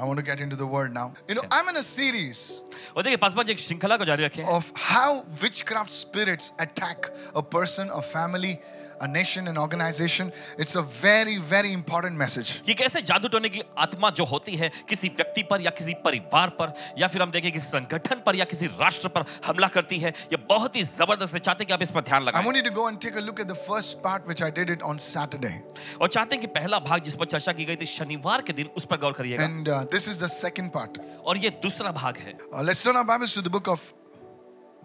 I 0.00 0.04
want 0.04 0.18
to 0.18 0.24
get 0.24 0.40
into 0.40 0.56
the 0.56 0.66
word 0.66 0.94
now. 0.94 1.12
You 1.28 1.34
know, 1.34 1.42
I'm 1.50 1.68
in 1.68 1.76
a 1.76 1.82
series 1.82 2.62
और 2.96 3.02
देखिए 3.02 3.16
पास 3.24 3.34
पास 3.34 3.50
एक 3.50 3.58
श्रृंखला 3.58 3.96
को 3.96 4.04
जारी 4.04 4.24
रखें 4.24 4.44
of 4.58 4.72
how 4.74 5.24
witchcraft 5.42 5.92
spirits 5.96 6.52
attack 6.58 7.10
a 7.36 7.42
person, 7.42 7.90
a 7.92 8.00
family, 8.00 8.54
a 9.00 9.08
nation, 9.08 9.48
an 9.48 9.56
organization. 9.56 10.32
It's 10.58 10.74
a 10.76 10.82
very, 10.82 11.38
very 11.38 11.72
important 11.72 12.16
message. 12.16 12.50
कि 12.66 12.74
कैसे 12.74 13.02
जादू 13.02 13.28
टोने 13.28 13.48
की 13.48 13.62
आत्मा 13.78 14.10
जो 14.18 14.24
होती 14.24 14.56
है 14.56 14.70
किसी 14.88 15.08
व्यक्ति 15.08 15.42
पर 15.50 15.60
या 15.60 15.70
किसी 15.70 15.94
परिवार 16.04 16.50
पर 16.60 16.74
या 16.98 17.08
फिर 17.08 17.22
हम 17.22 17.30
देखें 17.30 17.50
किसी 17.52 17.66
संगठन 17.68 18.22
पर 18.26 18.36
या 18.36 18.44
किसी 18.44 18.66
राष्ट्र 18.80 19.08
पर 19.08 19.24
हमला 19.46 19.68
करती 19.76 19.98
है 19.98 20.10
ये 20.32 20.36
बहुत 20.50 20.76
ही 20.76 20.82
ज़बरदस्त 20.82 21.34
है 21.34 21.40
चाहते 21.40 21.64
हैं 21.64 21.66
कि 21.68 21.72
आप 21.74 21.82
इस 21.82 21.90
पर 21.90 22.00
ध्यान 22.10 22.22
I 22.22 22.26
लगाएँ 22.26 22.44
want 22.46 22.56
you 22.60 22.64
to 22.68 22.74
go 22.78 22.86
and 22.90 23.00
take 23.06 23.16
a 23.16 23.24
look 23.28 23.40
at 23.40 23.48
the 23.52 23.58
first 23.68 24.02
part, 24.02 24.26
which 24.32 24.42
I 24.42 24.50
did 24.58 24.74
it 24.76 24.82
on 24.90 24.98
Saturday. 25.06 25.54
और 26.00 26.08
चाहते 26.08 26.36
हैं 26.36 26.40
कि 26.40 26.52
पहला 26.58 26.78
भाग 26.90 27.02
जिस 27.04 27.14
पर 27.14 27.26
चर्चा 27.36 27.52
की 27.52 27.64
गई 27.64 27.76
थी 27.76 27.86
शनिवार 27.86 28.42
के 28.42 28.52
दिन 28.52 28.70
उस 28.76 28.84
पर 28.90 28.98
गौर 29.06 29.12
करिएगा 29.20 29.44
And 29.46 29.68
uh, 29.68 29.84
this 29.96 30.10
is 30.12 30.20
the 30.24 30.30
second 30.36 30.72
part. 30.76 31.00
और 31.24 31.38
ये 31.38 31.50
दूसरा 31.64 31.92
भाग 32.02 32.16
है 32.26 32.36
Uh, 32.52 32.62
let's 32.62 32.82
turn 32.82 32.96
our 32.96 33.08
Bibles 33.14 33.34
to 33.34 33.46
the 33.48 33.54
book 33.56 33.72
of 33.76 33.88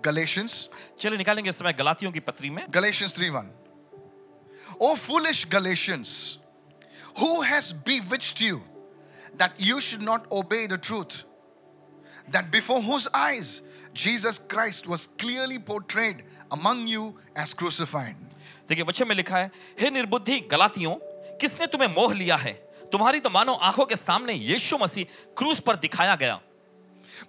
Galatians. 0.03 0.57
चलिए 0.99 1.17
निकालेंगे 1.17 1.49
इस 1.49 1.59
समय 1.59 1.73
गलातियों 1.73 2.11
की 2.11 2.19
पत्री 2.31 2.49
में 2.49 2.65
Galatians 2.71 3.19
3 3.19 3.31
1. 3.35 3.64
O 4.78 4.96
foolish 4.96 5.44
Galatians, 5.46 6.38
who 7.18 7.42
has 7.42 7.72
bewitched 7.72 8.40
you 8.40 8.62
that 9.36 9.52
you 9.58 9.80
should 9.80 10.02
not 10.02 10.30
obey 10.30 10.66
the 10.66 10.78
truth? 10.78 11.24
That 12.30 12.50
before 12.50 12.80
whose 12.80 13.08
eyes 13.12 13.62
Jesus 13.94 14.38
Christ 14.38 14.86
was 14.86 15.08
clearly 15.18 15.58
portrayed 15.58 16.24
among 16.50 16.86
you 16.86 17.14
as 17.36 17.54
crucified. 17.54 18.16
देखिए 18.68 18.84
वचन 18.84 19.08
में 19.08 19.14
लिखा 19.16 19.36
है 19.36 19.50
हे 19.80 19.90
निर्बुद्धि 19.90 20.38
गलातियों 20.50 20.94
किसने 21.40 21.66
तुम्हें 21.66 21.88
मोह 21.94 22.12
लिया 22.14 22.36
है 22.36 22.52
तुम्हारी 22.92 23.20
तो 23.20 23.30
मानो 23.30 23.52
आंखों 23.52 23.86
के 23.86 23.96
सामने 23.96 24.34
यीशु 24.34 24.78
मसीह 24.78 25.06
क्रूस 25.38 25.60
पर 25.66 25.76
दिखाया 25.76 26.14
गया 26.22 26.38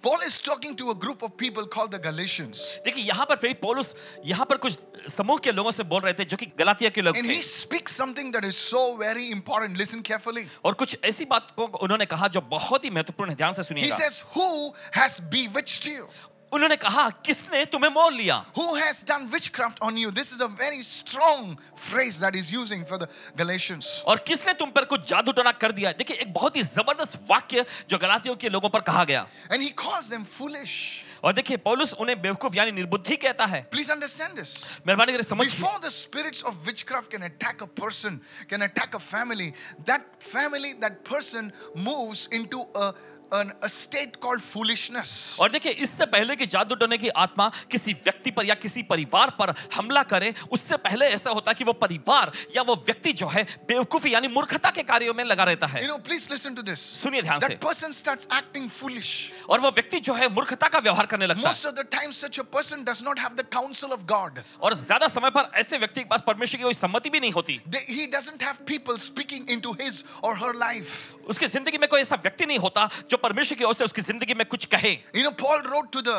Paul 0.00 0.20
is 0.26 0.38
talking 0.38 0.74
to 0.76 0.90
a 0.90 0.94
group 0.94 1.22
of 1.22 1.36
people 1.36 1.66
called 1.66 1.90
the 1.90 1.98
Galatians. 1.98 2.60
देखिए 2.84 3.04
यहाँ 3.04 3.26
पर 3.26 3.36
प्रेरित 3.36 3.60
पौलुस 3.62 3.94
यहाँ 4.26 4.46
पर 4.46 4.56
कुछ 4.56 4.78
समूह 5.10 5.38
के 5.44 5.52
लोगों 5.52 5.70
से 5.70 5.82
बोल 5.84 6.00
रहे 6.02 6.14
थे 6.14 6.24
जो 6.24 6.36
कि 6.36 6.46
गलातिया 6.58 6.90
के 6.90 7.02
लोग 7.02 7.16
And 7.16 7.28
थे 7.28 7.36
he 7.36 7.42
speaks 7.42 7.96
something 8.02 8.32
that 8.32 8.44
is 8.44 8.56
so 8.56 8.82
very 8.96 9.30
important. 9.30 9.76
Listen 9.76 10.02
carefully. 10.02 10.46
और 10.64 10.74
कुछ 10.74 10.96
ऐसी 11.04 11.24
बात 11.24 11.52
को 11.56 11.66
उन्होंने 11.82 12.06
कहा 12.06 12.28
जो 12.28 12.40
बहुत 12.50 12.84
ही 12.84 12.90
महत्वपूर्ण 12.90 13.30
है 13.30 13.36
ध्यान 13.36 13.52
से 13.52 13.62
He 13.62 13.68
सुनिएगा 13.68 13.98
says, 13.98 14.24
Who 14.36 14.72
has 15.00 15.20
bewitched 15.36 15.86
you? 15.86 16.08
उन्होंने 16.51 16.75
कहा 16.77 17.09
किसने 17.25 17.63
तुम्हें 17.67 17.89
मोल 17.91 18.13
लिया? 18.13 18.35
Who 18.57 18.75
has 18.75 19.03
done 19.05 19.25
witchcraft 19.33 19.81
on 19.83 19.97
you 19.97 20.11
this 20.11 20.33
is 20.33 20.43
a 20.43 20.45
very 20.61 20.83
strong 20.83 21.55
phrase 21.79 22.17
that 22.17 22.35
is 22.35 22.53
using 22.53 22.83
for 22.85 22.99
the 22.99 23.07
Galatians 23.37 24.03
और 24.07 24.17
किसने 24.27 24.53
तुम 24.53 24.71
पर 24.71 24.85
कुछ 24.85 25.07
जादू 25.09 25.31
टोना 25.31 25.51
कर 25.53 25.71
दिया? 25.71 25.91
देखिए 25.93 26.17
एक 26.17 26.33
बहुत 26.33 26.55
ही 26.55 26.63
ज़बरदस्त 26.63 27.19
वाक्य 27.29 27.65
जो 27.89 27.97
गलातियों 27.97 28.35
के 28.35 28.49
लोगों 28.49 28.69
पर 28.69 28.81
कहा 28.81 29.03
गया। 29.03 29.25
And 29.51 29.61
he 29.61 29.69
calls 29.83 30.09
them 30.09 30.23
foolish 30.25 30.77
और 31.23 31.33
देखिए 31.33 31.57
पॉलस 31.57 31.93
उन्हें 31.95 32.21
बेवकूफ़ 32.21 32.55
यानी 32.55 32.71
निर्बुद्धि 32.71 33.15
कहता 33.17 33.45
है। 33.45 33.61
प्लीज़ 33.71 33.91
अंडरस्टैंड 33.91 34.35
दिस 34.35 34.53
मेहरबानी 34.87 35.11
करके 35.11 35.23
समझिए। 35.23 35.55
Before 35.55 35.79
the 35.79 35.91
spirits 35.91 36.43
of 36.43 36.55
witchcraft 36.65 37.11
can 37.11 37.21
attack 37.23 37.63
a 37.63 37.65
person 37.81 38.19
can 38.49 38.61
attack 38.61 38.95
a 38.95 38.99
family 38.99 39.51
that 39.91 40.09
family 40.23 40.73
that 40.75 40.97
person 41.09 41.51
moves 41.77 42.27
into 42.33 42.61
a 42.61 42.91
an, 43.31 43.51
a 43.61 43.69
state 43.69 44.19
called 44.19 44.41
foolishness. 44.41 45.37
और 45.39 45.51
देखिए 45.51 45.71
इससे 45.83 46.05
पहले 46.05 46.35
कि 46.35 46.45
जादू 46.47 46.75
टोने 46.75 46.97
की 46.97 47.09
आत्मा 47.09 47.49
किसी 47.71 47.93
व्यक्ति 47.93 48.31
पर 48.31 48.45
या 48.45 48.55
किसी 48.55 48.83
परिवार 48.83 49.29
पर 49.39 49.53
हमला 49.75 50.03
करे 50.03 50.33
उससे 50.51 50.77
पहले 50.77 51.05
ऐसा 51.13 51.31
होता 51.31 51.51
है 51.51 51.55
कि 51.55 51.63
वो 51.63 51.73
परिवार 51.73 52.31
या 52.55 52.61
वो 52.61 52.75
व्यक्ति 52.75 53.13
जो 53.13 53.27
है 53.27 53.43
बेवकूफ़ी 53.67 54.13
यानी 54.13 54.27
मूर्खता 54.27 54.71
के 54.71 54.83
कार्यों 54.83 55.13
में 55.13 55.23
लगा 55.23 55.43
रहता 55.43 55.67
है 55.67 55.81
You 55.83 55.89
know, 55.89 55.99
please 55.99 56.29
listen 56.29 56.55
to 56.55 56.63
this. 56.63 56.79
सुनिए 57.03 57.21
ध्यान 57.21 57.39
से 57.39 57.55
person 57.59 57.93
starts 57.93 58.27
acting 58.31 58.69
foolish. 58.69 59.11
और 59.49 59.59
वो 59.59 59.71
व्यक्ति 59.71 59.99
जो 59.99 60.13
है 60.13 60.29
मूर्खता 60.29 60.67
का 60.67 60.79
व्यवहार 60.79 61.05
करने 61.05 61.27
लगता 61.27 61.49
है 61.49 61.55
of 61.67 61.75
the 61.75 61.83
time, 61.85 62.13
such 62.13 62.39
a 62.39 62.43
person 62.45 62.83
does 62.83 63.03
not 63.03 63.19
have 63.19 63.35
the 63.35 63.47
counsel 63.57 63.91
of 63.91 64.05
God. 64.05 64.43
और 64.61 64.73
ज़्यादा 64.75 65.07
समय 65.07 65.29
पर 65.31 65.51
ऐसे 65.59 65.77
व्यक्ति 65.77 66.01
के 66.01 66.07
पास 66.09 66.23
परमेश्वर 66.27 66.57
की 66.57 66.63
कोई 66.63 66.73
सम्मति 66.73 67.09
भी 67.09 67.19
नहीं 67.19 67.31
होती 67.31 67.59
They, 67.69 67.83
he 67.87 68.07
doesn't 68.07 68.41
have 68.41 68.65
people 68.65 68.97
speaking 68.97 69.47
into 69.47 69.73
his 69.73 70.03
or 70.21 70.35
her 70.35 70.53
life. 70.53 70.95
उसकी 71.27 71.47
ज़िंदगी 71.47 71.77
में 71.77 71.87
कोई 71.89 72.01
ऐसा 72.01 72.15
व्यक्ति 72.15 72.45
नहीं 72.45 72.59
होता 72.59 72.89
जो 73.09 73.16
परमेश्वर 73.17 73.57
की 73.57 73.63
ओर 73.63 73.73
से 73.73 73.83
उसकी 73.83 74.01
ज़िंदगी 74.01 74.33
में 74.33 74.45
कुछ 74.45 74.65
कहे। 74.65 74.91
You 75.15 75.23
know 75.23 75.31
Paul 75.41 75.61
wrote 75.61 75.91
to 75.91 76.01
the 76.01 76.15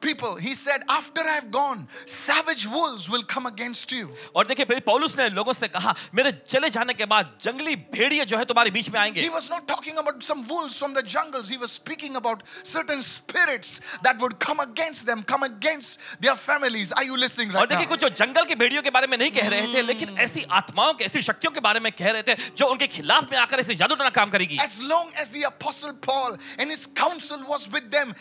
people, 0.00 0.36
he 0.36 0.54
said, 0.54 0.82
After 0.88 1.22
I've 1.22 1.50
gone, 1.50 1.88
savage 2.06 2.66
wolves 2.66 3.08
will 3.10 3.24
come 3.34 3.46
against 3.46 3.92
you. 3.92 4.08
और 4.36 4.46
देखिए 4.46 4.64
फिर 4.66 4.80
पौलुस 4.86 5.16
ने 5.18 5.28
लोगों 5.30 5.52
से 5.52 5.68
कहा 5.68 5.94
मेरे 6.14 6.32
चले 6.46 6.70
जाने 6.70 6.94
के 6.94 7.06
बाद 7.06 7.32
जंगली 7.42 7.76
भेड़िए 7.94 8.24
जो 8.24 8.38
है 8.38 8.44
तुम्हारे 8.44 8.70
बीच 8.70 8.90
में 8.90 9.00
आएंगे 9.00 9.22
He 9.22 9.30
was 9.30 9.50
not 9.50 9.66
talking 9.68 9.98
about 9.98 10.22
some 10.22 10.46
wolves 10.48 10.76
from 10.78 10.94
the 10.94 11.02
jungles. 11.14 11.48
He 11.48 11.58
was 11.64 11.72
speaking 11.72 12.16
about 12.16 12.42
certain 12.62 13.02
spirits 13.02 13.80
that 14.02 14.20
would 14.20 14.38
come 14.46 14.60
against 14.60 15.06
them, 15.06 15.22
come 15.22 15.42
against 15.42 16.00
their 16.20 16.36
families. 16.36 16.92
Are 16.92 17.04
you 17.04 17.16
listening 17.16 17.52
और 17.52 17.60
right 17.60 17.68
देखिए 17.68 17.86
now? 17.86 17.92
कुछ 17.92 18.00
जो 18.00 18.08
जंगल 18.22 18.44
की 18.44 18.54
भेड़ियों 18.62 18.82
के 18.82 18.90
बारे 18.90 19.06
में 19.06 19.18
नहीं 19.18 19.30
कह 19.30 19.48
रहे 19.48 19.74
थे 19.74 19.82
लेकिन 19.82 20.18
ऐसी 20.28 20.44
आत्माओं 20.62 20.94
के 20.94 21.04
ऐसी 21.04 21.22
शक्तियों 21.30 21.52
के 21.52 21.60
बारे 21.60 21.80
में 21.80 21.92
कह 21.92 22.10
रहे 22.10 22.22
थे 22.22 22.34
जो 22.56 22.66
उनके 22.66 22.86
खिलाफ 22.98 23.30
में 23.32 23.38
आकर 23.38 23.60
ऐसे 23.60 23.74
जादू 23.74 23.94
टोना 23.94 24.10
काम 24.20 24.30
करेगी 24.30 24.58
As 24.64 24.80
long 24.94 25.12
as 25.22 25.30
the 25.30 25.44
apostle 25.52 25.94
Paul 26.08 26.36
and 26.58 26.70
his 26.70 26.86
counsel 27.04 27.46
was 27.54 27.70
with 27.76 27.90
them, 27.90 28.14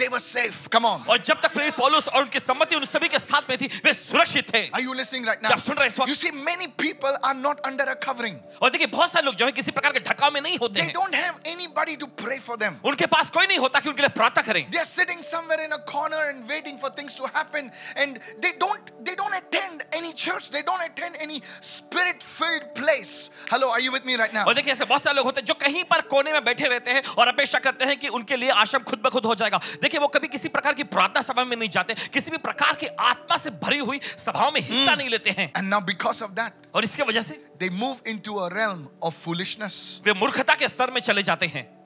they 0.00 0.08
were 0.08 0.20
safe. 0.24 0.68
Come 0.70 0.86
on. 0.90 1.04
और 1.08 1.18
जब 1.28 1.40
तक 1.42 1.54
प्रेरित 1.54 1.74
पौलुस 1.76 2.08
और 2.08 2.22
उनकी 2.22 2.40
सम्मति 2.40 2.76
उन 2.76 2.84
सभी 2.86 3.08
के 3.08 3.18
साथ 3.18 3.50
में 3.50 3.56
थी 3.58 3.66
वे 3.84 3.92
सुरक्षित 3.92 4.52
थे 4.54 4.62
Are 4.72 4.80
you 4.80 4.94
listening 5.00 5.26
right 5.30 5.42
now? 5.42 5.52
आप 5.52 5.60
सुन 5.60 5.76
रहे 5.76 5.88
हैं 5.88 5.92
इस 5.92 5.98
वक्त? 5.98 6.10
You 6.10 6.18
see, 6.22 6.32
many 6.50 6.68
people 6.84 7.16
are 7.22 7.34
not 7.34 7.60
under 7.70 7.86
a 7.94 7.96
covering. 8.06 8.36
और 8.62 8.70
देखिए 8.70 8.86
बहुत 8.96 9.12
सारे 9.12 9.24
लोग 9.26 9.34
जो 9.34 9.46
है 9.46 9.52
किसी 9.52 9.70
प्रकार 9.78 9.92
के 9.92 10.00
ढकाव 10.10 10.32
में 10.32 10.40
नहीं 10.40 10.58
होते 10.58 10.80
They 10.80 10.86
हैं 10.86 10.94
don't 10.94 11.14
have 11.14 11.36
anybody 11.54 11.96
to 12.04 12.08
pray 12.24 12.38
for 12.48 12.56
them. 12.56 12.80
उनके 12.84 13.06
पास 13.16 13.30
कोई 13.30 13.46
नहीं 13.46 13.58
होता 13.58 13.80
कि 13.80 13.88
उनके 13.88 14.02
लिए 14.02 14.14
प्रार्थना 14.20 14.42
करें 14.42 14.62
They're 14.70 14.92
sitting 14.92 15.22
somewhere 15.22 15.60
in 15.66 15.72
a 15.72 15.82
corner 15.92 16.22
and 16.30 16.48
waiting 16.48 16.78
for 16.78 16.90
things 17.00 17.16
to 17.20 17.26
happen, 17.38 17.70
and 17.96 18.20
they 18.40 18.52
don't 18.64 18.92
they 19.04 19.14
don't 19.22 19.36
attend 19.42 19.84
any 19.92 20.12
church. 20.24 20.50
They 20.50 20.62
don't 20.62 20.82
attend 20.88 21.16
any 21.20 21.42
spirit-filled 21.60 22.66
place. 22.74 23.30
Hello, 23.50 23.70
are 23.70 23.80
you 23.80 23.92
with 23.92 24.04
me 24.04 24.16
right 24.16 24.32
now? 24.32 24.44
और 24.46 24.54
देखिए 24.54 24.72
ऐसे 24.72 24.84
बहुत 24.84 25.02
सारे 25.02 25.16
लोग 25.16 25.26
होते 25.26 25.40
हैं 25.40 25.46
जो 25.46 25.54
कहीं 25.54 25.84
पर 25.92 26.00
कोने 26.14 26.32
में 26.32 26.44
बैठे 26.44 26.68
रहते 26.68 26.90
हैं 26.90 27.02
और 27.18 27.28
अपेक्षा 27.28 27.58
करते 27.66 27.84
हैं 27.84 27.96
कि 27.98 28.08
उनके 28.18 28.36
लिए 28.36 28.50
आश्रम 28.64 28.82
खुद 28.90 28.98
ब 29.04 29.10
खुद 29.10 29.26
हो 29.26 29.34
जाएगा 29.34 29.60
देखिए 29.82 29.89
वो 29.98 30.08
कभी 30.08 30.28
किसी 30.28 30.48
प्रकार 30.48 30.74
की 30.74 30.84
प्रार्थना 30.84 31.22
सभा 31.22 31.44
में 31.44 31.56
नहीं 31.56 31.68
जाते 31.68 31.94
किसी 32.12 32.30
भी 32.30 32.38
प्रकार 32.38 32.74
की 32.74 32.86
आत्मा 32.86 33.36
से 33.36 33.50
भरी 33.50 33.78
हुई 33.78 34.00
सभाओं 34.04 34.52
में 34.52 34.60
हिस्सा 34.60 34.94
नहीं 34.94 35.08
लेते 35.08 35.30
हैं। 35.30 35.52
And 35.56 35.68
now 35.68 35.80
because 35.80 36.24
of 36.24 36.30
that 36.30 36.52
और 36.74 36.84
इसके 36.84 37.02
वजह 37.02 37.20
से 37.20 37.44
they 37.58 37.70
move 37.70 37.96
into 38.06 38.34
a 38.34 38.48
realm 38.48 38.86
of 39.04 39.26
foolishness. 39.26 40.06
वे 40.06 40.12
मूर्खता 40.12 40.54
के 40.54 40.68
स्तर 40.68 40.90
में 40.90 41.00
चले 41.00 41.22
जाते 41.22 41.46
हैं। 41.46 41.79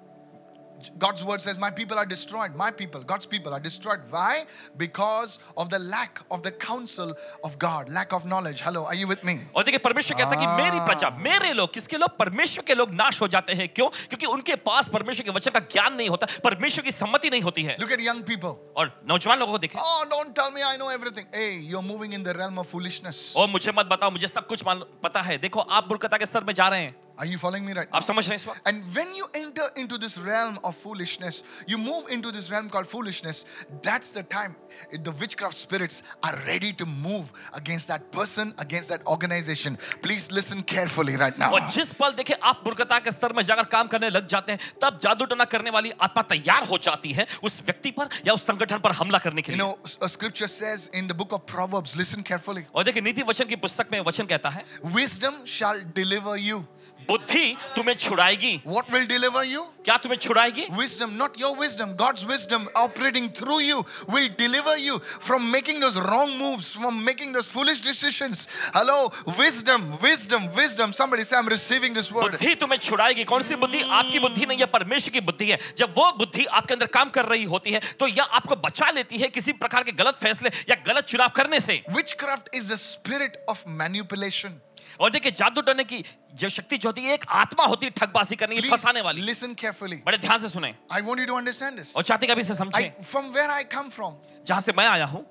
God's 0.98 1.24
word 1.24 1.40
says, 1.40 1.58
My 1.58 1.70
people 1.70 1.98
are 1.98 2.06
destroyed. 2.06 2.56
My 2.56 2.70
people, 2.70 3.02
God's 3.02 3.26
people 3.26 3.52
are 3.52 3.60
destroyed. 3.60 4.00
Why? 4.10 4.44
Because 4.76 5.38
of 5.56 5.70
the 5.70 5.78
lack 5.78 6.20
of 6.30 6.42
the 6.42 6.52
counsel 6.52 7.14
of 7.42 7.58
God, 7.58 7.90
lack 7.90 8.12
of 8.12 8.26
knowledge. 8.26 8.60
Hello, 8.62 8.84
are 8.84 8.94
you 8.94 9.06
with 9.06 9.24
me? 9.24 9.34
और 9.54 9.64
देखिए 9.64 9.78
परमेश्वर 9.86 10.18
कहता 10.18 10.36
है 10.36 10.40
कि 10.40 10.62
मेरी 10.62 10.80
प्रजा 10.86 11.10
मेरे 11.18 11.52
लोग 11.52 11.72
किसके 11.74 11.96
लोग 11.98 12.16
परमेश्वर 12.18 12.64
के 12.64 12.74
लोग 12.74 12.94
नाश 12.94 13.20
हो 13.22 13.28
जाते 13.34 13.52
हैं 13.60 13.68
क्यों 13.74 13.88
क्योंकि 14.08 14.26
उनके 14.26 14.56
पास 14.68 14.88
परमेश्वर 14.94 15.24
के 15.24 15.30
वचन 15.38 15.50
का 15.50 15.60
ज्ञान 15.72 15.94
नहीं 15.94 16.08
होता 16.08 16.26
परमेश्वर 16.44 16.84
की 16.84 16.90
सम्मति 16.90 17.30
नहीं 17.30 17.42
होती 17.42 17.62
है 17.64 17.76
Look 17.80 17.94
at 17.98 18.04
young 18.08 18.22
people. 18.32 18.56
और 18.76 18.92
नौजवान 19.08 19.38
लोगों 19.38 19.52
को 19.52 19.58
देखें 19.58 19.78
Oh, 19.78 20.04
don't 20.14 20.34
tell 20.34 20.50
me 20.50 20.62
I 20.62 20.76
know 20.76 20.90
everything. 20.98 21.26
Hey, 21.32 21.52
you're 21.72 21.86
moving 21.92 22.12
in 22.12 22.22
the 22.22 22.34
realm 22.40 22.58
of 22.58 22.70
foolishness. 22.74 23.22
और 23.36 23.48
मुझे 23.48 23.72
मत 23.78 23.86
बताओ 23.86 24.10
मुझे 24.10 24.28
सब 24.28 24.46
कुछ 24.46 24.62
पता 25.04 25.22
है 25.22 25.38
देखो 25.38 25.60
आप 25.60 25.88
मूर्खता 25.88 26.16
के 26.18 26.26
स्तर 26.26 26.44
में 26.44 26.54
जा 26.54 26.68
रहे 26.68 26.82
हैं 26.82 27.03
Are 27.16 27.26
you 27.26 27.38
following 27.38 27.64
me 27.64 27.72
right 27.72 27.88
now? 27.90 27.96
आप 27.96 28.02
समझ 28.02 28.28
रहे 28.28 28.36
हैं 28.36 28.36
इस 28.36 28.46
वक्त 28.48 28.68
And 28.68 28.94
when 28.94 29.14
you 29.14 29.26
enter 29.34 29.68
into 29.76 29.98
this 29.98 30.18
realm 30.18 30.58
of 30.64 30.76
foolishness, 30.76 31.42
you 31.66 31.78
move 31.78 32.08
into 32.08 32.32
this 32.32 32.50
realm 32.50 32.68
called 32.68 32.88
foolishness, 32.88 33.44
that's 33.82 34.10
the 34.10 34.24
time 34.24 34.56
the 34.90 35.12
witchcraft 35.20 35.54
spirits 35.54 36.02
are 36.22 36.34
ready 36.46 36.72
to 36.72 36.86
move 36.86 37.32
against 37.52 37.88
that 37.88 38.10
person, 38.12 38.52
against 38.58 38.88
that 38.88 39.06
organization. 39.06 39.78
Please 40.02 40.30
listen 40.32 40.62
carefully 40.62 41.16
right 41.16 41.38
now. 41.38 41.50
और 41.52 41.70
जिस 41.76 41.92
पल 42.00 42.12
देखे 42.18 42.34
आप 42.52 42.62
मूर्खता 42.66 42.98
के 42.98 43.10
स्तर 43.10 43.32
में 43.32 43.42
जाकर 43.42 43.64
काम 43.76 43.88
करने 43.94 44.10
लग 44.10 44.26
जाते 44.34 44.52
हैं 44.52 44.72
तब 44.82 44.98
जादू 45.02 45.24
टोना 45.32 45.44
करने 45.54 45.70
वाली 45.70 45.92
आत्मा 46.08 46.22
तैयार 46.34 46.66
हो 46.68 46.78
जाती 46.88 47.12
है 47.12 47.26
उस 47.44 47.62
व्यक्ति 47.66 47.90
पर 47.98 48.08
या 48.26 48.32
उस 48.34 48.46
संगठन 48.46 48.78
पर 48.78 48.92
हमला 49.02 49.18
करने 49.18 49.42
के 49.42 49.52
लिए. 49.52 49.58
You 49.58 49.64
know, 49.64 49.78
a 50.02 50.08
scripture 50.08 50.48
says 50.48 50.90
in 50.92 51.06
the 51.06 51.14
book 51.14 51.32
of 51.32 51.46
Proverbs, 51.46 51.96
listen 51.96 52.26
carefully 52.32 52.64
और 52.74 52.84
देखिए 52.84 53.02
नीति 53.02 53.22
वचन 53.30 53.44
की 53.48 53.56
पुस्तक 53.66 53.92
में 53.92 54.00
वचन 54.10 54.26
कहता 54.34 54.50
है 54.50 54.64
wisdom 54.98 55.44
shall 55.44 55.84
deliver 56.02 56.36
you. 56.48 56.64
बुद्धि 57.08 57.56
तुम्हें 57.76 57.96
छुड़ाएगी। 57.96 58.60
वॉट 58.66 58.92
विल 58.92 59.06
डिलीवर 59.06 59.44
यू 59.46 59.62
क्या 59.84 59.96
तुम्हें 59.96 60.18
छुड़ाएगी? 60.18 60.66
Wisdom 60.72 61.10
not 61.14 61.40
your 61.40 61.56
wisdom 61.58 61.90
God's 61.96 62.24
wisdom 62.24 62.66
operating 62.76 63.28
through 63.36 63.58
you 63.60 63.84
will 64.10 64.28
deliver 64.38 64.78
you 64.78 64.96
from 64.98 65.42
making 65.52 65.80
those 65.80 65.96
wrong 65.96 66.34
moves 66.36 66.72
from 66.76 67.02
making 67.04 67.34
those 67.34 67.50
foolish 67.52 67.82
decision 67.84 68.34
hello 68.76 68.96
wisdom 69.38 69.82
wisdom 70.02 70.48
wisdom 70.56 70.92
somebody 70.92 71.24
say 71.24 71.36
I 71.36 71.42
am 71.42 71.48
receiving 71.48 71.94
this 71.94 72.12
word 72.12 72.30
बुद्धि 72.30 72.54
तुम्हें 72.56 72.78
छुड़ाएगी। 72.80 73.24
कौन 73.24 73.42
सी 73.42 73.54
बुद्धि? 73.56 73.82
आपकी 73.82 74.18
बुद्धि 74.18 74.46
नहीं 74.46 74.58
है 74.58 74.66
परमेश्वर 74.68 75.12
की 75.12 75.20
बुद्धि 75.22 75.50
है। 75.50 75.58
जब 75.78 75.94
वो 75.96 76.10
बुद्धि 76.18 76.44
आपके 76.44 76.74
अंदर 76.74 76.86
काम 76.94 77.10
कर 77.10 77.24
रही 77.26 77.44
होती 77.46 77.72
है 77.72 77.80
तो 78.00 78.06
यह 78.08 78.34
आपको 78.34 78.56
बचा 78.58 78.90
लेती 78.90 79.18
है 79.18 79.28
किसी 79.30 79.52
प्रकार 79.54 79.82
के 79.82 79.92
गलत 79.94 80.18
फैसले 80.22 80.50
या 80.70 80.76
गलत 80.86 81.04
चुनाव 81.06 81.28
करने 81.36 81.60
से। 81.60 81.82
Witchcraft 82.20 82.54
is 82.54 82.72
the 82.72 82.76
spirit 82.80 83.44
of 83.48 83.62
manipulation 83.68 84.60
और 85.00 85.10
देखिए 85.10 85.32
जादू 85.32 85.60
टने 85.62 85.84
की 85.84 86.04
जो 86.34 86.48
शक्ति 86.50 86.76
जो 86.76 86.88
होती 86.88 87.02
है 87.02 87.14
एक 87.14 87.24
आत्मा 87.34 87.66
होती 87.66 87.86
है 87.86 87.92
ठगबाजी 87.92 88.36
करने 88.36 88.56
की 88.56 88.70
फंसाने 88.70 89.00
वाली। 89.00 89.22
लिसन 89.22 89.54
केयरफुली 89.54 89.96
बड़े 90.06 90.18
ध्यान 90.18 90.38
से 90.38 90.48
सुने। 90.48 90.74
I 90.92 91.02
want 91.02 91.20
you 91.20 91.26
to 91.26 91.36
understand 91.36 91.76
this 91.76 91.94
और 91.96 92.02
चाहते 92.02 92.26
हैं 92.26 92.42
से 92.42 92.54
समझें। 92.54 93.02
From 93.02 93.30
where 93.32 93.50
I 93.50 93.64
come 93.70 93.88
from 93.90 94.16
जहाँ 94.46 94.60
से 94.60 94.72
मैं 94.72 94.86
आया 94.88 95.04
हूँ 95.06 95.24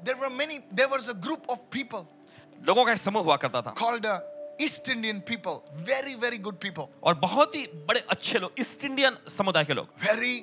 there 0.00 0.16
were 0.16 0.28
many 0.34 0.58
there 0.72 0.88
was 0.88 1.08
a 1.08 1.12
group 1.20 1.50
of 1.50 1.58
people 1.72 2.06
लोगों 2.58 2.84
का 2.84 2.92
एक 2.92 2.98
समूह 2.98 3.22
हुआ 3.22 3.36
करता 3.36 3.62
था। 3.62 3.74
Called 3.78 4.06
East 4.62 4.88
Indian 4.90 5.20
people 5.28 5.60
very 5.84 6.14
very 6.22 6.38
good 6.38 6.56
people 6.62 6.86
और 7.02 7.14
बहुत 7.18 7.54
ही 7.54 7.66
बड़े 7.88 8.00
अच्छे 8.10 8.38
लोग 8.38 8.60
ईस्ट 8.60 8.84
इंडियन 8.84 9.16
समुदाय 9.30 9.64
के 9.64 9.74
लोग। 9.74 9.92
वेरी 10.02 10.34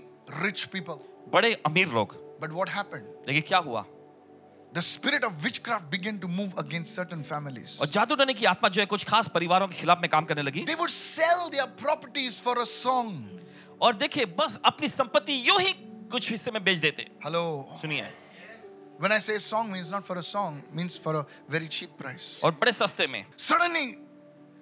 रिच 0.43 0.63
पीपल 0.73 0.99
बड़े 1.33 1.53
अमीर 1.65 1.87
लोग। 1.89 2.13
बट 2.41 2.51
व्हाट 2.51 2.69
हैपेंड 2.69 3.03
लेकिन 3.27 3.43
क्या 3.47 3.57
हुआ? 3.59 3.85
The 4.75 4.81
spirit 4.81 5.23
of 5.23 5.41
witchcraft 5.41 5.89
began 5.89 6.19
to 6.19 6.27
move 6.27 6.53
against 6.57 6.95
certain 6.95 7.23
families. 7.23 7.79
और 7.81 7.87
जादू 7.87 8.15
टोने 8.15 8.33
की 8.33 8.45
आत्मा 8.45 8.69
जो 8.69 8.81
है 8.81 8.85
कुछ 8.93 9.03
खास 9.07 9.27
परिवारों 9.33 9.67
के 9.67 9.75
खिलाफ 9.77 9.99
में 10.01 10.09
काम 10.11 10.25
करने 10.25 10.41
लगी 10.43 10.65
They 10.65 10.75
would 10.75 10.91
sell 10.95 11.49
their 11.49 11.67
properties 11.81 12.39
for 12.47 12.55
a 12.61 12.65
song. 12.65 13.13
और 13.81 13.95
देखिए 13.95 14.25
बस 14.39 14.59
अपनी 14.65 14.87
संपत्ति 14.87 15.37
यूँ 15.47 15.59
ही 15.59 15.73
कुछ 16.11 16.29
हिस्से 16.29 16.51
में 16.51 16.63
बेच 16.63 16.79
देते 16.79 17.07
Hello. 17.25 17.43
सुनिए 17.81 18.09
When 18.99 19.11
I 19.11 19.19
say 19.19 19.37
song 19.39 19.71
means 19.71 19.89
not 19.89 20.05
for 20.05 20.17
a 20.17 20.23
song, 20.23 20.59
means 20.73 20.97
for 21.05 21.15
a 21.15 21.25
very 21.49 21.69
cheap 21.77 21.95
price. 22.01 22.27
और 22.43 22.51
बड़े 22.59 22.71
सस्ते 22.71 23.07
में 23.07 23.25
Suddenly, 23.37 23.85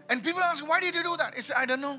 and 0.09 0.23
people 0.23 0.43
ask, 0.43 0.67
why 0.67 0.79
did 0.79 0.93
you 0.93 1.03
do 1.03 1.17
that? 1.17 1.33
I 1.35 1.41
say, 1.41 1.55
I 1.55 1.65
don't 1.65 1.81
know. 1.81 1.97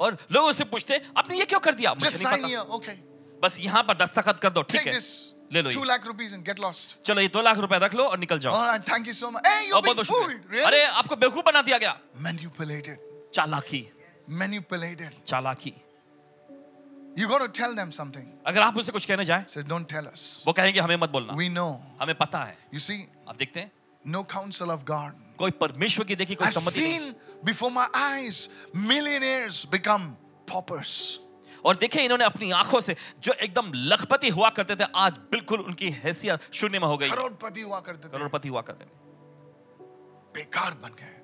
और 0.00 0.18
लोग 0.32 0.46
उससे 0.46 0.64
पूछते 0.74 1.00
आपने 1.16 1.38
ये 1.38 1.44
क्यों 1.54 1.60
कर 1.60 1.74
दिया 1.74 1.94
Just 1.98 2.20
sign 2.26 2.44
here. 2.44 2.66
Okay. 2.80 2.96
बस 3.42 3.60
यहाँ 3.60 3.82
पर 3.82 3.96
दस्तखत 4.02 4.40
कर 4.42 4.50
दो 4.50 4.62
ठीक 4.62 4.80
Take 4.80 4.92
this. 4.94 5.34
ले 5.52 5.62
लो 5.62 5.70
two 5.70 5.84
lakh 5.84 6.06
rupees 6.06 6.36
get 6.48 6.60
lost 6.60 6.96
चलो 7.04 7.20
ये 7.20 7.28
दो 7.28 7.40
लाख 7.42 7.58
रुपया 7.66 7.78
रख 7.86 7.94
लो 7.94 8.04
और 8.04 8.18
निकल 8.18 8.38
जाओ 8.46 8.78
थैंक 8.90 9.06
यू 9.06 9.12
सो 9.12 9.30
मच 9.30 9.46
अरे 10.66 10.84
आपको 10.84 11.16
बेवकूफ़ 11.16 11.44
बना 11.46 11.62
दिया 11.62 11.78
गया 11.78 11.96
मैन्यूपुलेटेड 12.26 12.98
चालाकी 13.34 13.86
मैन्यूपुलेटेड 14.42 15.24
चालाकी 15.26 15.74
You 17.16 17.28
got 17.28 17.42
to 17.42 17.48
tell 17.48 17.74
them 17.74 17.90
something. 17.92 18.24
अगर 18.46 18.60
आप 18.60 18.78
उसे 18.78 18.92
कुछ 18.92 19.04
कहने 19.06 19.24
जाएँ, 19.24 19.44
says 19.46 19.64
don't 19.64 19.88
tell 19.90 20.06
us. 20.12 20.22
वो 20.46 20.52
कहेंगे 20.52 20.80
हमें 20.80 20.96
मत 20.96 21.10
बोलना. 21.10 21.34
We 21.40 21.48
know. 21.56 21.76
हमें 22.00 22.14
पता 22.18 22.38
है. 22.44 22.56
You 22.74 22.80
see? 22.86 22.96
आप 23.28 23.36
देखते 23.36 23.60
हैं? 23.60 23.70
No 24.04 24.22
counsel 24.32 24.72
of 24.74 24.84
God. 24.84 25.12
कोई 25.38 25.50
परमेश्वर 25.60 26.04
की 26.04 26.16
देखी 26.16 26.34
कोई 26.34 26.50
सम्मति 26.50 26.80
नहीं. 26.80 26.98
I've 26.98 27.04
seen 27.04 27.46
before 27.50 27.70
my 27.76 27.86
eyes 28.00 28.48
millionaires 28.74 29.64
become 29.76 30.08
paupers. 30.46 31.20
और 31.64 31.76
देखे 31.76 32.02
इन्होंने 32.04 32.24
अपनी 32.24 32.50
आँखों 32.50 32.80
से 32.80 32.96
जो 33.20 33.32
एकदम 33.32 33.72
लखपति 33.74 34.28
हुआ 34.28 34.50
करते 34.50 34.76
थे 34.76 34.84
आज 34.96 35.18
बिल्कुल 35.30 35.60
उनकी 35.60 35.90
हैसियत 35.90 36.40
शून्य 36.54 36.78
में 36.78 36.88
हो 36.88 36.96
गई। 36.98 37.10
करोड़पति 37.10 37.60
हुआ 37.60 37.80
करते 37.80 38.08
थे। 38.08 38.12
करोड़पति 38.12 38.48
हुआ 38.48 38.60
करते 38.60 38.84
थे। 38.84 39.02
बेकार 40.34 40.74
बन 40.82 40.94
गए। 41.00 41.20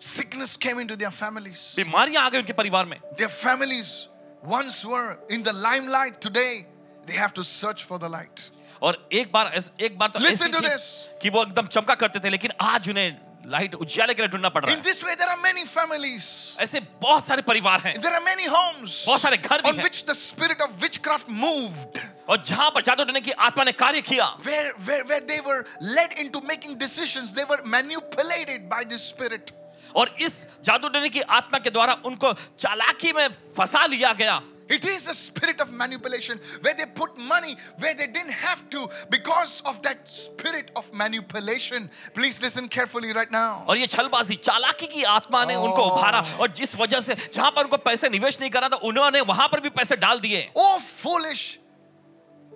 Sickness 0.00 0.56
came 0.56 0.78
into 0.82 0.96
their 0.96 1.12
families 1.12 1.62
बीमारियाँ 1.76 2.24
आ 2.24 2.28
गई 2.30 2.38
उनके 2.38 2.52
परिवार 2.52 2.84
में। 2.84 2.98
Their 3.18 3.32
families 3.44 4.08
once 4.52 4.84
were 4.84 5.16
in 5.30 5.42
the 5.42 5.52
limelight. 5.52 6.20
Today 6.20 6.66
they 7.06 7.18
have 7.22 7.34
to 7.34 7.44
search 7.44 7.84
for 7.90 7.98
the 7.98 8.12
light 8.16 8.50
और 8.82 9.08
एक 9.12 9.32
बार 9.32 9.52
एक 9.80 9.98
बार 9.98 10.08
तो 10.08 10.20
Listen 10.20 10.54
to 10.54 10.60
this. 10.68 10.86
कि 11.22 11.30
वो 11.30 11.42
एकदम 11.42 11.66
चमका 11.66 11.94
करते 11.94 12.20
थे 12.20 12.28
लेकिन 12.28 12.50
आज 12.60 12.88
उन्हें 12.90 13.29
लाइट 13.46 13.74
उज्याले 13.74 14.14
के 14.14 14.22
लिए 14.22 14.28
ढूंढना 14.28 14.48
पड़ 14.48 14.62
रहा 14.62 14.70
है। 14.70 14.76
In 14.76 14.82
this 14.82 15.02
way 15.04 15.14
there 15.14 15.30
are 15.30 15.38
many 15.38 15.64
families 15.64 16.26
ऐसे 16.62 16.80
बहुत 17.02 17.26
सारे 17.26 17.42
परिवार 17.42 17.80
हैं। 17.80 17.98
देयर 18.00 18.14
आर 18.14 18.22
मेनी 18.22 18.44
होम्स 18.46 19.04
बहुत 19.06 19.20
सारे 19.20 19.36
घर 19.36 19.62
भी 19.62 19.70
on 19.70 19.76
which 19.76 20.04
the 20.08 20.12
spirit 20.14 20.62
of 20.62 20.70
witchcraft 20.80 21.30
moved 21.30 21.98
और 22.28 22.42
जहाँ 22.42 22.70
पर 22.70 22.82
जादू 22.82 23.04
डालने 23.04 23.20
की 23.20 23.30
आत्मा 23.48 23.64
ने 23.64 23.72
कार्य 23.74 24.02
किया। 24.02 24.26
Where 24.46 24.72
where 24.80 25.02
where 25.04 25.22
they 25.24 25.38
were 25.46 25.64
led 25.82 26.12
into 26.18 26.40
making 26.48 26.76
decisions 26.78 27.30
they 27.30 27.44
were 27.50 27.62
manipulated 27.66 28.68
by 28.68 28.84
the 28.84 28.96
spirit 28.98 29.50
और 29.96 30.14
इस 30.20 30.46
जादू 30.64 30.88
डालने 30.88 31.08
की 31.08 31.20
आत्मा 31.20 31.58
के 31.58 31.70
द्वारा 31.70 31.96
उनको 32.04 32.32
चालाकी 32.32 33.12
में 33.12 33.28
फंसा 33.56 33.84
लिया 33.86 34.12
गया। 34.12 34.40
It 34.69 34.83
is 34.83 35.03
a 35.07 35.13
spirit 35.13 35.59
of 35.61 35.71
manipulation 35.79 36.39
where 36.61 36.73
they 36.77 36.85
put 36.99 37.17
money 37.31 37.51
where 37.81 37.93
they 37.93 38.07
didn't 38.07 38.33
have 38.45 38.61
to 38.75 38.87
because 39.11 39.61
of 39.71 39.81
that 39.83 39.99
spirit 40.11 40.71
of 40.75 40.87
manipulation. 41.01 41.87
Please 42.15 42.41
listen 42.41 42.67
carefully 42.67 43.13
right 43.13 43.29
now. 43.35 43.63
और 43.69 43.77
ये 43.77 43.87
छलबाजी 43.87 44.35
चालाकी 44.47 44.87
की 44.93 45.03
आत्मा 45.17 45.43
ने 45.51 45.55
उनको 45.55 45.83
Oh. 45.83 45.91
उभारा 45.91 46.21
और 46.39 46.51
जिस 46.61 46.75
वजह 46.81 46.99
से 47.09 47.15
जहां 47.33 47.51
पर 47.51 47.63
उनको 47.69 47.77
पैसे 47.89 48.09
निवेश 48.09 48.39
नहीं 48.39 48.49
करना 48.57 48.69
था 48.73 48.79
उन्होंने 48.89 49.21
वहां 49.33 49.47
पर 49.53 49.59
भी 49.61 49.69
पैसे 49.77 49.95
डाल 50.07 50.19
दिए 50.25 50.41
Oh, 50.55 50.79
foolish. 50.79 51.59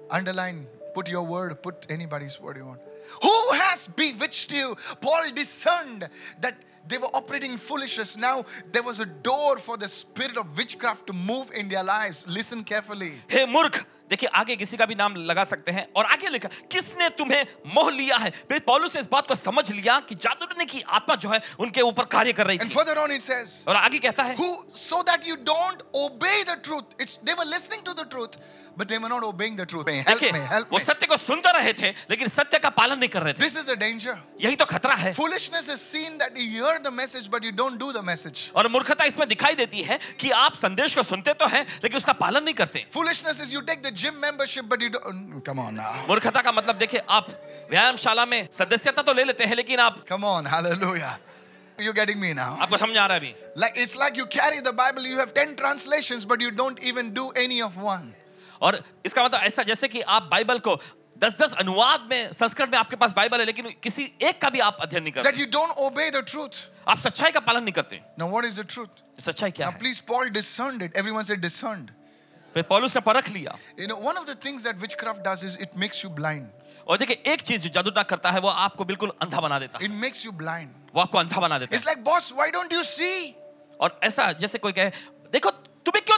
Underline, 0.09 0.65
put 0.95 1.09
your 1.09 1.23
word, 1.23 1.61
put 1.61 1.85
anybody's 1.91 2.39
word 2.41 2.57
you 2.57 2.65
want. 2.65 2.81
Who 3.21 3.35
has 3.59 3.87
bewitched 3.87 4.51
you? 4.51 4.75
Paul 5.01 5.29
discerned 5.35 6.09
that 6.41 6.55
they 6.87 6.97
were 6.97 7.09
operating 7.13 7.51
in 7.51 7.57
foolishness. 7.57 8.17
Now 8.17 8.45
there 8.71 8.83
was 8.83 8.99
a 8.99 9.05
door 9.05 9.57
for 9.57 9.77
the 9.77 9.87
spirit 9.87 10.37
of 10.37 10.57
witchcraft 10.57 11.07
to 11.07 11.13
move 11.13 11.51
in 11.53 11.69
their 11.69 11.83
lives. 11.83 12.25
Listen 12.27 12.63
carefully. 12.63 13.13
हे 13.31 13.45
मूर्ख 13.45 13.85
देखिए 14.09 14.29
आगे 14.33 14.55
किसी 14.55 14.77
का 14.77 14.85
भी 14.89 14.95
नाम 14.95 15.15
लगा 15.29 15.43
सकते 15.43 15.71
हैं 15.71 15.85
और 15.95 16.05
आगे 16.05 16.29
लिखा 16.29 16.49
किसने 16.71 17.09
तुम्हें 17.17 17.45
मोह 17.75 17.89
लिया 17.91 18.17
है 18.17 18.29
फिर 18.49 18.59
पौलुस 18.65 18.95
ने 18.95 19.01
इस 19.01 19.09
बात 19.11 19.27
को 19.27 19.35
समझ 19.35 19.69
लिया 19.71 19.99
कि 20.09 20.15
जादू 20.15 20.45
टोने 20.45 20.65
की 20.65 20.81
आत्मा 20.97 21.15
जो 21.15 21.29
है 21.29 21.41
उनके 21.59 21.81
ऊपर 21.81 22.05
कार्य 22.15 22.33
कर 22.33 22.47
रही 22.47 22.57
And 22.57 22.71
थी 22.71 22.75
further 22.75 22.97
on 22.97 23.11
it 23.11 23.21
says, 23.21 23.65
और 23.67 23.75
आगे 23.75 23.99
कहता 23.99 24.23
है 24.23 24.35
who 24.37 24.49
so 24.73 25.03
that 25.03 25.27
you 25.27 25.37
don't 25.51 25.83
obey 25.93 26.41
the 26.43 26.57
truth. 26.69 26.95
It's 26.97 27.17
they 27.17 27.35
were 27.41 27.45
listening 27.45 27.83
to 27.83 27.93
the 27.93 28.05
truth, 28.15 28.39
but 28.75 28.87
they 28.87 28.97
were 28.97 29.09
not 29.13 29.23
obeying 29.29 29.55
the 29.61 29.67
truth. 29.67 29.87
Help 29.87 30.07
देखिए 30.07 30.31
me, 30.33 30.41
help 30.55 30.73
वो 30.73 30.79
me. 30.79 30.85
सत्य 30.85 31.07
को 31.07 31.17
सुनते 31.17 31.51
रहे 31.59 31.73
थे 31.83 31.93
लेकिन 32.09 32.27
सत्य 32.39 32.59
का 32.65 32.69
पालन 32.81 32.99
नहीं 32.99 33.09
कर 33.09 33.23
रहे 33.23 33.33
थे 33.33 33.43
This 33.45 33.59
is 33.63 33.69
a 33.69 33.77
danger. 33.85 34.17
यही 34.41 34.55
तो 34.55 34.65
खतरा 34.73 34.95
है 35.05 35.13
Foolishness 35.21 35.69
is 35.69 35.85
seen 35.93 36.17
that 36.17 36.35
you 36.35 36.49
hear 36.57 36.72
the 36.82 36.90
message, 36.90 37.30
but 37.30 37.42
you 37.44 37.52
don't 37.52 37.78
do 37.78 37.92
the 37.92 38.02
message. 38.02 38.50
और 38.56 38.68
मूर्खता 38.68 39.04
इसमें 39.04 39.26
दिखाई 39.28 39.54
देती 39.54 39.82
है 39.82 39.98
कि 40.20 40.30
आप 40.30 40.54
संदेश 40.54 40.94
को 40.94 41.02
सुनते 41.02 41.32
तो 41.34 41.46
हैं 41.46 41.64
लेकिन 41.84 41.96
उसका 41.96 42.12
पालन 42.22 42.44
नहीं 42.44 42.54
करते 42.54 42.84
Foolishness 42.94 43.40
is 43.40 43.52
you 43.52 43.62
take 43.62 43.82
the 43.82 43.92
gym 43.92 44.18
membership, 44.20 44.68
but 44.68 44.80
you 44.80 44.90
don't. 44.90 45.04
mm, 45.04 45.44
Come 45.44 45.58
on 45.58 45.74
now. 45.76 45.92
मूर्खता 46.08 46.42
का 46.42 46.52
मतलब 46.52 46.78
देखिए 46.78 47.00
आप 47.10 47.30
व्यायामशाला 47.70 48.26
में 48.26 48.48
सदस्यता 48.52 49.02
तो 49.02 49.12
ले 49.12 49.24
लेते 49.24 49.44
हैं 49.44 49.56
लेकिन 49.56 49.80
आप 49.80 50.04
Come 50.06 50.24
on, 50.24 50.44
hallelujah. 50.46 51.14
You're 51.78 51.92
getting 51.94 52.20
me 52.20 52.32
now. 52.34 52.50
आपको 52.62 52.76
समझ 52.76 52.96
आ 52.96 53.06
रहा 53.06 53.16
है 53.16 53.20
अभी 53.20 53.60
Like 53.62 53.78
it's 53.84 53.96
like 53.96 54.16
you 54.16 54.26
carry 54.26 54.60
the 54.60 54.72
Bible, 54.82 55.06
you 55.12 55.18
have 55.18 55.32
10 55.34 55.56
translations, 55.62 56.24
but 56.24 56.40
you 56.40 56.50
don't 56.50 56.82
even 56.82 57.12
do 57.14 57.30
any 57.46 57.60
of 57.62 57.80
one. 57.86 58.12
और 58.62 58.78
इसका 59.06 59.24
मतलब 59.24 59.40
ऐसा 59.44 59.62
जैसे 59.62 59.88
कि 59.88 60.00
आप 60.16 60.28
बाइबल 60.30 60.58
को 60.66 60.74
दस 61.24 61.38
दस 61.40 61.52
अनुवाद 61.58 62.08
में 62.10 62.32
संस्कृत 62.32 62.68
में 62.70 62.78
आपके 62.78 62.96
पास 62.96 63.12
बाइबल 63.16 63.40
है 63.40 63.44
लेकिन 63.46 63.70
किसी 63.82 64.02
एक 64.22 64.40
का 64.40 64.48
भी 64.50 64.60
आप 64.60 64.78
अध्ययन 64.80 65.02
नहीं 65.02 65.12
करते। 65.12 65.30
दैट 65.30 65.54
ओबे 65.56 66.10
द 66.10 66.24
ट्रुथ 66.28 66.58
आप 66.88 66.98
सच्चाई 66.98 67.30
का 67.32 67.40
पालन 67.40 67.62
नहीं 67.62 67.72
करते। 67.72 68.00
Now 68.18 68.28
what 68.30 68.44
is 68.44 68.60
the 68.60 68.64
truth 68.66 69.22
सच्चाई 69.22 69.50
क्या 69.50 69.70
please 69.80 70.00
Paul 70.08 70.30
discerned 70.30 70.82
one 73.92 74.16
of 74.16 74.26
the 74.26 74.36
things 74.44 74.62
that 74.64 74.76
witchcraft 74.76 75.20
does 75.20 75.44
is 75.44 75.58
it 75.60 75.70
makes 75.78 76.04
you 76.04 76.10
blind 76.10 76.48
और 76.88 76.98
देखिए 76.98 77.32
एक 77.32 77.42
चीज़ 77.42 77.60
जो 77.60 77.68
जादूटा 77.68 78.02
करता 78.02 78.30
है 78.30 78.40
वो 78.40 78.48
आपको 78.48 78.84
बिल्कुल 78.84 79.12
अंधा 79.22 79.40
बना 79.40 79.58
देता 79.58 79.78
है। 79.78 79.84
इट 79.84 79.90
मेक्स 79.90 80.24
यू 80.26 80.32
ब्लाइंड 80.32 80.70
वो 80.94 81.00
आपको 81.00 81.18
अंधा 81.18 81.40
बना 81.40 81.58
देता 81.58 81.74
है। 81.74 81.76
It's 81.76 81.86
like 81.86 82.04
boss 82.04 82.32
why 82.32 82.50
don't 82.50 82.72
you 82.72 82.82
see 82.82 83.34
और 83.80 84.00
ऐसा 84.02 84.32
जैसे 84.32 84.58
कोई 84.58 84.72
कहे 84.72 84.90
देखो 85.32 85.50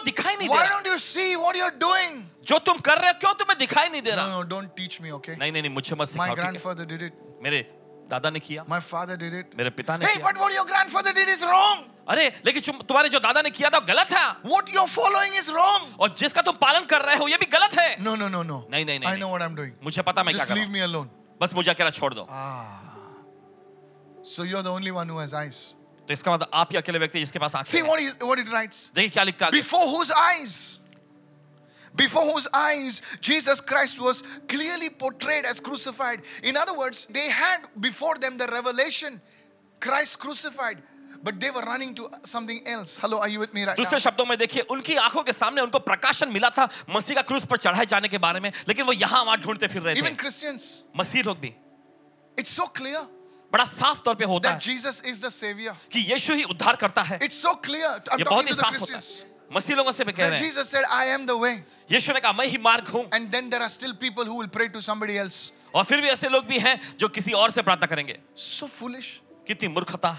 दिखाई 0.07 0.35
नहीं 0.37 0.49
दे 0.49 0.55
रहा। 0.55 0.75
Don't 0.75 0.87
you 0.87 0.99
see 1.05 1.35
what 1.37 1.57
you 1.57 1.65
are 1.65 1.75
doing 1.79 2.23
जो 2.49 2.59
तुम 2.67 2.79
कर 2.89 2.99
रहे 2.99 3.11
हो 3.11 3.19
क्यों 3.21 3.35
तुम्हें 3.41 3.59
दिखाई 3.59 3.89
नहीं 3.89 4.03
दे 4.03 4.11
रहा? 4.11 4.27
No 4.27 4.43
don't 4.53 4.69
teach 4.77 5.01
me 5.03 5.11
okay 5.13 5.37
नहीं 5.37 5.53
नहीं 5.53 5.71
मुझे 5.73 5.97
मत 5.97 6.09
सिखाओ 6.09 6.27
माय 6.27 6.37
ग्रैंडफादर 6.37 6.85
डिड 6.87 7.03
इट 7.03 7.15
मेरे 7.43 7.61
दादा 8.11 8.31
ने 8.31 8.41
किया। 8.41 8.65
माय 8.71 8.81
फादर 8.83 9.17
डिड 9.19 9.35
इट 9.35 9.55
मेरे 9.59 9.71
पिता 9.77 9.97
ने 9.97 10.07
किया। 10.07 10.25
But 10.25 10.37
what 10.39 10.53
your 10.55 10.67
grandfather 10.67 11.13
did 11.13 11.29
is 11.29 11.45
wrong 11.45 11.85
अरे 12.09 12.27
लेकिन 12.47 12.79
तुम्हारे 12.83 13.09
जो 13.09 13.19
दादा 13.21 13.43
ने 13.43 13.51
किया 13.51 13.71
था 13.71 13.79
गलत 13.89 14.13
है। 14.13 14.27
What 14.45 14.69
you 14.75 14.81
are 14.81 14.87
following 14.89 15.35
is 15.37 15.51
wrong 15.53 16.01
और 16.01 16.15
जिसका 16.19 16.43
तुम 16.49 16.57
पालन 16.61 16.85
कर 16.93 17.03
रहे 17.03 17.17
हो 17.17 17.29
ये 17.29 17.37
भी 17.37 17.47
गलत 17.55 17.79
है। 17.79 17.89
नो 18.03 18.15
नो 18.17 18.29
नो 18.29 18.43
नो 18.43 18.59
नहीं 18.71 18.85
नहीं 18.85 18.99
नहीं 19.01 19.11
I 19.11 19.19
know 19.19 19.29
what 19.29 19.43
I 19.43 19.49
am 19.49 19.57
doing 19.57 19.73
मुझे 19.85 20.03
पता 20.03 20.23
मैं 20.23 20.35
क्या 20.35 20.45
कर 20.45 20.55
रहा 20.55 20.55
हूँ। 20.55 20.65
जस्ट 20.65 20.73
लीव 20.73 20.73
मी 20.75 20.81
अलोन 20.87 21.11
बस 21.41 21.55
मुझे 21.55 21.71
अकेला 21.71 21.91
छोड़ 21.91 22.13
दो। 22.15 22.27
So 24.31 24.45
you 24.45 24.57
are 24.57 24.63
the 24.63 24.67
only 24.69 24.91
one 24.93 25.11
who 25.11 25.19
has 25.19 25.35
eyes 25.37 25.59
तो 26.07 26.13
इसका 26.13 26.33
मतलब 26.33 26.51
आप 26.55 26.73
ही 26.73 26.79
अकेले 26.79 26.99
व्यक्ति 26.99 27.19
जिसके 27.19 27.39
पास 27.39 27.55
आँखें 27.57 27.71
See 27.71 27.83
हैं। 27.83 27.89
what, 27.89 28.01
he, 28.01 28.11
what 28.27 28.39
it 28.39 28.49
writes. 28.53 28.91
देखिए 28.95 29.11
क्या 29.11 29.23
लिखता 29.25 29.47
है। 29.47 29.53
Before 29.53 29.87
whose 29.95 30.11
eyes? 30.13 30.79
Before 31.97 32.25
whose 32.31 32.47
eyes 32.55 33.01
Jesus 33.21 33.61
Christ 33.61 34.01
was 34.01 34.23
clearly 34.49 34.91
portrayed 34.91 35.47
as 35.47 35.61
crucified. 35.61 36.21
In 36.43 36.57
other 36.57 36.75
words, 36.75 37.07
they 37.11 37.31
had 37.31 37.65
before 37.81 38.15
them 38.17 38.37
the 38.37 38.47
revelation 38.47 39.21
Christ 39.81 40.19
crucified, 40.19 40.83
but 41.23 41.41
they 41.41 41.51
were 41.51 41.63
running 41.63 41.95
to 41.95 42.09
something 42.25 42.61
else. 42.67 42.99
Hello, 42.99 43.19
are 43.19 43.29
you 43.29 43.41
with 43.41 43.55
me 43.55 43.65
right? 43.65 43.77
दूसरे 43.77 43.99
शब्दों 44.01 44.27
में 44.27 44.37
देखिए 44.39 44.63
उनकी 44.71 44.95
आँखों 45.09 45.23
के 45.25 45.33
सामने 45.33 45.63
उनको 45.63 45.79
प्रकाशन 45.89 46.29
मिला 46.33 46.51
था 46.59 46.69
मसीह 46.95 47.17
का 47.17 47.23
क्रूस 47.33 47.45
पर 47.51 47.57
चढ़ाए 47.65 47.87
जाने 47.95 48.09
के 48.09 48.19
बारे 48.19 48.41
में 48.41 48.53
लेकिन 48.69 48.85
वो 48.87 48.93
यहाँ 48.93 49.25
वहाँ 49.25 49.39
ढूंढते 49.41 49.69
फिर 49.69 49.83
रहे 49.83 49.95
थे 49.95 50.01
Even 50.01 50.17
Christians, 50.25 50.69
मसीह 50.97 51.23
लोग 51.23 51.41
भी 51.41 51.55
it's 52.37 52.51
so 52.51 52.67
clear 52.67 53.07
बड़ा 53.57 53.65
साफ़ 53.67 54.01
तौर 54.05 54.15
पे 54.15 54.25
होता 54.27 54.51
है 54.51 54.59
जीसस 54.61 55.03
इज़ 55.07 55.25
द 55.27 55.29
सेवियर 55.33 55.75
कि 55.93 56.01
यीशु 56.13 56.35
ही 56.35 56.43
उद्धार 56.47 56.77
करता 56.77 57.03
है। 57.03 57.19
इट्स 57.23 57.43
सो 57.43 57.55
क्लियर 57.65 58.19
ये 58.19 58.25
बहुत 58.25 58.49
ही 58.49 58.55
साफ़ 58.55 58.77
होता 58.77 58.97
है। 58.97 59.35
मसीह 59.53 59.77
लोगों 59.77 59.93
से 59.93 60.05
भी 60.05 60.13
कह 60.13 60.27
रहे 60.27 60.39
हैं। 60.39 60.45
Jesus 60.45 60.71
said 60.73 60.85
I 60.85 61.07
am 61.09 61.27
the 61.27 61.31
way 61.43 61.53
यीशु 61.93 62.13
ने 62.13 62.21
कहा 62.21 62.33
मैं 62.33 62.47
ही 62.47 62.59
मार्ग 62.61 62.89
हूँ। 62.89 63.05
And 63.15 63.29
then 63.31 63.49
there 63.51 63.63
are 63.63 63.69
still 63.71 63.93
people 64.01 64.29
who 64.29 64.39
will 64.39 64.49
pray 64.57 64.67
to 64.69 64.81
somebody 64.83 65.17
else 65.17 65.39
और 65.75 65.85
फिर 65.85 66.01
भी 66.01 66.09
ऐसे 66.09 66.29
लोग 66.29 66.47
भी 66.47 66.59
हैं 66.59 66.81
जो 66.99 67.09
किसी 67.09 67.33
और 67.35 67.51
से 67.51 67.63
प्रार्थना 67.63 67.87
करेंगे। 67.87 68.19
सो 68.37 68.67
फुलिश 68.69 69.21
कितनी 69.47 69.69
मूर्खता। 69.69 70.17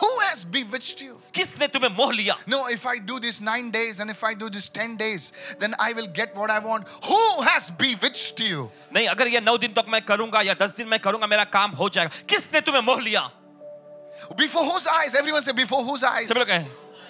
Who 0.00 0.08
has 0.20 0.44
bewitched 0.44 1.00
you? 1.02 1.16
किसने 1.34 1.68
तुम्हें 1.68 1.90
मोह 1.96 2.12
लिया 2.12 2.34
No, 2.46 2.68
if 2.68 2.86
I 2.86 2.98
do 2.98 3.18
this 3.18 3.40
nine 3.40 3.70
days 3.70 4.00
and 4.00 4.10
if 4.10 4.22
I 4.22 4.34
do 4.34 4.48
this 4.48 4.68
ten 4.68 4.96
days, 4.96 5.32
then 5.58 5.74
I 5.78 5.92
will 5.92 6.06
get 6.06 6.36
what 6.36 6.50
I 6.50 6.58
want. 6.60 6.86
Who 7.08 7.42
has 7.42 7.70
bewitched 7.70 8.40
you? 8.40 8.70
नहीं 8.94 9.08
अगर 9.08 9.28
ये 9.28 9.40
नौ 9.40 9.56
दिन 9.58 9.72
तक 9.74 9.86
मैं 9.88 10.02
करूंगा 10.10 10.40
या 10.48 10.54
दस 10.62 10.76
दिन 10.76 10.88
मैं 10.88 11.00
करूंगा 11.00 11.26
मेरा 11.26 11.44
काम 11.56 11.70
हो 11.80 11.88
जाएगा 11.88 12.26
किसने 12.28 12.60
तुम्हें 12.60 12.82
मोह 12.82 13.00
लिया 13.00 13.30
Before 14.36 14.64
whose 14.64 14.86
eyes? 14.86 15.14
Everyone 15.14 15.42
say, 15.42 15.52
before 15.52 15.82
whose 15.84 16.04
eyes? 16.04 16.28
सब 16.28 16.38
लोग 16.38 16.46
कहें 16.46 16.66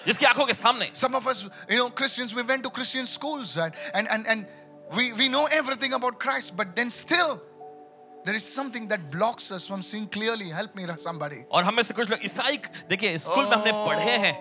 जिसकी 0.07 0.25
आंखों 0.25 0.45
के 0.45 0.53
सामने 0.53 0.89
Some 0.95 1.15
of 1.15 1.27
us, 1.27 1.47
you 1.69 1.77
know, 1.77 1.89
Christians, 1.89 2.33
we 2.33 2.41
went 2.41 2.63
to 2.63 2.69
Christian 2.69 3.05
schools 3.05 3.57
right? 3.57 3.73
and, 3.93 4.07
and, 4.09 4.27
and 4.27 4.45
we, 4.95 5.13
we 5.13 5.29
know 5.29 5.45
everything 5.51 5.93
about 5.93 6.19
Christ, 6.19 6.57
but 6.57 6.75
then 6.75 6.89
still, 6.89 7.41
There 8.26 8.36
is 8.36 8.44
something 8.48 8.88
that 8.88 9.10
blocks 9.14 9.50
us 9.52 9.66
from 9.70 9.82
seeing 9.82 10.06
clearly. 10.08 10.48
Help 10.50 10.74
me, 10.76 10.84
somebody. 11.06 11.40
और 11.52 11.64
हमें 11.64 11.82
से 11.82 11.94
कुछ 11.94 12.10
लोग 12.10 12.24
ईसाई 12.24 12.56
देखिए 12.90 13.16
school 13.18 13.44
में 13.44 13.56
हमने 13.56 13.72
पढ़े 13.86 14.16
हैं 14.26 14.34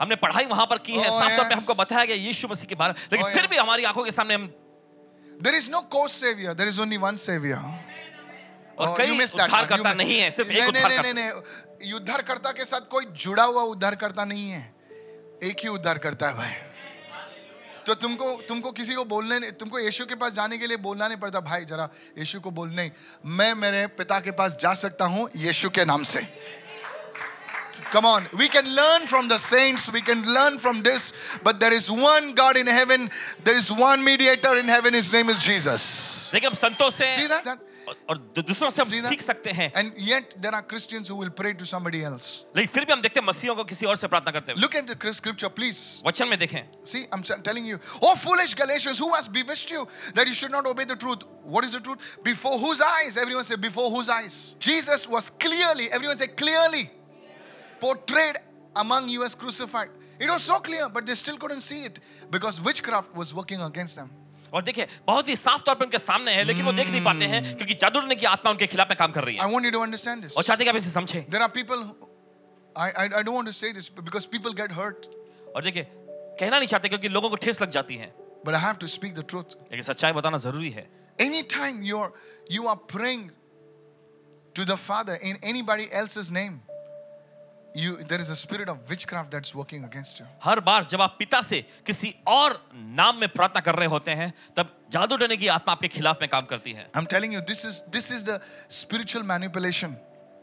हमने 0.00 0.16
पढ़ाई 0.26 0.44
वहाँ 0.52 0.66
पर 0.70 0.78
की 0.86 0.92
है 0.98 1.08
Oh, 1.08 1.20
साफ़ 1.20 1.36
तौर 1.36 1.48
पे. 1.48 1.54
हमको 1.54 1.74
बताया 1.74 2.04
गया 2.04 2.16
यीशु 2.16 2.48
मसीह 2.48 2.68
के 2.68 2.74
बारे 2.74 2.92
में 2.92 3.00
लेकिन 3.12 3.26
Oh, 3.26 3.32
फिर 3.32 3.42
yes. 3.42 3.50
भी 3.50 3.56
हमारी 3.56 3.84
आँखों 3.90 4.04
के 4.04 4.10
सामने 4.10 4.34
हम 4.34 4.52
There 5.44 5.58
is 5.58 5.68
no 5.70 5.82
co-savior. 5.92 6.54
There 6.54 6.68
is 6.72 6.78
only 6.78 6.98
one 7.04 7.16
savior. 7.18 7.58
और 8.78 8.88
Oh, 8.88 8.96
कई 8.98 9.10
one. 9.10 9.22
उद्धारकर्ता 9.34 9.92
नहीं 9.92 10.18
है 10.20 10.30
सिर्फ़ 10.30 10.50
एक 10.50 10.56
नहीं 10.56 10.68
उद्धारकर्ता 10.68 11.02
नहीं 11.02 11.14
नहीं 11.14 11.92
उद्धारकर्ता 12.00 12.50
के 12.58 12.64
साथ 12.64 12.88
कोई 12.90 13.04
जुड़ा 13.24 13.42
हुआ 13.44 13.62
उद्धारकर्ता 13.74 14.24
नहीं 14.24 14.48
है 14.50 14.62
एक 15.50 15.60
ही 15.62 15.68
उद्धारकर्ता 15.68 16.28
है 16.28 16.34
भाई 16.36 16.52
तो 17.86 17.94
तुमको 17.94 18.30
तुमको 18.48 18.70
किसी 18.72 18.94
को 18.94 19.04
बोलने 19.04 19.38
नहीं- 19.38 19.54
तुमको 19.60 19.78
यीशु 19.78 20.06
के 20.06 20.14
पास 20.14 20.32
जाने 20.32 20.58
के 20.58 20.66
लिए 20.66 20.76
बोलना 20.76 21.08
नहीं 21.08 21.18
पड़ता 21.18 21.40
भाई 21.40 21.64
जरा 21.64 21.88
यीशु 22.18 22.40
को 22.40 22.50
बोल 22.50 22.70
नहीं 22.70 22.90
मैं 23.38 23.54
मेरे 23.54 23.86
पिता 24.00 24.20
के 24.20 24.30
पास 24.40 24.56
जा 24.60 24.74
सकता 24.74 25.04
हूँ 25.04 25.28
यीशु 25.36 25.70
के 25.70 25.84
नाम 25.84 26.02
से 26.14 26.26
Come 27.92 28.06
on, 28.06 28.26
we 28.38 28.48
can 28.48 28.66
learn 28.74 29.06
from 29.06 29.28
the 29.28 29.38
saints, 29.38 29.90
we 29.92 30.00
can 30.00 30.22
learn 30.34 30.58
from 30.58 30.80
this, 30.82 31.12
but 31.44 31.60
there 31.60 31.72
is 31.72 31.88
one 31.90 32.32
God 32.34 32.56
in 32.56 32.66
heaven, 32.66 33.08
there 33.44 33.56
is 33.56 33.70
one 33.70 34.02
mediator 34.04 34.56
in 34.56 34.66
heaven, 34.68 34.94
his 34.94 35.12
name 35.12 35.28
is 35.28 35.42
Jesus. 35.42 35.82
See 37.20 37.26
that? 37.28 37.44
that? 37.44 37.58
और- 37.87 37.97
और 38.09 38.17
दू- 38.35 38.43
दूसरों 38.47 38.69
से 38.69 38.81
हम 38.81 38.87
See 38.89 38.99
that? 39.01 39.09
सीख 39.09 39.21
सकते 39.21 39.51
हैं 39.51 39.71
And 39.73 39.93
yet 39.97 40.35
there 40.41 40.53
are 40.53 40.61
Christians 40.61 41.07
who 41.07 41.15
will 41.15 41.31
pray 41.31 41.53
to 41.61 41.65
somebody 41.65 42.03
else. 42.03 42.43
लेकिन 42.55 42.67
फिर 42.73 42.85
भी 42.85 42.93
हम 42.93 43.01
देखते 43.01 43.19
हैं 43.19 43.25
मसीहों 43.27 43.55
को 43.55 43.63
किसी 43.71 43.85
और 43.85 43.95
से 43.97 44.07
प्रार्थना 44.07 44.31
करते 44.31 44.51
हैं 44.51 44.59
Look 44.61 44.75
at 44.75 44.87
the 44.87 45.13
scripture, 45.13 45.49
please. 45.49 46.01
वचन 46.05 46.27
में 46.27 46.37
देखें 46.39 46.61
See, 46.85 47.07
I'm 47.11 47.23
s- 47.23 47.41
telling 47.43 47.65
you. 47.65 47.79
Oh, 48.01 48.15
foolish 48.15 48.53
Galatians, 48.55 48.99
who 48.99 49.11
has 49.13 49.27
bewitched 49.27 49.71
you 49.71 49.87
that 50.13 50.27
you 50.27 50.33
should 50.33 50.51
not 50.51 50.65
obey 50.67 50.85
the 50.85 50.95
truth? 50.95 51.23
What 51.43 51.65
is 51.65 51.71
the 51.71 51.79
truth? 51.79 51.99
Before 52.23 52.59
whose 52.59 52.81
eyes? 52.81 53.17
Everyone 53.17 53.43
say, 53.43 53.55
before 53.55 53.89
whose 53.89 54.09
eyes? 54.09 54.55
Jesus 54.59 55.07
was 55.07 55.29
clearly, 55.31 55.91
everyone 55.91 56.17
say, 56.17 56.27
clearly 56.27 56.91
portrayed 57.79 58.37
among 58.75 59.09
you 59.09 59.23
as 59.23 59.35
crucified. 59.35 59.89
It 60.19 60.29
was 60.29 60.43
so 60.43 60.59
clear, 60.59 60.89
but 60.89 61.05
they 61.05 61.15
still 61.15 61.37
couldn't 61.37 61.61
see 61.61 61.85
it 61.85 61.99
because 62.29 62.59
witchcraft 62.61 63.15
was 63.15 63.33
working 63.33 63.61
against 63.61 63.95
them. 63.95 64.09
और 64.54 64.62
देखिए 64.62 64.86
बहुत 65.06 65.28
ही 65.28 65.36
साफ़ 65.36 65.62
तौर 65.66 65.74
पर 65.74 65.84
उनके 65.84 65.98
सामने 65.98 66.32
है 66.34 66.42
लेकिन 66.44 66.64
वो 66.64 66.72
देख 66.72 66.88
नहीं 66.88 67.04
पाते 67.04 67.24
हैं 67.34 67.42
क्योंकि 67.56 67.74
जादू 67.74 68.00
की 68.14 68.26
आत्मा 68.32 68.50
उनके 68.50 68.66
खिलाफ 68.66 68.88
में 68.90 68.96
काम 68.98 69.12
कर 69.12 69.24
रही 69.24 69.36
है 69.36 69.48
want 69.54 69.64
you 69.66 69.72
to 69.76 69.82
understand 69.86 70.24
this. 70.24 70.36
और 70.36 70.42
चाहते 70.42 70.64
कि 70.64 70.70
आप 70.70 70.76
इसे 70.76 70.90
समझें 70.90 71.24
people, 71.60 71.82
who- 71.84 72.10
I, 72.76 72.88
I, 73.02 73.06
I 73.18 73.22
don't 73.22 73.34
want 73.34 73.46
to 73.46 73.52
say 73.52 73.72
this 73.72 73.88
because 73.88 74.26
people 74.26 74.52
get 74.52 74.72
hurt, 74.72 75.06
और 75.56 75.62
देखिए 75.62 75.86
कहना 76.40 76.58
नहीं 76.58 76.68
चाहते 76.68 76.88
क्योंकि 76.88 77.08
लोगों 77.08 77.30
को 77.30 77.36
ठेस 77.46 77.62
लग 77.62 77.70
जाती 77.70 77.96
है 77.96 78.12
but 78.46 78.54
I 78.54 78.60
have 78.66 78.78
to 78.84 78.88
speak 78.96 79.14
the 79.14 79.26
truth. 79.32 79.56
लेकिन 79.72 79.82
सच्चाई 79.82 80.12
बताना 80.12 80.38
ज़रूरी 80.46 80.70
है 80.70 80.86
anytime 81.26 81.82
you're 81.90 82.12
you 82.50 82.68
are 82.68 82.78
praying 82.94 83.30
to 84.54 84.64
the 84.70 84.76
father 84.86 85.18
in 85.30 85.36
anybody 85.52 85.88
else's 86.02 86.30
name 86.38 86.60
you 87.74 87.96
there 88.04 88.20
is 88.20 88.30
a 88.30 88.36
spirit 88.36 88.68
of 88.68 88.78
witchcraft 88.88 89.30
that's 89.30 89.54
working 89.54 89.84
against 89.84 90.20
you 90.20 90.26
हर 90.44 90.60
बार 90.60 90.84
जब 90.90 91.00
आप 91.02 91.16
पिता 91.18 91.40
से 91.42 91.60
किसी 91.86 92.14
और 92.28 92.58
नाम 92.74 93.16
में 93.20 93.28
प्रार्थना 93.28 93.60
कर 93.60 93.74
रहे 93.74 93.88
होते 93.88 94.10
हैं 94.20 94.32
तब 94.56 94.70
जादू 94.92 95.16
डरने 95.16 95.36
की 95.36 95.46
आत्मा 95.56 95.72
आपके 95.72 95.88
खिलाफ 95.88 96.20
में 96.20 96.28
काम 96.30 96.46
करती 96.52 96.72
है 96.72 96.86
i'm 96.96 97.08
telling 97.14 97.34
you 97.36 97.40
this 97.50 97.64
is 97.70 97.82
this 97.96 98.10
is 98.16 98.24
the 98.30 98.38
spiritual 98.80 99.26
manipulation 99.32 99.96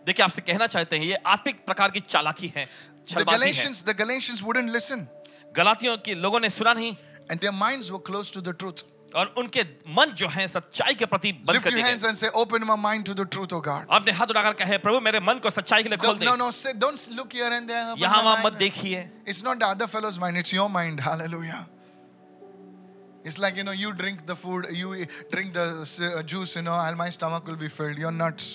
देखिए 0.06 0.24
आपसे 0.26 0.42
कहना 0.42 0.68
चाहते 0.68 0.98
हैं 0.98 1.06
ये 1.06 1.18
आत्मिक 1.36 1.66
प्रकार 1.66 1.92
की 1.92 2.00
चालाकी 2.00 2.54
है 2.56 2.68
the 3.16 3.26
galatians 3.26 3.84
the 3.84 3.98
galatians 4.04 4.44
wouldn't 4.50 4.76
listen 4.78 5.08
गलातियों 5.56 5.98
के 6.06 6.16
लोगों 6.16 6.40
ने 6.40 6.50
सुना 6.50 6.74
नहीं 6.74 6.96
and 7.30 7.40
their 7.40 7.58
minds 7.64 7.92
were 7.92 8.04
close 8.12 8.32
to 8.38 8.42
the 8.50 8.54
truth 8.64 8.84
और 9.16 9.34
उनके 9.38 9.62
मन 9.98 10.12
जो 10.22 10.28
हैं 10.28 10.48
सच्चाई 10.48 10.94
के 10.94 11.06
प्रति 11.06 11.32
बंद 11.48 11.64
कर 11.64 11.74
दिए 11.74 11.84
hands 11.84 12.24
open 12.36 12.64
my 12.64 12.78
mind 12.82 13.06
to 13.06 13.14
the 13.14 13.28
truth 13.32 13.54
o 13.54 13.60
God 13.62 13.86
आपने 13.92 14.12
हाथ 14.20 14.28
उठाकर 14.36 14.54
कहे 14.64 14.78
प्रभु 14.86 15.00
मेरे 15.10 15.20
मन 15.20 15.40
को 15.44 15.50
सच्चाई 15.50 15.84
के 15.84 15.90
लिए 15.90 15.98
खोल 16.06 16.18
दे। 16.18 16.26
No 16.26 16.36
no 16.36 16.52
say 16.52 16.74
don't 16.86 17.00
look 17.18 17.34
here 17.34 17.54
and 17.54 17.68
there 17.68 17.94
यहाँ 18.04 18.24
वहाँ 18.24 18.44
मत 18.46 18.54
देखिए। 18.64 19.10
It's 19.28 19.44
not 19.46 19.64
other 19.64 19.86
fellow's 19.98 20.20
mind 20.20 20.38
it's 20.38 20.54
your 20.54 20.70
mind 20.80 21.02
hallelujah 21.02 21.66
It's 23.24 23.36
like, 23.38 23.58
you 23.60 23.64
know, 23.66 23.74
you 23.80 23.90
drink 23.98 24.22
the 24.28 24.36
food, 24.36 24.66
you 24.76 25.06
drink 25.32 25.50
the 25.54 25.64
uh, 26.06 26.22
juice, 26.24 26.56
you 26.56 26.62
know, 26.68 26.78
and 26.86 26.98
my 27.02 27.06
stomach 27.16 27.50
will 27.50 27.58
be 27.64 27.68
filled. 27.74 28.00
You're 28.04 28.14
nuts. 28.14 28.48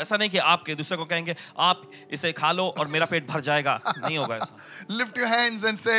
ऐसा 0.00 0.16
नहीं 0.16 0.30
कि 0.30 0.38
आपके 0.52 0.74
दूसरे 0.74 0.96
को 0.96 1.04
कहेंगे 1.04 1.36
आप 1.66 1.82
इसे 2.12 2.32
खा 2.32 2.50
लो 2.52 2.66
और 2.78 2.88
मेरा 2.94 3.06
पेट 3.06 3.26
भर 3.28 3.40
जाएगा. 3.46 3.80
नहीं 3.86 4.18
होगा 4.18 4.36
ऐसा। 4.36 4.56
Lift 4.90 5.18
your 5.18 5.28
hands 5.28 5.64
and 5.64 5.78
say 5.78 5.94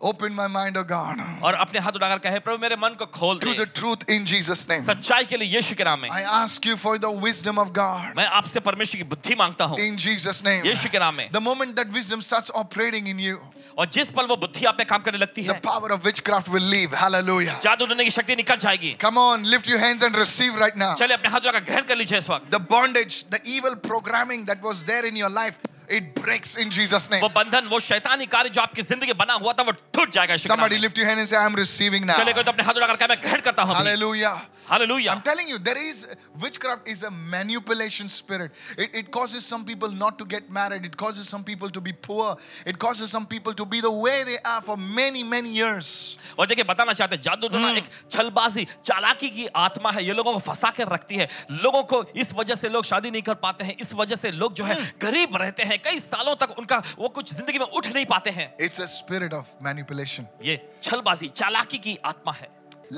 Open 0.00 0.34
my 0.34 0.46
mind, 0.48 0.76
oh 0.76 0.82
God, 0.84 1.18
और 1.42 1.54
अपने 1.54 1.80
हाथ 1.80 1.92
उठाकर 1.96 2.18
कहे 2.24 2.38
प्रभु 2.44 2.58
मेरे 2.62 2.76
मन 2.76 2.96
को 2.98 3.06
खोल 3.06 3.38
to 3.40 3.52
they 3.52 3.56
the 3.56 3.66
truth 3.66 4.02
in 4.06 4.26
Jesus' 4.26 4.68
name. 4.68 4.80
सच्चाई 4.80 5.24
के 5.24 5.36
लिए 5.36 5.48
यीशु 5.48 5.74
के 5.74 5.84
नाम 5.84 6.00
में 6.00 6.08
I 6.10 6.22
ask 6.38 6.66
you 6.66 6.76
for 6.76 6.98
the 6.98 7.10
wisdom 7.10 7.58
of 7.58 7.72
God 7.72 8.14
मैं 8.16 8.26
आपसे 8.40 8.60
परमेश्वर 8.60 8.98
की 8.98 9.04
बुद्धि 9.08 9.34
मांगता 9.34 9.64
हूँ 9.64 9.78
in 9.78 9.96
Jesus' 9.96 10.42
name. 10.44 10.66
यीशु 10.66 10.90
के 10.90 10.98
नाम 10.98 11.14
में 11.14 11.30
The 11.32 11.40
moment 11.40 11.76
that 11.76 11.90
wisdom 11.90 12.20
starts 12.20 12.50
operating 12.50 13.06
in 13.06 13.18
you, 13.18 13.38
और 13.78 13.86
जिस 13.96 14.10
पल 14.12 14.26
वो 14.26 14.36
बुद्धि 14.36 14.64
आप 14.66 14.76
में 14.78 14.86
काम 14.86 15.02
करने 15.02 15.18
लगती 15.18 15.46
the 15.46 15.54
है 15.54 15.60
power 15.62 15.90
of 15.96 16.04
witchcraft 16.04 16.48
will 16.50 16.68
leave. 16.74 16.92
Hallelujah. 16.92 17.58
जादू 17.62 17.86
डरने 17.86 18.04
की 18.04 18.10
शक्ति 18.10 18.36
निकल 18.36 18.56
जाएगी 18.66 18.96
Come 18.98 19.16
on, 19.16 19.44
lift 19.44 19.66
your 19.66 19.78
hands 19.78 20.02
and 20.02 20.14
receive 20.14 20.58
right 20.64 20.76
now. 20.76 20.94
चलिए 20.96 21.16
अपने 21.16 21.30
हाथ 21.30 21.40
उठाकर 21.40 21.64
ग्रहण 21.64 21.86
कर 21.88 21.96
लीजिए 21.96 22.18
इस 22.18 22.28
वक्त 22.30 22.50
The 22.50 22.60
bondage, 22.60 23.24
the 23.30 23.40
evil 23.46 23.76
programming 23.76 24.44
that 24.52 24.60
was 24.60 24.84
there 24.84 25.06
in 25.06 25.16
your 25.16 25.30
life, 25.30 25.56
it 25.89 26.13
breaks 26.15 26.55
in 26.55 26.69
Jesus' 26.69 27.09
name. 27.09 27.21
वो 27.21 27.29
बंधन 27.29 27.67
वो 27.67 27.79
शैतानी 27.79 28.25
कार्य 28.25 28.49
जो 28.49 28.61
आपकी 28.61 28.81
ज़िंदगी 28.81 29.13
बना 29.13 29.33
हुआ 29.41 29.53
था 29.53 29.63
वो 29.63 29.71
टूट 29.93 30.11
जाएगा 30.11 30.35
Somebody 30.37 30.77
lift 30.77 30.97
your 30.97 31.07
hand 31.07 31.19
and 31.19 31.27
say, 31.27 31.37
I'm 31.37 31.55
receiving 31.55 32.05
now. 32.05 32.17
चलिए 32.17 32.33
कोई 32.33 32.43
तो 32.43 32.51
अपने 32.51 32.63
हाथ 32.63 32.73
उठाकर 32.73 32.95
कहे 32.95 33.07
मैं 33.07 33.21
ग्रहण 33.21 33.41
करता 33.41 33.63
हूँ 33.63 33.75
Hallelujah. 33.75 34.33
Hallelujah 34.69 35.13
I'm 35.13 35.21
telling 35.21 35.47
you, 35.47 35.57
there 35.59 35.77
is 35.77 36.07
witchcraft 36.41 36.87
is 36.87 37.03
a 37.03 37.11
manipulation 37.11 38.09
spirit. 38.09 38.51
It, 38.77 38.95
it 38.95 39.11
causes 39.11 39.45
some 39.45 39.65
people 39.65 39.89
not 39.91 40.19
to 40.19 40.25
get 40.25 40.51
married. 40.51 40.85
It 40.85 40.95
causes 40.97 41.27
some 41.27 41.43
people 41.43 41.69
to 41.71 41.81
be 41.81 41.93
poor. 41.93 42.35
It 42.65 42.77
causes 42.77 43.09
some 43.09 43.25
people 43.25 43.53
to 43.53 43.65
be 43.65 43.81
the 43.81 43.91
way 43.91 44.23
they 44.23 44.37
are 44.45 44.61
for 44.61 44.77
many, 44.77 45.23
many 45.23 45.53
years. 45.53 46.17
और 46.39 46.47
देखिए 46.47 46.63
बताना 46.63 46.93
चाहते 46.93 47.15
हैं 47.15 47.21
जादू 47.21 47.47
टोना 47.49 47.69
एक 47.77 47.89
छलबाजी 48.11 48.67
चालाकी 48.85 49.29
की 49.29 49.45
आत्मा 49.65 49.91
है 49.91 50.05
ये 50.05 50.13
लोगों 50.13 50.33
को 50.33 50.39
फंसा 50.39 50.71
कर 50.77 50.87
रखती 50.87 51.15
है 51.15 51.27
लोगों 51.63 51.83
को 51.91 52.03
इस 52.15 52.33
वजह 52.33 52.55
से 52.55 52.69
लोग 52.69 52.85
शादी 52.85 53.11
नहीं 53.11 53.21
कर 53.21 53.33
पाते 53.43 53.65
हैं 53.65 53.75
इस 53.79 53.93
वजह 53.93 54.15
से 54.15 54.31
लोग 54.31 54.53
जो 54.53 54.63
है 54.65 54.75
गरीब 55.01 55.35
रहते 55.41 55.63
हैं 55.63 55.78
हैं 55.79 55.81
कई 55.83 55.99
सालों 55.99 56.35
तक 56.35 56.55
उनका 56.59 56.81
वो 56.99 57.07
कुछ 57.09 57.33
ज़िंदगी 57.33 57.59
में 57.59 57.65
उठ 57.65 57.87
नहीं 57.87 58.05
पाते 58.05 58.29
हैं। 58.37 58.53
It's 58.61 58.81
a 58.81 58.85
spirit 58.93 59.33
of 59.33 59.51
manipulation 59.63 60.27
ये 60.43 60.61
छलबाजी 60.83 61.27
चालाकी 61.35 61.77
की 61.77 61.97
आत्मा 62.05 62.33
है। 62.33 62.49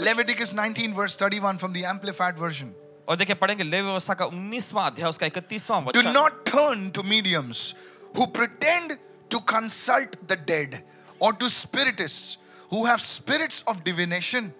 Leviticus 0.05 0.53
19 0.57 0.93
verse 0.97 1.15
31 1.17 1.57
from 1.61 1.73
the 1.73 1.81
amplified 1.93 2.37
version. 2.43 2.69
और 3.09 3.17
देखिए 3.17 3.35
पढ़ेंगे 3.35 3.63
लेवी 3.63 3.85
व्यवस्था 3.87 4.13
का 4.13 4.25
19वां 4.27 4.85
अध्याय 4.91 5.09
उसका 5.09 5.27
31वां 5.27 5.81
वचन। 5.85 6.01
Do 6.01 6.11
not 6.11 6.43
turn 6.49 6.89
to 6.95 7.03
mediums 7.03 7.63
who 8.17 8.25
pretend 8.37 8.97
to 9.31 9.39
consult 9.51 10.15
the 10.31 10.37
dead 10.47 10.77
or 11.21 11.35
to 11.41 11.49
spiritists 11.49 12.17
who 12.73 12.85
have 12.85 12.97
spirits 13.05 13.63
of 13.67 13.83
divination 13.85 14.51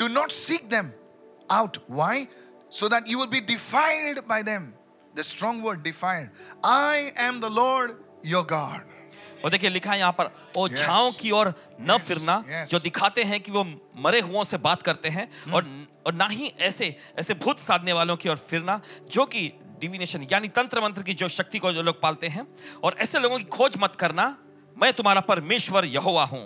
do 0.00 0.08
not 0.08 0.32
seek 0.32 0.68
them 0.70 0.90
out 1.58 1.78
why 1.90 2.26
so 2.78 2.88
that 2.88 3.10
you 3.10 3.18
will 3.18 3.28
be 3.30 3.40
defiled 3.52 4.20
by 4.28 4.42
them 4.42 4.72
The 5.16 5.24
strong 5.24 5.62
word 5.62 5.82
defiled. 5.82 6.28
I 6.62 7.10
am 7.16 7.40
the 7.40 7.50
Lord 7.50 7.96
your 8.24 8.44
God. 8.44 8.80
और 9.44 9.50
देखिए 9.50 9.70
लिखा 9.70 9.90
है 9.92 9.98
यहाँ 9.98 10.12
पर 10.18 10.30
ओ 10.58 10.68
Yes. 10.68 11.16
की 11.20 11.30
ओर 11.30 11.52
न 11.80 11.92
Yes, 11.92 12.00
फिरना 12.00 12.42
yes. 12.44 12.70
जो 12.70 12.78
दिखाते 12.80 13.22
हैं 13.24 13.40
कि 13.40 13.52
वो 13.52 13.64
मरे 14.04 14.20
हुओं 14.20 14.44
से 14.44 14.56
बात 14.58 14.82
करते 14.82 15.08
हैं 15.08 15.28
और 15.52 15.64
और 16.06 16.14
ना 16.14 16.26
ही 16.28 16.52
ऐसे 16.68 16.94
ऐसे 17.18 17.34
भूत 17.44 17.58
साधने 17.60 17.92
वालों 17.92 18.16
की 18.16 18.28
ओर 18.28 18.36
फिरना 18.50 18.80
जो 19.12 19.24
कि 19.26 19.50
डिविनेशन 19.80 20.26
यानी 20.32 20.48
तंत्र 20.58 20.80
मंत्र 20.80 21.02
की 21.02 21.14
जो 21.14 21.28
शक्ति 21.28 21.58
को 21.58 21.72
जो 21.72 21.82
लोग 21.82 22.00
पालते 22.02 22.28
हैं 22.36 22.46
और 22.84 22.96
ऐसे 23.00 23.18
लोगों 23.18 23.38
की 23.38 23.44
खोज 23.56 23.76
मत 23.80 23.96
करना 23.96 24.36
मैं 24.76 24.92
तुम्हारा 24.92 25.20
परमेश्वर 25.30 25.84
यहोवा 25.84 26.24
हूँ 26.32 26.44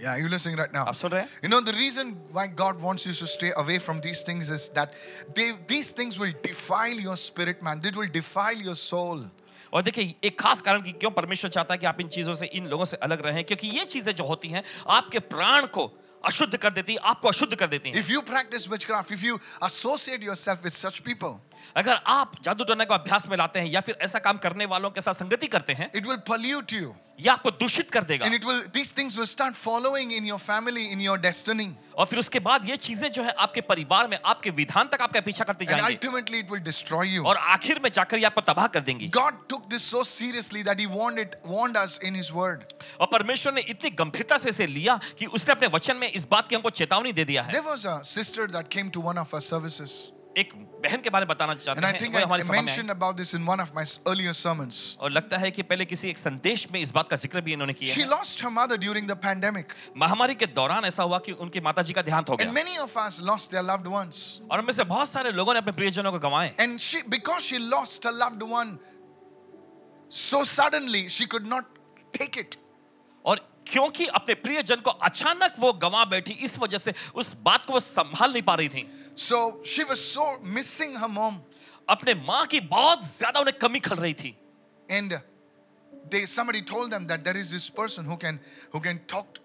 Yeah, 0.00 0.16
you're 0.16 0.28
listening 0.28 0.56
right 0.58 0.72
now. 0.72 0.84
आप 0.86 0.94
सुन 0.94 1.10
रहे 1.10 1.22
हैं 1.22 1.28
You 1.42 1.48
know, 1.48 1.60
the 1.60 1.74
reason 1.78 2.14
why 2.32 2.46
God 2.46 2.80
wants 2.80 3.06
you 3.06 3.12
to 3.20 3.26
stay 3.26 3.52
away 3.62 3.78
from 3.78 4.00
these 4.00 4.22
things 4.22 4.50
is 4.50 4.68
that 4.70 4.92
they, 5.34 5.52
these 5.66 5.92
things 5.92 6.18
will 6.18 6.34
defile 6.42 7.00
your 7.08 7.16
spirit, 7.16 7.62
man. 7.62 7.80
It 7.84 7.96
will 7.96 8.12
defile 8.20 8.66
your 8.68 8.76
soul. 8.82 9.24
और 9.72 9.82
देखिए 9.82 10.14
एक 10.24 10.38
खास 10.40 10.60
कारण 10.62 10.82
कि 10.82 10.92
क्यों 11.00 11.10
परमेश्वर 11.10 11.50
चाहता 11.50 11.74
है 11.74 11.78
कि 11.78 11.86
आप 11.86 12.00
इन 12.00 12.08
चीज़ों 12.08 12.34
से 12.34 12.46
इन 12.46 12.66
लोगों 12.66 12.84
से 12.84 12.96
अलग 13.06 13.24
रहें 13.26 13.44
क्योंकि 13.44 13.68
ये 13.78 13.84
चीज़ें 13.84 14.14
जो 14.14 14.24
होती 14.24 14.48
हैं 14.48 14.62
आपके 14.90 15.18
प्राण 15.32 15.66
को 15.76 15.90
अशुद्ध 16.26 16.56
कर 16.56 16.70
देती 16.72 16.92
है 16.92 16.98
आपको 17.10 17.28
अशुद्ध 17.28 17.54
कर 17.54 17.66
देती 17.68 17.90
है 17.90 18.02
If 18.02 18.08
you 18.10 18.22
practice 18.22 18.68
witchcraft, 18.70 19.12
if 19.16 19.22
you 19.22 19.40
associate 19.62 20.22
yourself 20.28 20.64
with 20.64 20.76
such 20.76 21.02
people, 21.10 21.34
अगर 21.76 22.00
आप 22.06 22.40
जादू 22.42 22.64
टोना 22.64 22.84
को 22.84 22.94
अभ्यास 22.94 23.28
में 23.28 23.36
लाते 23.36 23.60
हैं 23.60 23.70
या 23.72 23.80
फिर 23.80 23.98
ऐसा 24.02 24.18
काम 24.18 24.38
करने 24.46 24.66
वालों 24.72 24.90
के 24.90 25.00
साथ 25.00 25.20
संगति 25.20 25.46
करते 25.56 25.72
हैं 25.72 25.90
it 25.92 26.10
will 26.12 26.22
pollute 26.32 26.74
you. 26.80 26.94
या 27.18 27.32
आपको 27.32 27.50
दूषित 27.52 27.90
कर 27.90 28.04
देगा। 28.04 28.26
And 28.26 28.34
it 28.34 28.44
will 28.44 28.60
these 28.74 28.96
things 28.98 29.16
will 29.16 29.26
start 29.26 29.54
following 29.56 30.12
in 30.12 30.26
your 30.26 30.38
family 30.40 30.84
in 30.86 31.00
your 31.00 31.18
destiny 31.20 31.68
और 31.94 32.06
फिर 32.06 32.18
उसके 32.18 32.40
बाद 32.40 32.68
ये 32.68 32.76
चीज़ें 32.78 33.10
जो 33.12 33.22
है 33.22 33.32
आपके 33.38 33.60
परिवार 33.62 34.08
में 34.08 34.18
आपके 34.24 34.50
विधान 34.50 34.88
तक 34.88 35.02
आपका 35.02 35.20
पीछा 35.20 35.44
करते 35.44 35.64
जाएँगे। 35.64 35.86
Ultimately 35.86 36.38
it 36.38 36.50
will 36.50 36.60
destroy 36.62 37.08
you 37.08 37.24
और 37.24 37.36
आखिर 37.36 37.80
में 37.84 37.90
जाकर 37.90 38.18
ये 38.18 38.24
आपको 38.24 38.40
तबाह 38.42 38.66
कर 38.66 38.80
देंगी। 38.80 39.08
God 39.16 39.46
took 39.48 39.66
this 39.70 39.90
so 39.90 40.04
seriously 40.04 40.62
that 40.62 40.80
he 40.80 40.86
want 40.88 41.18
it 41.18 41.36
want 41.46 41.76
us 41.76 41.98
in 42.04 42.16
his 42.16 42.30
word 42.34 42.64
और 43.00 43.06
परमेश्वर 43.12 43.54
ने 43.54 43.60
इतनी 43.68 43.90
गंभीरता 43.98 44.38
से 44.38 44.48
इसे 44.48 44.66
लिया 44.68 44.98
कि 45.18 45.26
उसने 45.28 45.52
अपने 45.52 45.68
वचन 45.74 45.96
में 45.96 46.08
इस 46.08 46.28
बात 46.30 46.48
की 46.48 46.54
हमको 46.54 46.70
चेतावनी 46.72 47.12
दे 47.12 47.24
दिया 47.24 47.42
है। 47.42 47.52
There 47.52 47.64
was 47.64 47.86
a 47.86 48.00
sister 48.10 48.50
that 48.50 48.68
came 48.68 48.90
to 48.90 49.00
one 49.00 49.18
of 49.18 49.34
our 49.34 49.40
services 49.42 50.17
एक 50.38 50.52
बहन 50.82 51.00
के 51.02 51.10
बारे 51.10 51.26
में 51.26 51.28
बताना 51.28 51.54
चाहते 51.54 51.86
हैं 51.86 52.10
I, 52.14 52.22
हमारी 52.22 52.42
I 52.42 52.50
mentioned 52.50 52.90
about 52.90 53.16
this 53.20 53.34
in 53.34 53.46
one 53.46 53.60
of 53.60 53.72
my 53.74 53.84
earlier 54.10 54.34
sermons. 54.40 54.96
और 55.00 55.10
लगता 55.10 55.38
है 55.38 55.50
कि 55.50 55.62
पहले 55.70 55.84
किसी 55.84 56.08
एक 56.08 56.18
संदेश 56.18 56.66
में 56.72 56.80
इस 56.80 56.92
बात 56.94 57.08
का 57.10 57.16
ज़िक्र 57.16 57.40
भी 57.40 57.52
इन्होंने 57.52 57.72
किया 57.72 57.94
She 57.94 58.02
है 58.02 58.08
lost 58.10 58.44
her 58.46 58.50
mother 58.50 58.78
during 58.84 59.08
the 59.12 59.16
pandemic, 59.16 59.74
महामारी 59.96 60.34
के 60.34 60.46
दौरान 60.60 60.84
ऐसा 60.84 61.02
हुआ 61.02 61.18
कि 61.26 61.32
उनकी 61.46 61.60
माता 61.60 61.82
जी 61.82 61.92
का 61.92 62.02
देहांत 62.02 62.28
हो 62.28 62.36
गया. 62.36 62.48
and 62.48 62.54
many 62.54 62.78
of 62.78 62.96
us 63.06 63.20
lost 63.30 63.56
their 63.56 63.64
loved 63.70 63.90
ones. 63.96 64.40
और 64.50 64.58
उनमें 64.58 64.72
से 64.72 64.84
बहुत 64.84 65.08
सारे 65.08 65.32
लोगों 65.32 65.54
ने 65.54 65.58
अपने 65.58 65.72
प्रियजनों 65.72 66.12
को 66.12 66.18
गंवाए 66.18 66.54
And 66.58 66.80
she, 66.80 67.02
because 67.16 67.42
she 67.42 67.58
lost 67.58 68.04
her 68.04 68.12
loved 68.12 68.42
one 68.42 68.78
so 70.10 70.44
suddenly, 70.44 71.08
she 71.08 71.26
could 71.26 71.46
not 71.46 71.66
take 72.12 72.36
it. 72.36 72.56
क्योंकि 73.68 74.06
अपने 74.18 74.34
प्रियजन 74.34 74.80
को 74.80 74.90
अचानक 74.90 75.54
वो 75.58 75.72
गंवा 75.82 76.04
बैठी 76.12 76.32
इस 76.44 76.58
वजह 76.58 76.78
से 76.78 76.94
उस 77.14 77.34
बात 77.44 77.64
को 77.66 77.72
वो 77.72 77.80
संभाल 77.80 78.32
नहीं 78.32 78.42
पा 78.42 78.54
रही 78.54 78.68
थी 78.68 78.86
So 79.16 79.38
she 79.64 79.84
was 79.84 80.00
so 80.00 80.24
missing 80.42 80.94
her 80.96 81.08
mom. 81.08 81.40
अपने 81.88 82.14
माँ 82.14 82.44
की 82.46 82.60
बहुत 82.60 83.04
ज़्यादा 83.06 83.40
उन्हें 83.40 83.58
कमी 83.58 83.80
खल 83.80 83.96
रही 83.96 84.14
थी 84.14 84.34
And 84.88 85.20
they 86.10 86.24
somebody 86.26 86.62
told 86.62 86.90
them 86.90 87.06
that 87.06 87.24
there 87.24 87.36
is 87.36 87.50
this 87.50 87.68
person 87.70 88.04
who 88.04 88.16
can 88.16 88.40
who 88.72 88.80
can 88.80 89.00
talk 89.06 89.40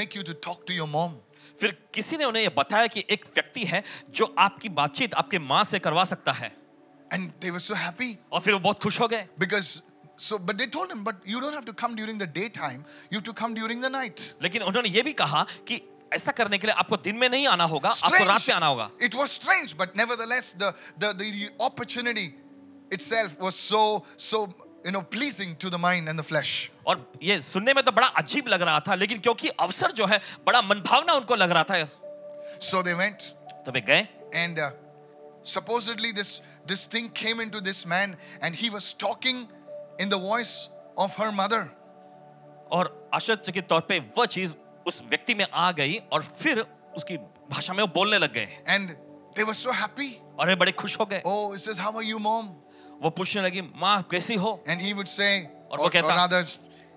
make 0.00 0.14
you 0.14 0.22
to 0.22 0.34
talk 0.48 0.66
to 0.66 0.74
your 0.74 0.88
mom. 0.88 1.16
फिर 1.60 1.76
किसी 1.94 2.16
ने 2.16 2.24
उन्हें 2.24 2.42
ये 2.42 2.48
बताया 2.58 2.86
कि 2.86 3.04
एक 3.10 3.24
व्यक्ति 3.34 3.64
है 3.64 3.82
जो 4.10 4.34
आपकी 4.38 4.68
बातचीत 4.80 5.14
आपके 5.14 5.38
माँ 5.38 5.64
से 5.64 5.78
करवा 5.78 6.04
सकता 6.04 6.32
है 6.32 6.52
And 7.12 7.32
they 7.40 7.50
were 7.50 7.64
so 7.64 7.74
happy 7.74 8.14
और 8.32 8.40
फिर 8.40 8.54
वो 8.54 8.60
बहुत 8.60 8.82
खुश 8.82 9.00
हो 9.00 9.08
गए 9.08 9.26
because 9.38 9.80
so 10.15 10.37
but 10.37 10.57
they 10.57 10.67
told 10.67 10.91
him, 10.91 11.03
but 11.03 11.15
you 11.25 11.39
don't 11.39 11.53
have 11.53 11.65
to 11.65 11.73
come 11.73 11.95
during 11.95 12.17
the 12.17 12.27
daytime, 12.27 12.83
you 13.09 13.17
have 13.17 13.23
to 13.23 13.33
come 13.33 13.53
during 13.53 13.81
the 13.81 13.89
night. 13.89 14.33
लेकिन 14.41 14.63
उन्होंने 14.63 14.89
ये 14.89 15.01
भी 15.03 15.13
कहा 15.13 15.45
कि 15.67 15.81
ऐसा 16.13 16.31
करने 16.31 16.57
के 16.57 16.67
लिए 16.67 16.75
आपको 16.75 16.97
दिन 16.97 17.15
में 17.15 17.29
नहीं 17.29 17.47
आना 17.47 17.63
होगा 17.63 17.89
आपको 17.89 18.25
रात 18.25 18.47
में 18.47 18.55
आना 18.55 18.67
होगा 18.67 18.89
It 18.99 19.15
was 19.15 19.31
strange, 19.31 19.77
but 19.77 19.95
nevertheless, 19.95 20.53
the, 20.53 20.73
the, 20.97 21.13
the, 21.13 21.31
the 21.31 21.49
opportunity 21.59 22.33
itself 22.91 23.39
was 23.39 23.55
so, 23.55 24.03
so, 24.17 24.53
you 24.83 24.91
know, 24.91 25.01
pleasing 25.01 25.55
to 25.57 25.69
the 25.69 25.77
mind 25.77 26.09
and 26.09 26.19
the 26.19 26.23
flesh. 26.23 26.71
और 26.85 27.05
ये 27.23 27.41
सुनने 27.41 27.73
में 27.73 27.83
तो 27.83 27.91
बड़ा 27.91 28.07
अजीब 28.23 28.47
लग 28.47 28.61
रहा 28.61 28.79
था 28.87 28.95
लेकिन 28.95 29.19
क्योंकि 29.19 29.49
अवसर 29.59 29.91
जो 29.91 30.05
है 30.05 30.19
बड़ा 30.45 30.61
मनभावना 30.61 31.13
उनको 31.13 31.35
लग 31.35 31.51
रहा 31.51 31.63
था 31.63 31.87
So 32.59 32.81
they 32.81 32.95
went, 32.95 33.33
तो 33.65 33.71
वे 33.71 33.81
गए 33.81 34.07
and 34.33 34.59
uh, 34.59 34.71
supposedly 35.43 36.11
this, 36.11 36.41
this 36.67 36.85
thing 36.85 37.09
came 37.09 37.39
into 37.39 37.61
this 37.61 37.85
man, 37.85 38.17
and 38.41 38.53
he 38.53 38.69
was 38.69 38.93
talking 38.93 39.47
in 39.99 40.09
the 40.09 40.19
voice 40.19 40.69
of 40.97 41.15
her 41.19 41.31
mother. 41.31 41.61
और 42.71 43.09
आश्चर्यचकित 43.13 43.67
तौर 43.69 43.81
पे 43.89 43.99
वह 44.17 44.25
चीज 44.25 44.55
उस 44.87 45.01
व्यक्ति 45.09 45.33
में 45.33 45.45
आ 45.53 45.71
गई 45.71 45.97
और 46.13 46.21
फिर 46.23 46.65
उसकी 46.97 47.17
भाषा 47.51 47.73
में 47.73 47.81
वो 47.83 47.87
बोलने 47.93 48.17
लग 48.17 48.33
गए 48.33 48.47
And 48.75 48.95
they 49.35 49.43
were 49.43 49.57
so 49.61 49.71
happy. 49.71 50.09
और 50.39 50.47
वे 50.47 50.55
बड़े 50.55 50.71
खुश 50.71 50.99
हो 50.99 51.05
गए 51.05 51.21
Oh, 51.25 51.51
he 51.53 51.59
says, 51.65 51.77
How 51.85 51.91
are 51.95 52.05
you, 52.11 52.19
mom? 52.19 52.49
वो 53.03 53.09
पूछने 53.17 53.41
लगी 53.41 53.61
माँ 53.75 54.01
कैसी 54.11 54.35
हो 54.35 54.59
And 54.69 54.81
he 54.81 54.93
would 54.93 55.09
say, 55.09 55.31
और 55.71 55.77
or, 55.77 55.79
वो 55.79 55.85
or 55.85 55.91
कहता- 55.91 56.17
rather, 56.17 56.43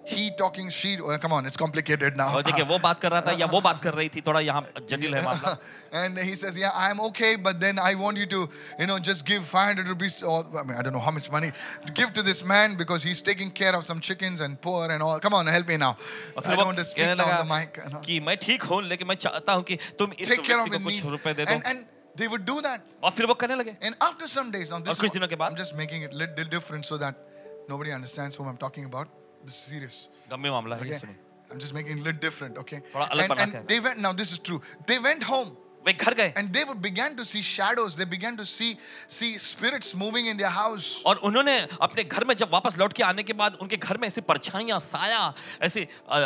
he 0.06 0.30
talking, 0.36 0.68
she, 0.68 0.98
oh, 1.00 1.16
come 1.16 1.32
on, 1.32 1.46
it's 1.46 1.56
complicated 1.56 2.16
now. 2.16 2.24
और 2.34 2.42
देखिए 2.42 2.64
वो 2.66 2.78
बात 2.82 3.00
कर 3.00 3.10
रहा 3.12 3.20
था 3.26 3.32
या 3.38 3.46
वो 3.46 3.60
बात 3.62 3.82
कर 3.82 3.94
रही 3.94 4.08
थी 4.14 4.20
थोड़ा 4.26 4.40
यहाँ 4.40 4.62
जटिल 4.90 5.14
है 5.14 5.22
मामला 5.24 5.56
and 5.92 6.18
he 6.18 6.34
says, 6.34 6.56
Yeah, 6.58 6.72
I'm 6.74 6.98
okay, 7.08 7.36
but 7.36 7.60
then 7.60 7.78
I 7.78 7.94
want 7.94 8.16
you 8.18 8.26
to, 8.32 8.40
you 8.80 8.86
know, 8.88 8.98
just 8.98 9.24
give 9.24 9.44
500 9.44 9.86
rupees, 9.86 10.20
or 10.24 10.44
I 10.58 10.64
mean, 10.64 10.76
I 10.76 10.82
don't 10.82 10.92
know 10.92 10.98
how 10.98 11.12
much 11.12 11.30
money, 11.30 11.52
to 11.86 11.92
give 11.92 12.12
to 12.14 12.22
this 12.30 12.44
man 12.44 12.74
because 12.74 13.04
he's 13.04 13.22
taking 13.22 13.50
care 13.50 13.76
of 13.76 13.84
some 13.84 14.00
chickens 14.00 14.40
and 14.40 14.60
poor 14.60 14.90
and 14.90 15.04
all. 15.04 15.20
Come 15.20 15.34
on, 15.34 15.46
help 15.46 15.68
me 15.68 15.76
now. 15.76 15.92
और 16.36 16.42
I 16.42 16.48
फिर 16.48 16.56
don't 16.56 16.58
वो 16.58 16.66
want 16.72 16.78
to 16.78 16.84
speak 16.84 17.04
कहने 17.06 17.16
now 17.16 17.24
on 17.24 17.30
लगा 17.30 17.38
the 17.44 17.54
mic. 17.54 17.80
You 17.84 17.90
know. 17.94 18.00
कि 18.08 18.20
मैं 18.30 18.36
ठीक 18.48 18.62
हूँ 18.72 18.82
लेकिन 18.88 19.08
मैं 19.08 19.16
चाहता 19.28 19.52
हूँ 19.52 19.62
कि 19.70 19.78
तुम 19.98 20.12
इस 20.18 20.28
Take 20.34 20.44
care 20.50 20.58
of 20.58 20.68
व्यक्ति 20.68 20.82
को 20.84 20.90
his 20.90 21.00
कुछ 21.00 21.00
needs. 21.00 21.10
रुपए 21.10 21.34
दे 21.34 21.44
दो 21.44 21.54
And, 21.54 21.66
and 21.66 21.86
they 22.16 22.26
would 22.34 22.44
do 22.52 22.60
that. 22.68 22.80
और 23.04 23.10
फिर 23.20 23.26
वो 23.26 23.34
करने 23.46 23.62
लगे 23.62 23.76
And 23.80 23.94
after 24.10 24.26
some 24.36 24.50
days, 24.50 24.72
now 24.72 24.80
this 24.80 24.98
कुछ 24.98 25.10
is 25.10 25.18
दिनों 25.20 25.28
के 25.28 25.36
बाद- 25.36 25.52
I'm 25.52 25.64
just 25.64 25.76
making 25.76 26.02
it 26.02 26.12
a 26.12 26.22
little 26.26 26.52
different 26.58 26.86
so 26.92 26.98
that 27.06 27.26
nobody 27.68 27.92
understands 27.92 28.34
whom 28.34 28.48
I'm 28.48 28.62
talking 28.68 28.84
about. 28.94 29.18
This 29.46 29.54
is 29.56 29.62
serious. 29.72 30.08
गंभीर 30.30 30.50
मामला 30.52 30.76
है 30.76 30.88
ये 30.88 30.94
Okay? 30.94 30.98
सुनो 31.06 31.14
I'm 31.52 31.58
just 31.58 31.74
making 31.74 31.98
it 31.98 32.00
a 32.00 32.02
little 32.04 32.20
different, 32.28 32.56
okay? 32.58 32.80
थोड़ा 32.94 33.04
अलग 33.06 33.24
And, 33.24 33.30
बना 33.34 33.42
and 33.42 33.52
के। 33.52 33.66
they 33.74 33.80
went, 33.88 33.98
now 33.98 34.12
this 34.22 34.32
is 34.32 34.38
true. 34.38 34.62
They 34.86 34.98
went 35.10 35.22
home 35.34 35.56
वे 35.86 35.92
घर 35.92 36.14
गए 36.14 36.32
and 36.40 36.52
they 36.56 36.62
would 36.66 36.80
began 36.82 37.16
to 37.18 37.24
see 37.28 37.40
shadows. 37.46 37.96
They 38.00 38.04
began 38.10 38.36
to 38.40 38.44
see, 38.48 38.68
see 39.14 39.30
spirits 39.44 39.88
moving 40.02 40.26
in 40.32 40.36
their 40.42 40.52
house. 40.56 41.02
और 41.06 41.16
उन्होंने 41.28 41.56
अपने 41.86 42.04
घर 42.04 42.24
में 42.24 42.34
जब 42.42 42.50
वापस 42.52 42.78
लौट 42.78 42.92
के 42.98 43.02
आने 43.02 43.22
के 43.22 43.32
बाद 43.40 43.56
उनके 43.62 43.76
घर 43.76 43.98
में 43.98 44.06
ऐसी 44.08 44.20
परछाइयां 44.30 44.78
साया 44.86 45.22
ऐसी 45.68 45.82
अ, 45.82 46.18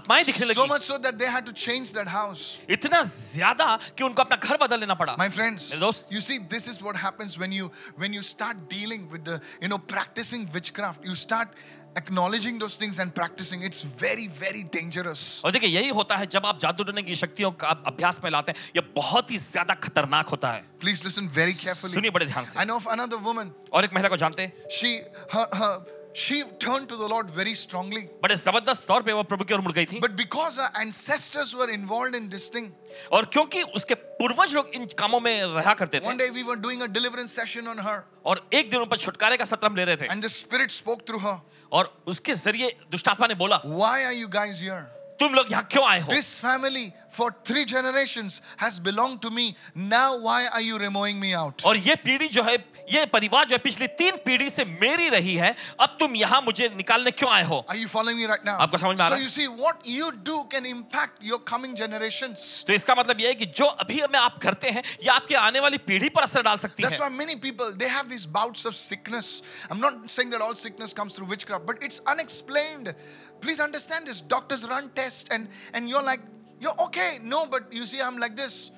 आत्माएं 0.00 0.24
दिखने 0.26 0.46
So 0.46 0.50
लगी 0.64 0.68
much 0.72 0.82
so 0.88 0.98
that 1.06 1.18
they 1.18 1.30
had 1.36 1.44
to 1.46 1.52
change 1.66 1.92
that 1.98 2.08
house. 2.08 2.46
इतना 2.78 3.02
ज्यादा 3.34 3.68
कि 3.98 4.04
उनको 4.04 4.22
अपना 4.22 4.36
घर 4.36 4.56
बदल 4.66 4.80
लेना 4.86 4.94
पड़ा 5.04 5.16
My 5.18 5.28
friends, 5.28 5.70
मेरे 5.70 5.80
दोस्त 5.84 6.12
you 6.16 6.22
see, 6.30 6.38
this 6.56 6.66
is 6.74 6.80
what 6.88 6.96
happens 7.06 7.38
when 7.38 7.52
you 7.60 7.70
when 8.04 8.14
you 8.20 8.22
start 8.22 8.66
dealing 8.76 9.08
with 9.10 9.24
the, 9.30 9.40
you 9.60 9.68
know, 9.68 9.78
practicing 9.96 10.48
witchcraft. 10.58 11.04
You 11.04 11.14
start 11.14 11.48
acknowledging 11.95 12.57
those 12.59 12.75
things 12.77 12.99
and 12.99 13.13
practicing. 13.13 13.63
It's 13.63 13.83
very, 13.83 14.27
very 14.27 14.63
dangerous. 14.75 15.41
और 15.45 15.51
देखिए 15.51 15.69
यही 15.69 15.89
होता 15.99 16.15
है 16.17 16.25
जब 16.35 16.45
आप 16.45 16.59
जादू 16.59 16.83
टोने 16.83 17.03
की 17.03 17.15
शक्तियों 17.15 17.51
का 17.51 17.69
abhyas 17.69 17.87
अभ्यास 17.93 18.19
में 18.23 18.31
लाते 18.31 18.51
हैं 18.51 18.59
ये 18.75 18.81
बहुत 18.95 19.31
ही 19.31 19.37
ज़्यादा 19.37 19.73
खतरनाक 19.85 20.27
होता 20.27 20.51
है 20.51 20.63
Please 20.83 21.03
listen 21.05 21.29
very 21.39 21.55
carefully. 21.63 21.93
सुनिए 21.93 22.11
बड़े 22.11 22.25
ध्यान 22.25 22.45
से 22.45 22.59
I 22.59 22.65
know 22.65 22.77
of 22.81 22.87
another 22.97 23.19
woman. 23.27 23.51
और 23.73 23.85
एक 23.85 23.93
महिला 23.93 24.09
को 24.09 24.17
जानते 24.17 24.43
हैं 24.43 24.69
She 24.79 24.93
her, 25.33 25.47
her 25.61 25.73
she 26.18 26.42
turned 26.58 26.88
to 26.88 26.96
the 26.96 27.06
Lord 27.06 27.30
very 27.30 27.54
strongly. 27.54 28.02
बड़े 28.22 28.36
जबरदस्त 28.36 28.86
तौर 28.88 29.02
पे 29.02 29.12
वो 29.12 29.22
प्रभु 29.22 29.44
की 29.44 29.54
ओर 29.54 29.60
मुड़ 29.60 29.72
गई 29.72 29.86
थी 29.86 30.00
But 30.00 30.16
because 30.16 30.56
her 30.56 30.68
ancestors 30.82 31.54
were 31.54 31.68
involved 31.70 32.14
in 32.14 32.28
this 32.34 32.48
thing, 32.54 32.70
और 33.12 33.24
क्योंकि 33.32 33.62
उसके 33.76 33.94
पूर्वज 34.20 34.54
लोग 34.54 34.70
इन 34.74 34.86
कामों 34.98 35.20
में 35.20 35.42
रहा 35.44 35.74
करते 35.74 36.00
one 36.00 36.18
थे 36.18 36.18
day 36.18 36.30
we 36.30 36.42
were 36.42 36.56
doing 36.56 36.82
a 36.82 36.88
deliverance 36.88 37.32
session 37.32 37.68
on 37.68 37.78
her, 37.78 37.98
और 38.24 38.48
एक 38.54 38.70
दिन 38.70 38.80
उन 38.80 38.88
पर 38.88 38.96
छुटकारे 38.96 39.36
का 39.36 39.44
सत्र 39.44 39.66
हम 39.66 39.76
ले 39.76 39.84
रहे 39.84 39.96
थे 39.96 40.08
and 40.08 40.22
the 40.22 40.32
Spirit 40.38 40.70
spoke 40.70 41.06
through 41.06 41.20
her. 41.26 41.38
और 41.72 41.94
उसके 42.06 42.34
जरिए 42.34 42.76
दुष्टात्मा 42.90 43.26
ने 43.26 43.34
बोला 43.44 43.60
Why 43.64 43.96
are 44.04 44.16
you 44.22 44.28
guys 44.28 44.60
here? 44.60 44.84
तुम 45.20 45.34
लोग 45.34 45.52
यहाँ 45.52 45.66
क्यों 45.72 45.84
आए 45.88 46.00
हो 46.00 46.12
This 46.12 46.40
family 46.40 46.92
for 47.10 47.34
three 47.44 47.64
generations 47.64 48.40
has 48.58 48.78
belonged 48.78 49.22
to 49.22 49.30
me. 49.30 49.56
Now, 49.74 50.18
why 50.18 50.46
are 50.52 50.60
you 50.60 50.78
removing 50.78 51.18
me 51.20 51.32
out? 51.34 51.62
और 51.66 51.76
ये 51.76 51.94
पीढ़ी 52.04 52.28
जो 52.28 52.42
है 52.42 52.56
ये 52.90 53.04
परिवार 53.12 53.44
जो 53.46 53.56
है 53.56 53.62
पिछली 53.62 53.86
तीन 54.00 54.16
पीढ़ी 54.26 54.48
से 54.50 54.64
मेरी 54.64 55.08
रही 55.08 55.34
है 55.36 55.54
अब 55.80 55.96
तुम 56.00 56.16
यहाँ 56.16 56.40
मुझे 56.42 56.68
निकालने 56.76 57.10
क्यों 57.10 57.30
आए 57.30 57.44
हो 57.44 57.64
Are 57.68 57.76
you 57.76 57.88
following 57.88 58.16
me 58.20 58.26
right 58.32 58.44
now? 58.44 58.56
आपको 58.60 58.78
समझ 58.78 58.98
में 58.98 59.04
आ 59.04 59.08
So 59.08 59.14
रहा 59.14 59.18
है? 59.18 59.24
you 59.24 59.30
see, 59.30 59.48
what 59.48 59.86
you 59.86 60.10
do 60.30 60.44
can 60.54 60.66
impact 60.66 61.22
your 61.30 61.38
coming 61.52 61.74
generations. 61.82 62.64
तो 62.66 62.72
इसका 62.72 62.94
मतलब 62.94 63.20
ये 63.20 63.28
है 63.28 63.34
कि 63.34 63.46
जो 63.60 63.66
अभी 63.86 64.00
में 64.12 64.18
आप 64.18 64.38
करते 64.42 64.70
हैं 64.70 64.82
ये 65.02 65.10
आपके 65.16 65.34
आने 65.46 65.60
वाली 65.60 65.78
पीढ़ी 65.88 66.08
पर 66.16 66.22
असर 66.22 66.42
डाल 66.42 66.58
सकती 66.66 66.82
That's 66.82 67.00
है 67.00 67.08
why 67.08 67.10
many 67.16 67.36
people 67.36 67.72
they 67.72 67.88
have 67.88 68.08
these 68.08 68.26
bouts 68.38 68.64
of 68.64 68.76
sickness. 68.76 69.42
I'm 69.70 69.80
not 69.80 70.10
saying 70.10 70.30
that 70.30 70.40
all 70.40 70.54
sickness 70.54 70.92
comes 70.92 71.14
through 71.16 71.28
witchcraft, 71.34 71.66
but 71.66 71.82
it's 71.82 72.00
unexplained. 72.06 72.94
Please 73.40 73.60
understand 73.60 74.06
this. 74.06 74.20
Doctors 74.20 74.64
run 74.68 74.90
tests 74.94 75.24
and 75.30 75.48
and 75.72 75.88
you're 75.88 76.02
like, 76.02 76.20
you're 76.61 76.79
okay. 76.83 77.19
No, 77.21 77.47
but 77.47 77.73
you 77.73 77.85
see, 77.85 78.01
I'm 78.01 78.17
like 78.17 78.35
this. 78.35 78.71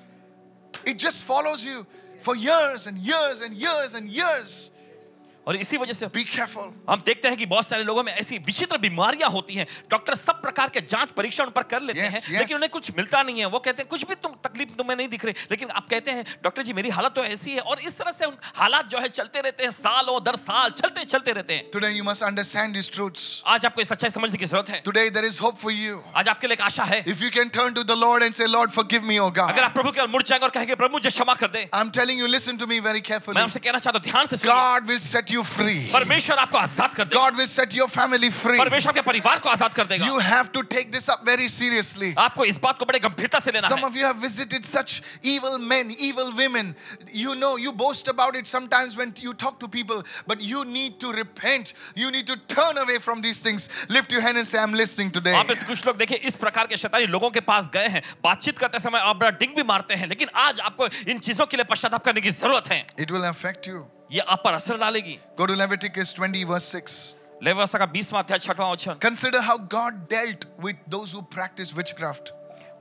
It 0.84 0.98
just 0.98 1.24
follows 1.24 1.64
you 1.64 1.86
for 2.18 2.34
years 2.34 2.86
and 2.86 2.98
years 2.98 3.42
and 3.42 3.54
years 3.54 3.94
and 3.94 4.08
years. 4.08 4.70
और 5.48 5.56
इसी 5.56 5.76
वजह 5.76 5.92
से 5.92 6.06
Be 6.06 6.24
careful. 6.24 6.68
हम 6.90 7.02
देखते 7.06 7.28
हैं 7.28 7.36
कि 7.36 7.46
बहुत 7.46 7.66
सारे 7.66 7.84
लोगों 7.84 8.02
में 8.02 8.12
ऐसी 8.12 8.38
विचित्र 8.38 8.78
बीमारियाँ 8.78 9.30
होती 9.30 9.54
हैं। 9.54 9.66
डॉक्टर 9.90 10.14
सब 10.14 10.40
प्रकार 10.42 10.68
के 10.68 10.80
जाँच 10.80 11.10
परीक्षण 11.16 11.50
पर 11.56 11.62
कर 11.62 11.82
लेते 11.82 12.00
Yes, 12.00 12.12
हैं 12.14 12.20
yes. 12.20 12.38
लेकिन 12.38 12.56
उन्हें 12.56 12.70
कुछ 12.70 12.90
मिलता 12.96 13.22
नहीं 13.22 13.40
है। 13.40 13.46
वो 13.46 13.58
कहते 13.58 13.82
हैं 13.82 13.88
कुछ 13.88 14.04
भी 14.08 14.14
तुम 14.14 14.32
तकलीफ़ 14.44 14.70
तुम्हें 14.78 14.96
नहीं 14.96 15.08
दिख 15.08 15.24
रही। 15.24 15.34
लेकिन 15.50 15.70
आप 15.70 15.88
कहते 15.90 16.10
हैं 16.10 16.24
डॉक्टर 16.44 16.62
जी 16.62 16.72
मेरी 16.72 16.90
हालत 16.90 17.12
तो 17.16 17.24
ऐसी 17.24 17.50
है। 17.50 17.60
और 17.60 17.80
इस 17.80 17.98
तरह 17.98 18.12
से 18.12 18.26
हालात 18.56 18.88
जो 18.88 18.98
है 18.98 19.08
चलते 19.08 19.40
रहते 19.40 19.62
हैं 19.62 19.70
सालों 19.70 20.22
दर 20.24 20.36
साल 20.36 20.70
चलते 20.70 21.04
चलते 21.04 21.32
रहते 21.32 21.54
हैं। 21.54 21.70
Today 21.70 21.92
you 21.98 22.06
must 22.08 22.22
understand 22.22 22.78
these 22.78 22.90
truths. 22.96 23.42
आज 23.46 23.66
आपको 23.66 23.80
ये 23.80 23.84
सच्चाई 23.84 24.10
समझने 24.10 24.38
की 24.38 24.44
ज़रूरत 24.44 24.70
है। 24.70 24.82
Today 24.82 25.06
there 25.18 25.26
is 25.30 25.40
hope 25.44 25.60
for 25.64 25.74
you. 25.76 26.00
आज 26.16 26.28
आपके 26.28 26.46
लिए 26.46 26.64
आशा 26.64 26.84
है। 26.84 27.04
If 27.04 27.22
you 27.26 27.30
can 27.30 27.50
turn 27.50 27.74
to 27.74 27.84
the 27.92 27.98
Lord 28.04 28.22
and 28.22 28.40
say, 28.40 28.48
Lord, 28.56 28.74
forgive 28.80 29.06
me, 29.10 29.20
oh 29.20 29.30
अगर 29.38 29.62
आप 29.62 29.74
प्रभु 29.74 29.90
के 29.90 30.00
ओर 30.00 30.08
मुड़ 30.08 30.22
जाएँगे 30.22 30.46
और 30.46 30.50
कहेंगे 30.50 30.74
प्रभु 30.74 30.92
मुझे 30.92 31.10
क्षमा 31.10 31.34
कर 31.34 31.50
दे। 31.50 31.68
I'm 31.74 31.90
telling 31.90 32.18
you, 32.22 32.28
listen 32.36 32.58
to 32.64 32.70
me 32.72 32.80
very 32.80 33.02
मैं 33.28 33.42
आपसे 33.42 33.60
कहना 33.60 33.78
चाहता 33.78 33.98
हूँ 33.98 34.02
ध्यान 34.02 34.26
से 34.26 34.36
सुनिए। 34.36 34.54
God 34.54 34.88
will 34.90 35.02
set 35.04 35.33
you 35.33 35.43
free. 35.43 35.91
परमेश्वर 35.93 36.37
आपको 36.37 36.57
आजाद 36.57 36.93
कर 36.95 37.05
देगा 37.05 37.19
God 37.21 37.37
will 37.37 37.47
set 37.47 37.73
your 37.73 37.87
family 37.87 38.29
free. 38.29 38.57
परमेश्वर 38.59 38.89
आपके 38.89 39.01
परिवार 39.01 39.39
को 39.39 39.49
आजाद 39.49 39.73
कर 39.73 39.85
देगा 39.87 40.05
You 40.05 40.19
have 40.19 40.51
to 40.53 40.63
take 40.63 40.91
this 40.91 41.09
up 41.09 41.25
very 41.25 41.47
seriously. 41.47 42.13
आपको 42.17 42.45
इस 42.45 42.59
बात 42.63 42.77
को 42.79 42.85
बड़े 42.85 42.99
गंभीरता 42.99 43.39
से 43.39 43.51
लेना 43.51 43.67
Some 43.69 43.79
है 43.79 43.89
of 43.89 43.95
you 43.95 44.05
have 44.05 44.17
visited 44.17 44.65
such 44.65 45.01
evil 45.23 45.57
men, 45.57 45.91
evil 45.99 46.31
women. 46.33 46.75
You 47.11 47.35
know, 47.35 47.55
you 47.57 47.73
boast 47.73 48.07
about 48.07 48.35
it 48.35 48.47
sometimes 48.47 48.97
when 48.97 49.13
you 49.19 49.33
talk 49.33 49.59
to 49.59 49.67
people, 49.67 50.03
but 50.27 50.41
you 50.41 50.65
need 50.65 50.99
to 50.99 51.11
repent. 51.11 51.73
You 51.95 52.11
need 52.11 52.27
to 52.27 52.37
turn 52.55 52.77
away 52.77 52.99
from 52.99 53.21
these 53.21 53.41
things. 53.41 53.69
Lift 53.89 54.11
your 54.11 54.21
hand 54.21 54.37
and 54.37 54.47
say, 54.47 54.59
I'm 54.59 54.73
listening 54.73 55.11
today. 55.11 55.33
आप 55.35 55.47
में 55.49 55.55
से 55.55 55.65
कुछ 55.65 55.85
लोग 55.87 55.97
देखिए 55.97 56.17
इस 56.31 56.35
प्रकार 56.45 56.67
के 56.67 56.77
शैतानी 56.77 57.05
लोगों 57.07 57.29
के 57.31 57.39
पास 57.51 57.69
गए 57.73 57.87
हैं 57.95 58.01
बातचीत 58.23 58.57
करते 58.59 58.79
समय 58.79 58.99
आप 58.99 59.15
बड़ा 59.15 59.29
डिंग 59.39 59.55
भी 59.55 59.63
मारते 59.63 59.93
हैं 60.01 60.07
लेकिन 60.07 60.29
आज 60.47 60.59
आपको 60.59 60.87
इन 61.07 61.19
चीजों 61.19 61.45
के 61.45 61.57
लिए 61.57 61.65
पश्चाताप 61.71 62.05
करने 62.05 62.21
की 62.21 62.29
जरूरत 62.41 62.71
है 62.71 62.85
It 62.99 63.11
will 63.11 63.23
affect 63.31 63.67
you. 63.67 63.85
ये 64.11 64.19
आप 64.19 64.41
पर 64.45 64.53
असर 64.53 64.77
डालेगी 64.77 65.17
Go 65.39 65.45
to 65.47 65.55
Leviticus 65.61 66.13
20, 66.19 66.43
verse 66.51 66.67
6. 66.75 66.97
Labia 67.43 67.65
का 67.79 67.91
20वां 67.93 68.23
अध्याय 68.23 68.39
6वां 68.39 68.71
वचन 68.71 68.99
Consider 69.07 69.41
how 69.49 69.57
God 69.75 69.99
dealt 70.13 70.45
with 70.67 70.83
those 70.95 71.13
who 71.17 71.21
practice 71.37 71.73
witchcraft. 71.79 72.31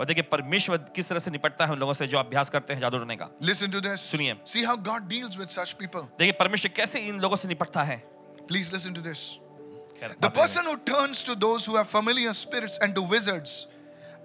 और 0.01 0.07
देखिए 0.07 0.23
परमेश्वर 0.33 0.77
किस 0.97 1.09
तरह 1.09 1.19
से 1.19 1.31
निपटता 1.31 1.67
है 1.67 1.73
उन 1.73 1.79
लोगों 1.79 1.93
से 2.01 2.07
जो 2.07 2.19
अभ्यास 2.19 2.51
करते 2.51 2.73
हैं 2.75 2.81
जादू 2.81 2.99
टोने 2.99 3.17
का 3.17 3.29
Listen 3.51 3.73
to 3.77 3.81
this. 3.87 4.01
सुनिए। 4.13 4.37
See 4.53 4.65
how 4.71 4.77
God 4.91 5.09
deals 5.13 5.39
with 5.43 5.51
such 5.57 5.77
people. 5.79 6.07
देखिए 6.19 6.33
परमेश्वर 6.41 6.73
कैसे 6.77 7.01
इन 7.09 7.21
लोगों 7.21 7.37
से 7.37 7.49
निपटता 7.49 7.83
है 7.91 8.03
Please 8.51 8.73
listen 8.77 8.95
to 8.99 9.03
this. 9.09 9.25
खैर, 10.01 10.11
The 10.11 10.29
बात 10.29 10.37
नहीं 10.37 10.43
person 10.43 10.71
who 10.71 10.77
turns 10.93 11.23
to 11.31 11.35
those 11.47 11.67
who 11.67 11.77
have 11.77 11.89
familiar 11.95 12.33
spirits 12.43 12.79
and 12.87 12.95
to 12.95 13.03
wizards, 13.15 13.57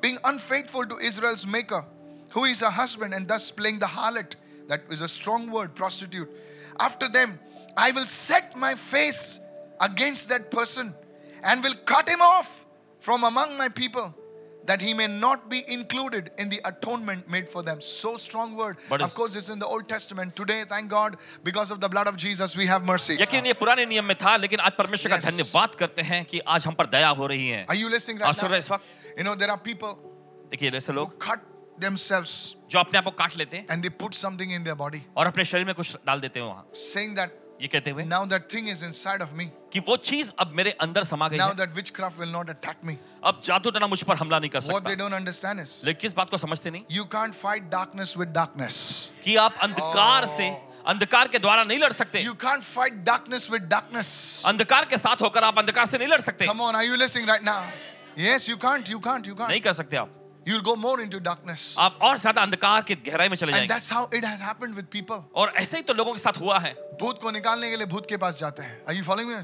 being 0.01 0.17
unfaithful 0.31 0.85
to 0.93 0.99
Israel's 1.11 1.45
maker, 1.57 1.83
who 2.35 2.45
is 2.45 2.61
a 2.61 2.71
husband 2.79 3.13
and 3.19 3.27
thus 3.27 3.49
playing 3.51 3.79
the 3.79 3.89
harlot, 3.97 4.35
that 4.69 4.81
is 4.91 5.01
a 5.01 5.07
strong 5.07 5.49
word, 5.51 5.73
prostitute. 5.75 6.29
After 6.79 7.07
them, 7.09 7.39
I 7.77 7.91
will 7.91 8.05
set 8.05 8.55
my 8.55 8.73
face 8.75 9.39
against 9.79 10.29
that 10.29 10.49
person 10.51 10.93
and 11.43 11.63
will 11.63 11.75
cut 11.85 12.07
him 12.09 12.21
off 12.21 12.65
from 12.99 13.23
among 13.23 13.57
my 13.57 13.69
people. 13.69 14.13
That 14.65 14.79
he 14.79 14.93
may 14.93 15.07
not 15.07 15.49
be 15.49 15.57
included 15.67 16.31
in 16.37 16.47
the 16.51 16.59
atonement 16.63 17.27
made 17.29 17.49
for 17.53 17.61
them. 17.69 17.81
So 17.81 18.11
strong 18.15 18.55
word. 18.55 18.77
But 18.91 19.01
of 19.01 19.07
it's- 19.07 19.13
course, 19.17 19.35
it's 19.35 19.49
in 19.55 19.59
the 19.63 19.67
Old 19.77 19.89
Testament. 19.89 20.37
Today, 20.37 20.63
thank 20.69 20.87
God, 20.93 21.17
because 21.43 21.69
of 21.75 21.81
the 21.81 21.89
blood 21.95 22.07
of 22.11 22.15
Jesus, 22.25 22.55
we 22.55 22.67
have 22.67 22.85
mercy. 22.91 23.17
यकीन 23.17 23.45
ये 23.45 23.53
पुराने 23.59 23.85
नियम 23.85 24.05
में 24.05 24.15
था 24.21 24.35
लेकिन 24.43 24.59
आज 24.59 24.71
परमेश्वर 24.77 25.11
का 25.11 25.17
Yes. 25.19 25.25
धन्यवाद 25.31 25.75
करते 25.81 26.01
हैं 26.11 26.23
कि 26.25 26.39
आज 26.47 26.65
हम 26.67 26.75
पर 26.79 26.85
दया 26.95 27.09
हो 27.19 27.27
रही 27.33 27.49
है 27.49 27.65
Are 27.67 27.75
you 27.81 27.89
listening 27.95 28.21
आप 28.21 28.29
right 28.31 28.39
सुन 28.39 28.47
now? 28.47 28.51
रहे 28.51 28.59
हैं 28.59 28.65
इस 28.65 28.71
वक्त 28.71 29.17
You 29.19 29.25
know, 29.27 29.35
there 29.43 29.51
are 29.51 29.59
people 29.67 29.97
देखिए 30.55 30.71
ऐसे 30.71 30.91
who 30.93 30.97
लोग 30.99 31.19
cut 31.27 31.43
themselves 31.80 32.54
जो 32.70 32.78
अपने 32.78 32.98
आप 32.98 33.04
को 33.04 33.10
काट 33.18 33.36
लेते 33.36 33.56
हैं 33.56 33.66
and 33.66 33.84
they 33.84 33.90
put 34.04 34.14
something 34.14 34.50
in 34.50 34.64
their 34.64 34.78
body, 34.78 35.00
और 35.16 35.26
अपने 35.26 35.44
शरीर 35.44 35.64
में 35.64 35.74
कुछ 35.74 35.96
डाल 36.06 36.20
देते 36.20 36.40
हैं 36.40 36.46
वहाँ 36.46 36.66
saying 36.72 37.14
that 37.14 37.30
ये 37.62 37.68
कहते 37.68 37.90
हुए 37.90 38.04
now 38.04 38.24
that 38.24 38.48
thing 38.48 38.68
is 38.68 38.82
inside 38.82 39.22
of 39.22 39.32
me. 39.38 39.48
कि 39.72 39.80
वो 39.88 39.96
चीज़ 39.96 40.30
अब 40.38 40.52
मेरे 40.54 40.70
अंदर 40.80 41.04
समा 41.04 41.28
गई 41.28 41.38
Now 41.38 41.48
है 41.48 41.56
that 41.56 41.74
witchcraft 41.78 42.18
will 42.18 42.32
not 42.32 42.50
attack 42.54 42.84
me. 42.84 42.96
अब 43.24 43.40
जादू 43.44 43.70
टना 43.70 43.86
मुझ 43.86 44.02
पर 44.02 44.16
हमला 44.16 44.38
नहीं 44.38 44.50
कर 44.50 44.60
What 44.72 44.84
they 44.84 44.96
don't 44.96 45.18
understand 45.18 45.64
is 45.64 45.74
लेकिन 45.84 46.00
किस 46.00 46.14
बात 46.16 46.30
को 46.30 46.38
समझते 46.38 46.70
नहीं 46.70 46.84
you 46.98 47.04
can't 47.16 47.34
fight 47.42 47.70
darkness 47.70 48.16
with 48.16 48.32
darkness. 48.32 48.76
कि 49.24 49.36
आप 49.36 49.58
अंधकार 49.62 50.26
से 50.36 50.48
अंधकार 50.86 51.28
के 51.28 51.38
द्वारा 51.38 51.64
नहीं 51.64 51.78
लड़ 51.78 51.92
सकते 51.92 52.24
You 52.24 52.34
can't 52.46 52.64
fight 52.64 53.02
darkness 53.04 53.50
with 53.54 53.68
darkness. 53.74 54.10
अंधकार 54.46 54.84
के 54.90 54.98
साथ 54.98 55.22
होकर 55.22 55.44
आप 55.44 55.58
अंधकार 55.58 55.86
से 55.86 55.98
नहीं 55.98 56.08
लड़ 56.08 56.20
सकते 56.20 56.46
are 56.46 56.84
you 56.84 56.96
listening 56.96 57.26
right 57.26 57.42
now? 57.42 57.62
Yes, 58.16 58.48
you 58.48 58.56
can't, 58.56 58.88
you 58.88 59.00
can't, 59.00 59.26
you 59.26 59.36
नहीं 59.48 59.60
कर 59.60 59.72
सकते 59.72 59.96
आप 59.96 60.17
You'll 60.48 60.62
go 60.62 60.74
more 60.76 60.98
into 61.00 61.18
darkness. 61.20 61.62
आप 61.78 61.98
और 62.02 62.18
ज़्यादा 62.18 62.42
अंधकार 62.42 62.82
की 62.82 62.94
गहराई 63.06 63.28
में 63.28 63.36
चले 63.36 63.52
And 63.52 63.70
that's 63.70 63.88
how 63.90 64.04
it 64.18 64.24
has 64.24 64.40
happened 64.40 64.76
with 64.76 64.90
people. 64.90 65.22
और 65.34 65.52
ऐसे 65.56 65.76
ही 65.76 65.82
तो 65.82 65.94
लोगों 65.94 66.12
के 66.12 66.18
साथ 66.18 66.40
हुआ 66.40 66.58
है 66.58 66.74
भूत 67.00 67.20
को 67.22 67.30
निकालने 67.30 67.70
के 67.70 67.76
लिए 67.76 67.86
भूत 67.86 68.08
के 68.08 68.16
पास 68.16 68.38
जाते 68.38 68.62
हैं 68.62 68.84
Are 68.86 68.96
you 68.98 69.04
following 69.10 69.28
me? 69.32 69.42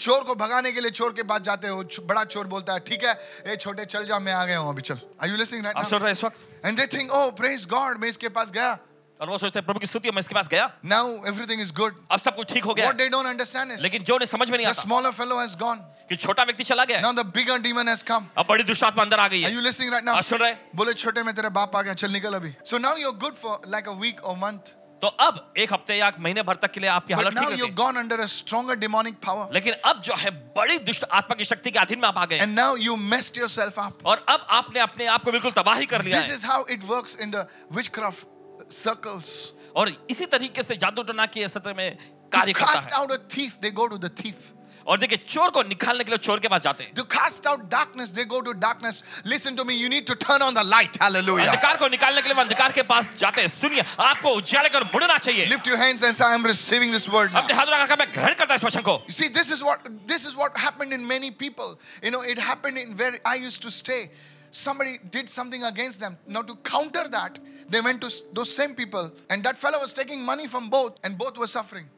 चोर 0.00 0.22
को 0.24 0.34
भगाने 0.34 0.72
के 0.72 0.80
लिए 0.80 0.90
चोर 0.90 1.12
के 1.12 1.22
पास 1.22 1.40
जाते 1.40 1.68
हो 1.68 1.82
बड़ा 2.06 2.24
चोर 2.24 2.46
बोलता 2.52 2.72
है 2.72 2.80
ठीक 2.86 3.04
है 3.04 3.14
ए 3.46 3.56
छोटे 3.56 3.84
चल 3.84 4.06
जा 4.06 4.18
मैं 4.18 4.32
आ 4.32 4.44
गया 4.46 4.58
हूँ 4.58 4.70
अभी 4.70 4.82
चल 4.82 4.98
Are 5.22 5.28
you 5.32 5.40
listening 5.40 5.64
right 5.64 5.76
आप 5.76 5.84
now? 5.84 5.90
सुन 5.90 6.00
रहे 6.00 6.08
हैं 6.08 6.18
इस 6.18 6.24
वक्त 6.24 6.46
And 6.64 6.78
they 6.78 6.86
think, 6.96 7.12
oh, 7.12 7.28
praise 7.40 7.66
God, 7.74 8.00
मैं 8.00 8.08
इसके 8.08 8.28
पास 8.38 8.50
गया. 8.50 8.78
और 9.22 9.28
वो 9.30 9.36
सोचते 9.38 9.58
हैं 9.58 9.64
प्रभु 9.66 9.80
की 9.80 9.86
स्तुति 9.86 10.10
मैं 10.10 10.20
इसके 10.20 10.34
पास 10.34 10.48
गया। 10.48 10.64
नाउ 10.84 11.10
एवरीथिंग 11.26 11.60
इज़ 11.62 11.72
गुड 11.74 11.98
अब 12.10 12.18
सब 12.20 12.36
कुछ 12.36 12.52
ठीक 12.52 12.64
हो 12.64 12.74
गया। 12.74 12.84
What 12.84 12.96
they 12.98 13.08
don't 13.08 13.26
understand 13.26 13.72
is 13.72 13.82
लेकिन 13.82 14.02
जो 14.04 14.16
ने 14.18 14.26
समझ 14.26 14.50
में 14.50 14.56
नहीं 14.56 14.66
आता 14.66 14.82
स्मॉलर 14.82 15.10
फेलो 15.12 15.38
हैज़ 15.40 15.56
गॉन 15.58 15.78
कि 16.08 16.16
छोटा 16.16 16.42
व्यक्ति 16.42 16.64
चला 16.64 16.84
गया। 16.84 17.00
Now 17.00 17.12
the 17.12 17.26
bigger 17.30 17.58
demon 17.62 17.88
has 17.88 18.04
come 18.04 18.26
अब 18.38 18.46
बड़ी 18.48 18.64
दुष्टात्मा 18.64 19.02
अंदर 19.02 19.20
आ 19.20 19.28
गई 19.28 19.40
है। 19.40 19.46
Are 19.46 19.54
you 19.54 19.60
listening 19.60 19.92
right 19.92 20.04
now 20.04 20.22
सुन 20.28 20.38
रहे 20.38 20.54
बोले 20.76 20.94
छोटे 20.94 21.22
में 21.22 21.34
तेरा 21.34 21.48
बाप 21.54 21.76
आ 21.76 21.82
गया 21.82 21.94
चल 21.94 22.10
निकल 22.12 22.34
अभी. 22.34 22.54
So 22.66 22.78
now 22.78 22.96
you 22.98 23.08
are 23.08 23.18
good 23.18 23.36
for 23.42 23.70
like 23.72 23.88
a 23.88 23.92
week 24.00 24.24
or 24.24 24.36
month 24.38 24.78
तो 25.02 25.08
अब 25.20 25.38
एक 25.58 25.72
हफ़्ते 25.72 25.94
या 25.94 26.08
एक 26.08 26.18
महीने 26.20 26.42
भर 26.48 26.56
तक 26.62 26.70
के 26.72 26.80
लिए 26.80 26.90
आपकी 26.90 27.14
हालत 27.14 27.38
ठीक 27.38 27.58
you 27.60 27.66
gone 27.76 27.96
under 27.96 28.20
a 28.20 28.26
stronger 28.32 28.76
demonic 28.78 29.14
power 29.24 29.54
लेकिन 29.54 29.72
अब 29.84 30.00
जो 30.00 30.14
है 30.16 30.30
बड़ी 30.58 30.78
दुष्ट 30.90 31.04
आत्मा 31.12 31.34
की 31.36 31.44
शक्ति 31.44 31.70
के 31.70 31.78
अधीन 31.78 31.98
में 31.98 32.08
आप 32.08 32.18
आ 32.18 32.24
गए। 32.26 32.38
And 32.38 32.54
now 32.54 32.76
you 32.78 32.96
messed 33.08 33.38
yourself 33.38 33.78
up 33.78 34.06
और 34.06 34.24
अब 34.28 34.46
आपने 34.58 34.80
अपने 34.80 35.06
आप 35.14 35.24
को 35.24 35.32
बिल्कुल 35.32 35.52
तबाही 35.52 35.86
कर 35.86 36.04
लिया 36.04 36.20
this 36.20 36.30
is 36.34 36.46
how 36.46 36.64
it 36.70 36.84
works 36.86 37.18
in 37.20 37.30
the 37.30 37.46
witchcraft 37.72 38.31
circles. 38.71 39.53
और 39.75 39.91
इसी 40.09 40.25
तरीके 40.25 40.63
से 40.63 40.75
जादू 40.75 41.03
टोना 41.03 41.25
के 41.25 41.47
सत्र 41.47 41.73
में 41.73 41.97
कार्य 42.33 42.53
To 42.53 42.59
करता 42.59 42.73
cast 42.73 42.91
है 42.91 42.99
out 42.99 43.11
a 43.11 43.17
thief, 43.35 43.59
they 43.61 43.71
go 43.71 43.87
to 43.87 43.97
the 43.97 44.09
thief. 44.09 44.53
और 44.87 44.97
देखिए 44.99 45.17
चोर 45.17 45.49
को 45.51 45.61
निकालने 45.67 46.03
के 46.03 46.11
लिए 46.11 46.17
चोर 46.17 46.39
के 46.39 46.47
पास 46.47 46.61
जाते 46.63 46.83
हैं 46.83 46.93
To 46.95 47.03
cast 47.13 47.47
out 47.47 47.63
darkness, 47.69 48.11
they 48.17 48.23
go 48.25 48.41
to 48.41 48.53
darkness. 48.53 49.03
Listen 49.25 49.57
to 49.57 49.65
me, 49.65 49.75
you 49.75 49.89
need 49.89 50.07
to 50.07 50.15
turn 50.15 50.41
on 50.41 50.53
the 50.53 50.63
light. 50.63 50.95
Hallelujah. 51.01 51.47
अंधकार 51.49 51.77
को 51.77 51.87
निकालने 51.91 52.21
के 52.21 52.27
लिए 52.27 52.35
वो 52.35 52.41
अंधकार 52.41 52.71
के 52.71 52.83
पास 52.91 53.17
जाते 53.19 53.41
हैं 53.41 53.47
सुनिए 53.47 53.83
आपको 53.99 54.29
उजाले 54.39 54.69
कर 54.69 54.83
मुड़ना 54.93 55.17
चाहिए 55.17 55.47
Lift 55.49 55.67
your 55.67 55.77
hands 55.77 56.03
and 56.03 56.15
say, 56.15 56.23
I 56.25 56.35
am 56.35 56.45
receiving 56.45 56.91
this 56.91 57.09
word 57.09 57.33
now. 57.33 57.41
अपने 57.43 57.53
हाथ 57.55 57.67
लगाकर 57.67 57.99
मैं 57.99 58.07
ग्रहण 58.13 58.33
करता 58.39 58.55
इस 58.55 58.63
वचन 58.63 58.81
को 58.87 58.95
You 59.09 59.17
see, 59.19 59.27
this 59.39 59.51
is 59.51 59.61
what 59.61 59.91
this 60.13 60.25
is 60.25 60.37
what 60.37 60.57
happened 60.57 60.93
in 60.93 61.05
many 61.05 61.31
people. 61.31 61.77
You 62.01 62.11
know, 62.11 62.21
it 62.21 62.39
happened 62.39 62.77
in 62.77 62.95
where 62.95 63.19
I 63.25 63.35
used 63.35 63.61
to 63.63 63.71
stay. 63.71 64.01
somebody 64.52 64.98
did 65.16 65.28
something 65.28 65.64
against 65.64 66.00
them. 66.00 66.16
Now, 66.28 66.42
to 66.42 66.56
counter 66.70 67.08
that, 67.08 67.40
they 67.70 67.80
went 67.80 68.00
to 68.00 68.10
those 68.34 68.54
same 68.54 68.74
people, 68.74 69.10
and 69.30 69.42
that 69.44 69.58
fellow 69.58 69.80
was 69.80 69.92
taking 69.94 70.24
money 70.30 70.46
from 70.46 70.70
both, 70.70 71.02
and 71.02 71.18
both 71.18 71.38
were 71.38 71.52
suffering. 71.56 71.90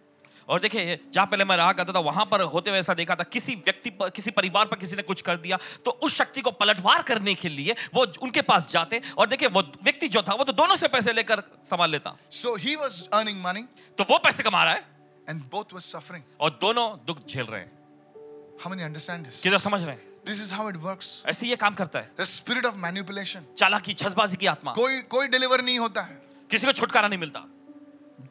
और 0.48 0.60
देखिए 0.60 0.98
जहाँ 1.12 1.26
पहले 1.26 1.44
मैं 1.44 1.56
रहा 1.56 1.72
करता 1.72 1.92
था 1.92 1.98
वहाँ 1.98 2.24
पर 2.30 2.40
होते 2.54 2.70
हुए 2.70 2.78
ऐसा 2.78 2.94
देखा 2.94 3.14
था 3.14 3.24
किसी 3.24 3.54
व्यक्ति 3.54 3.90
पर 3.90 4.10
किसी 4.10 4.30
परिवार 4.30 4.66
पर 4.66 4.76
किसी 4.76 4.96
ने 4.96 5.02
कुछ 5.02 5.20
कर 5.22 5.36
दिया 5.36 5.58
तो 5.84 5.90
उस 5.90 6.14
शक्ति 6.14 6.40
को 6.40 6.50
पलटवार 6.50 7.02
करने 7.02 7.34
के 7.34 7.48
लिए 7.48 7.76
वो 7.94 8.06
उनके 8.22 8.42
पास 8.42 8.70
जाते 8.72 9.00
और 9.18 9.26
देखिए 9.26 9.48
वो 9.48 9.62
व्यक्ति 9.84 10.08
जो 10.08 10.22
था 10.22 10.34
वो 10.34 10.44
तो 10.44 10.52
दोनों 10.52 10.76
से 10.76 10.88
पैसे 10.88 11.12
लेकर 11.12 11.42
संभाल 11.64 11.90
लेता। 11.90 12.16
So 12.30 12.54
he 12.56 12.76
was 12.76 13.02
earning 13.12 13.42
money 13.44 13.64
तो 13.98 14.04
वो 14.10 14.18
पैसे 14.18 14.42
कमा 14.42 14.64
रहा 14.64 14.74
है। 14.74 14.84
एंड 15.28 15.42
बोथ 15.50 15.72
वॉज़ 15.72 15.84
सफरिंग 15.84 16.24
और 16.40 16.58
दोनों 16.60 16.86
दुख 17.06 17.26
झेल 17.26 17.46
रहे 17.46 17.60
हैं। 17.60 17.72
हम 18.64 18.72
अंडरस्टैंड 18.72 19.30
समझ 19.30 19.82
रहे 19.82 19.94
हैं? 19.94 20.13
This 20.24 20.40
is 20.40 20.50
how 20.50 20.68
it 20.68 20.76
works. 20.80 21.22
ऐसे 21.26 21.46
ये 21.46 21.56
काम 21.56 21.74
करता 21.74 21.98
है 21.98 22.16
The 22.16 22.26
spirit 22.26 22.64
of 22.64 22.76
manipulation. 22.76 23.42
चालाकी 23.58 23.94
छजबाजी 23.94 24.36
की 24.36 24.46
आत्मा 24.46 24.72
कोई 24.72 25.00
कोई 25.14 25.28
डिलीवर 25.28 25.62
नहीं 25.62 25.78
होता 25.78 26.02
है 26.02 26.20
किसी 26.50 26.66
को 26.66 26.72
छुटकारा 26.72 27.08
नहीं 27.08 27.18
मिलता 27.18 27.44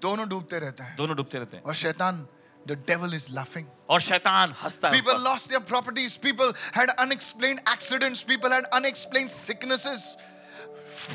दोनों 0.01 0.27
डूबते 0.29 0.59
रहता 0.59 0.83
है 0.83 0.95
दोनों 0.97 1.15
डूबते 1.17 1.37
रहते 1.39 1.57
हैं 1.57 1.63
और 1.63 1.73
शैतान 1.75 2.25
the 2.65 2.75
devil 2.89 3.13
is 3.13 3.29
laughing 3.29 3.65
और 3.89 4.01
शैतान 4.01 4.53
हंसता 4.63 4.89
है 4.89 4.93
People 5.01 5.19
lost 5.19 5.49
their 5.49 5.59
properties. 5.61 6.17
People 6.17 6.53
had 6.71 6.89
unexplained 6.97 7.61
accidents. 7.67 8.23
People 8.23 8.49
had 8.49 8.65
unexplained 8.71 9.29
sicknesses, 9.29 10.17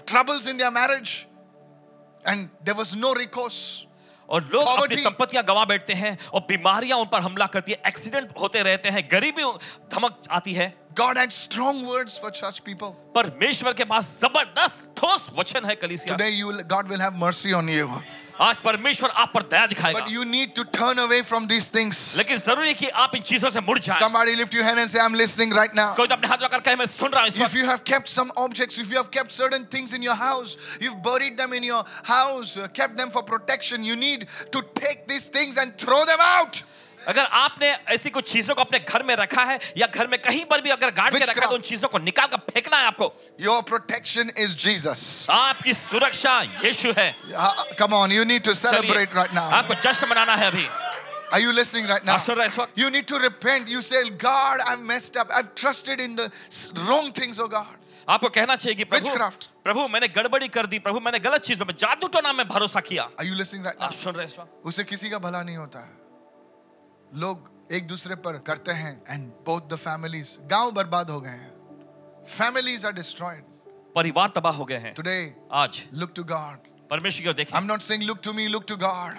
troubles 0.07 0.47
in 0.47 0.59
their 0.59 0.71
marriage. 0.71 1.27
And 2.25 2.51
there 2.64 2.75
was 2.75 2.95
no 2.95 3.14
recourse. 3.14 3.87
और 4.31 4.49
लोग 4.53 4.62
अपनी 4.62 4.97
संपत्तियाँ 4.97 5.45
गंवा 5.45 5.64
बैठते 5.64 5.93
हैं 5.93 6.17
और 6.35 6.41
बीमारियाँ 6.41 6.99
उन 6.99 7.07
पर 7.12 7.21
हमला 7.21 7.47
करती 7.47 7.73
है 7.73 7.83
एक्सीडेंट 7.87 8.29
होते 8.41 8.62
रहते 8.62 8.88
हैं 8.88 9.09
गरीबी 9.12 9.45
धमक 9.95 10.19
आती 10.31 10.55
है। 10.55 10.75
God 10.95 11.17
had 11.17 11.32
strong 11.34 11.86
words 11.88 12.17
for 12.17 12.32
such 12.34 12.63
people. 12.63 12.95
परमेश्वर 13.15 13.73
के 13.73 13.84
पास 13.86 14.19
जबरदस्त 14.21 14.89
ठोस 14.97 15.30
वचन 15.38 15.65
है 15.65 15.76
कलीसिया 15.76 16.17
Today, 16.17 16.30
you 16.30 16.47
will, 16.47 16.63
God 16.63 16.88
will 16.88 16.99
have 16.99 17.15
mercy 17.15 17.54
on 17.54 17.67
you. 17.67 17.89
आज 18.41 18.56
परमेश्वर 18.65 19.10
आप 19.10 19.32
पर 19.34 19.41
दया 19.49 19.65
दिखाएगा 19.67 19.99
But 19.99 20.10
you 20.10 20.26
need 20.26 20.54
to 20.56 20.65
turn 20.65 20.99
away 20.99 21.21
from 21.23 21.47
these 21.47 21.67
things. 21.69 22.15
लेकिन 22.17 22.39
जरूरी 22.45 22.67
है 22.67 22.73
कि 22.73 22.88
आप 23.06 23.15
इन 23.15 23.21
चीजों 23.21 23.49
से 23.49 23.62
मुड़ 23.62 23.78
जाए 23.80 23.99
Somebody 23.99 24.36
lift 24.36 24.54
your 24.54 24.63
hand 24.63 24.80
and 24.80 24.89
say, 24.89 24.99
I'm 24.99 25.13
listening 25.13 25.52
right 25.52 25.73
now. 25.73 25.95
कोई 25.95 26.08
तो 26.08 26.15
अपने 26.15 26.28
हाथ 26.28 26.41
लगाकर 26.43 26.62
कहे 26.67 26.76
मैं 26.76 26.86
सुन 26.86 27.12
रहा 27.12 27.21
हूं 27.21 27.28
इस 27.28 27.38
If 27.38 27.43
वक्त 27.43 27.56
you 27.56 27.65
have 27.65 27.84
kept 27.84 28.10
some 28.10 28.32
objects, 28.38 28.78
if 28.78 28.91
you 28.91 28.97
have 28.97 29.10
kept 29.12 29.32
certain 29.32 29.65
things 29.65 29.93
in 29.93 30.04
your 30.04 30.15
house, 30.15 30.58
you've 30.80 31.02
buried 31.02 31.38
them 31.38 31.54
in 31.54 31.63
your 31.63 31.84
house, 32.04 32.56
uh, 32.58 32.67
kept 32.67 32.97
them 32.97 33.10
for 33.10 33.23
protection, 33.23 33.84
you 33.84 33.95
need 33.95 34.28
to 34.52 34.63
take 34.76 35.08
these 35.08 35.28
things 35.28 35.58
and 35.58 35.78
throw 35.78 36.06
them 36.06 36.19
out. 36.19 36.63
अगर 37.09 37.25
आपने 37.25 37.68
ऐसी 37.94 38.11
कुछ 38.11 38.31
चीज़ों 38.31 38.55
को 38.55 38.61
अपने 38.61 38.79
घर 38.81 39.03
में 39.03 39.14
रखा 39.16 39.44
है 39.44 39.59
या 39.79 39.87
घर 39.87 40.07
में 40.07 40.18
कहीं 40.23 40.44
पर 40.44 40.61
भी 40.62 40.71
अगर 40.71 40.90
गाड़ 40.92 41.11
के 41.14 41.25
रखा 41.25 41.47
तो 41.47 41.55
उन 41.55 41.61
चीज़ों 41.68 41.88
को 41.88 41.99
निकाल 41.99 42.27
कर 42.27 42.38
फेंकना 42.51 42.77
है 42.77 42.87
आपको। 42.87 43.12
योर 43.40 43.62
प्रोटेक्शन 43.68 44.31
इज़ 44.38 44.57
जीसस 44.64 45.27
आपकी 45.31 45.73
सुरक्षा 45.75 46.40
यीशु 46.64 46.92
है। 46.99 47.14
Come 47.79 47.94
on 47.94 48.12
you 48.12 48.25
need 48.25 48.42
to 48.44 48.55
celebrate 48.55 49.14
right 49.14 49.35
now 49.35 49.51
आपको 49.61 49.75
जश्न 49.88 50.09
मनाना 50.11 50.37
है 50.37 50.51
अभी। 50.51 50.68
Are 51.31 51.38
you 51.40 51.53
listening 51.53 51.87
right 51.87 52.05
now? 52.09 52.14
You 52.75 52.88
need 52.90 53.07
to 53.09 53.18
repent. 53.18 53.68
You 53.68 53.83
say, 53.83 54.01
God, 54.23 54.62
I've 54.66 54.81
messed 54.81 55.18
up. 55.18 55.35
I've 55.38 55.51
trusted 55.55 56.01
in 56.01 56.14
the 56.16 56.31
wrong 56.87 57.12
things, 57.18 57.38
oh 57.38 57.49
God. 57.49 57.75
आपको 58.09 58.29
कहना 58.31 58.57
चाहिए 58.57 58.75
कि 58.75 58.85
प्रभु 58.85 59.11
प्रभु 59.64 59.87
मैंने 59.88 60.09
गड़बड़ी 60.09 60.49
कर 60.49 60.66
दी। 60.66 60.79
प्रभु 60.79 61.01
मैंने 61.01 61.18
गलत 61.21 61.42
चीज़ों 61.44 61.66
में 61.66 61.75
जादू 61.79 62.09
टोना 62.09 62.33
में 62.33 62.47
भरोसा 62.49 62.81
किया। 62.81 63.09
Are 63.21 63.27
you 63.31 63.37
listening 63.40 63.66
right 63.66 63.92
सुन 63.94 64.14
रहे 64.14 64.47
उसे 64.64 64.85
किसी 64.85 65.11
का 65.11 65.18
भला 65.18 65.42
नहीं 65.42 65.57
होता 65.57 65.79
है। 65.81 65.97
लोग 67.14 67.51
एक 67.73 67.87
दूसरे 67.87 68.14
पर 68.14 68.38
करते 68.38 68.73
हैं 68.73 69.03
एंड 69.09 69.27
बोथ 69.47 69.68
द 69.68 69.77
फैमिलीज़ 69.77 70.37
गाँव 70.51 70.71
बर्बाद 70.71 71.11
हो 71.11 71.21
गए 71.21 71.31
हैं। 71.31 72.27
फैमिलीज़ 72.29 72.87
आर 72.87 72.92
डिस्ट्रॉयड 72.92 73.44
परिवार 73.94 74.29
तबाह 74.29 74.53
हो 74.53 74.64
गए 74.64 74.79
हैं। 74.79 74.94
टुडे 74.94 75.35
आज। 75.53 75.83
लुक 75.94 76.12
टू 76.16 76.25
गॉड 76.25 76.66
परमेश्वर 76.90 77.23
की 77.23 77.29
ओर 77.29 77.35
देखें। 77.35 77.55
I 77.57 77.62
am 77.62 77.68
not 77.68 77.81
saying 77.81 78.03
look 78.03 78.18
to 78.25 78.33
me 78.33 78.47
look 78.49 78.64
to 78.68 78.77
God 78.77 79.18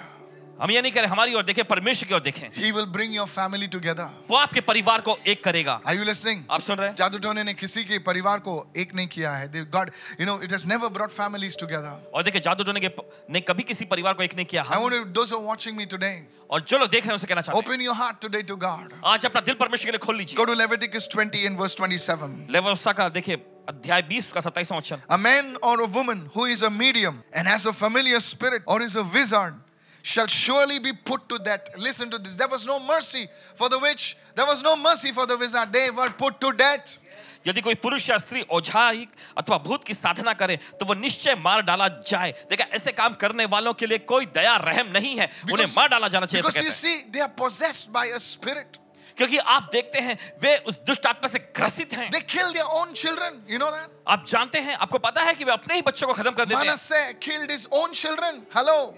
हम 0.62 0.72
ये 0.72 0.82
नहीं 0.82 0.92
करें 0.92 1.08
हमारी 1.08 1.34
ओर 1.34 1.44
देखें 1.44 1.64
परमेश्वर 1.66 2.08
की 2.08 2.14
ओर 2.14 2.22
देखें। 2.22 2.48
He 2.56 2.72
will 2.72 2.86
bring 2.96 3.16
your 3.16 3.28
family 3.28 3.68
together 3.68 4.10
वो 4.30 4.38
आपके 4.38 4.62
परिवार 4.62 5.02
को 5.02 5.18
एक 5.28 5.44
करेगा। 5.44 5.80
आर 5.88 5.96
यू 5.96 6.04
लिसनिंग 6.04 6.44
आप 6.52 6.62
सुन 6.62 6.78
रहे 6.78 6.88
हैं? 6.88 6.96
जादू 6.96 7.18
टोने 7.18 7.44
ने 7.44 7.54
किसी 7.54 7.84
के 7.84 8.00
परिवार 8.00 8.40
को 8.40 8.56
एक 8.78 8.96
नहीं 8.96 9.08
किया 9.08 9.32
है। 9.32 9.66
God 9.72 9.92
you 10.20 10.26
know 10.26 10.40
it 10.44 10.52
has 10.52 10.68
never 10.68 10.90
brought 10.98 11.12
families 11.12 11.58
together 11.60 12.12
और 12.14 12.24
देखिए 12.24 12.42
जादू 12.42 12.64
टोने 12.64 12.80
के 12.80 12.90
ने 13.30 13.42
कभी 13.42 13.64
किसी 13.64 13.86
परिवार 13.86 14.14
को 14.14 14.24
एक 14.24 14.36
नहीं 14.36 14.46
किया। 14.46 14.64
I 14.64 14.68
हम 14.68 14.84
want 14.84 14.96
to, 14.96 15.06
those 15.20 15.32
who 15.32 15.40
are 15.40 15.48
watching 15.48 15.80
me 15.80 15.88
today, 15.94 16.16
और 16.50 16.62
जो 16.62 16.78
लोग 16.78 16.90
देख 16.90 17.04
रहे 17.04 17.10
हैं 17.10 17.16
उसे 17.16 17.28
कहना 17.28 17.42
चाहते 17.42 17.62
open 17.62 17.86
your 17.88 17.96
heart 18.02 18.20
today 18.26 18.44
to 18.52 18.60
God. 18.66 18.92
हैं 18.94 19.02
आज 19.14 19.26
अपना 19.26 19.42
दिल 19.42 19.56
परमेश्वर 19.56 19.86
के 19.86 19.92
लिए 19.92 20.06
खोल 20.06 20.18
लीजिए। 20.18 20.38
Go 20.40 20.50
to 20.52 20.58
Leviticus 20.64 21.08
20 21.16 21.46
and 21.48 21.62
verse 21.62 21.78
27. 21.80 22.36
लेवोसा 22.50 22.92
का 23.00 23.10
देखिए 23.18 23.36
अध्याय 23.70 24.02
20 24.12 24.32
का 24.32 24.42
27वां 24.42 24.80
वचन। 24.80 25.02
A 25.12 25.20
man 25.30 25.56
or 25.70 25.76
a 25.88 25.90
woman 25.98 26.30
who 26.36 26.52
is 26.54 26.68
a 26.68 26.76
medium 26.84 27.24
and 27.34 27.54
has 27.54 27.66
a 27.66 27.76
familiar 27.82 28.22
spirit 28.28 28.72
or 28.76 28.82
is 28.90 28.96
a 29.06 29.08
wizard 29.18 29.58
shall 30.03 30.27
surely 30.27 30.79
be 30.79 30.93
put 30.93 31.29
to 31.31 31.39
death. 31.39 31.69
Listen 31.79 32.11
to 32.11 32.19
this. 32.19 32.35
There 32.37 32.49
was 32.49 32.67
no 32.67 32.79
mercy 32.79 33.27
for 33.55 33.69
the 33.71 33.79
witch, 33.79 34.17
there 34.35 34.47
was 34.47 34.63
no 34.63 34.77
mercy 34.77 35.13
for 35.13 35.27
the 35.27 35.37
wizard. 35.39 35.73
They 35.73 35.91
were 35.91 36.11
put 36.11 36.41
to 36.41 36.53
death. 36.53 36.99
यदि 37.47 37.61
कोई 37.61 37.75
पुरुष 37.85 38.09
या 38.11 38.17
स्त्री 38.19 38.41
औझाई 38.57 39.07
अथवा 39.39 39.57
भूत 39.65 39.83
की 39.85 39.95
साधना 39.95 40.33
करे 40.33 40.57
तो 40.81 40.87
वो 40.87 40.95
निश्चय 40.95 41.35
मार 41.45 41.63
डाला 41.63 41.89
जाए 42.09 42.31
देखा 42.51 42.65
ऐसे 42.77 42.93
काम 42.93 43.15
करने 43.21 43.45
वालों 43.53 43.73
के 43.77 43.87
लिए 43.87 43.99
कोई 44.09 44.27
दया 44.33 44.57
रहम 44.65 44.93
नहीं 44.97 45.17
है 45.19 45.27
उन्हें 45.27 45.57
Because, 45.57 45.77
मार 45.77 45.89
डाला 45.89 46.09
जाना 46.09 46.27
चाहिए 46.27 46.41
ऐसा 46.41 46.49
because 46.49 46.65
you 46.65 46.71
कहते 46.73 46.89
हैं। 46.89 47.05
see, 47.05 47.13
they 47.13 47.21
are 47.21 47.35
possessed 47.43 47.93
by 47.93 48.07
a 48.17 48.21
spirit. 48.21 48.79
क्योंकि 49.17 49.39
आप 49.39 49.69
देखते 49.73 49.99
हैं 50.01 50.17
वे 50.43 50.57
उस 50.67 50.79
दुष्ट 50.87 51.07
आत्मा 51.07 51.29
से 51.29 51.39
ग्रसित 51.57 51.93
हैं 51.95 52.11
They 52.11 52.23
kill 52.37 52.53
their 52.53 52.71
own 52.81 52.95
children. 52.95 53.43
You 53.47 53.59
know 53.59 53.71
that? 53.71 53.91
आप 54.09 54.25
जानते 54.29 54.59
हैं 54.61 54.77
आपको 54.77 54.99
पता 54.99 55.23
है 55.23 55.35
कि 55.35 55.45
वे 55.45 55.53
अपने 55.53 55.75
ही 55.75 55.83
बच्चों 55.83 56.07
को 56.07 56.15
खत्म 56.15 56.31
कर 56.31 56.45
देते 56.45 56.61
हैं 56.61 56.65
Manasseh 56.65 57.15
killed 57.21 57.51
his 57.51 57.69
own 57.71 57.93
children. 57.93 58.47
Hello. 58.55 58.95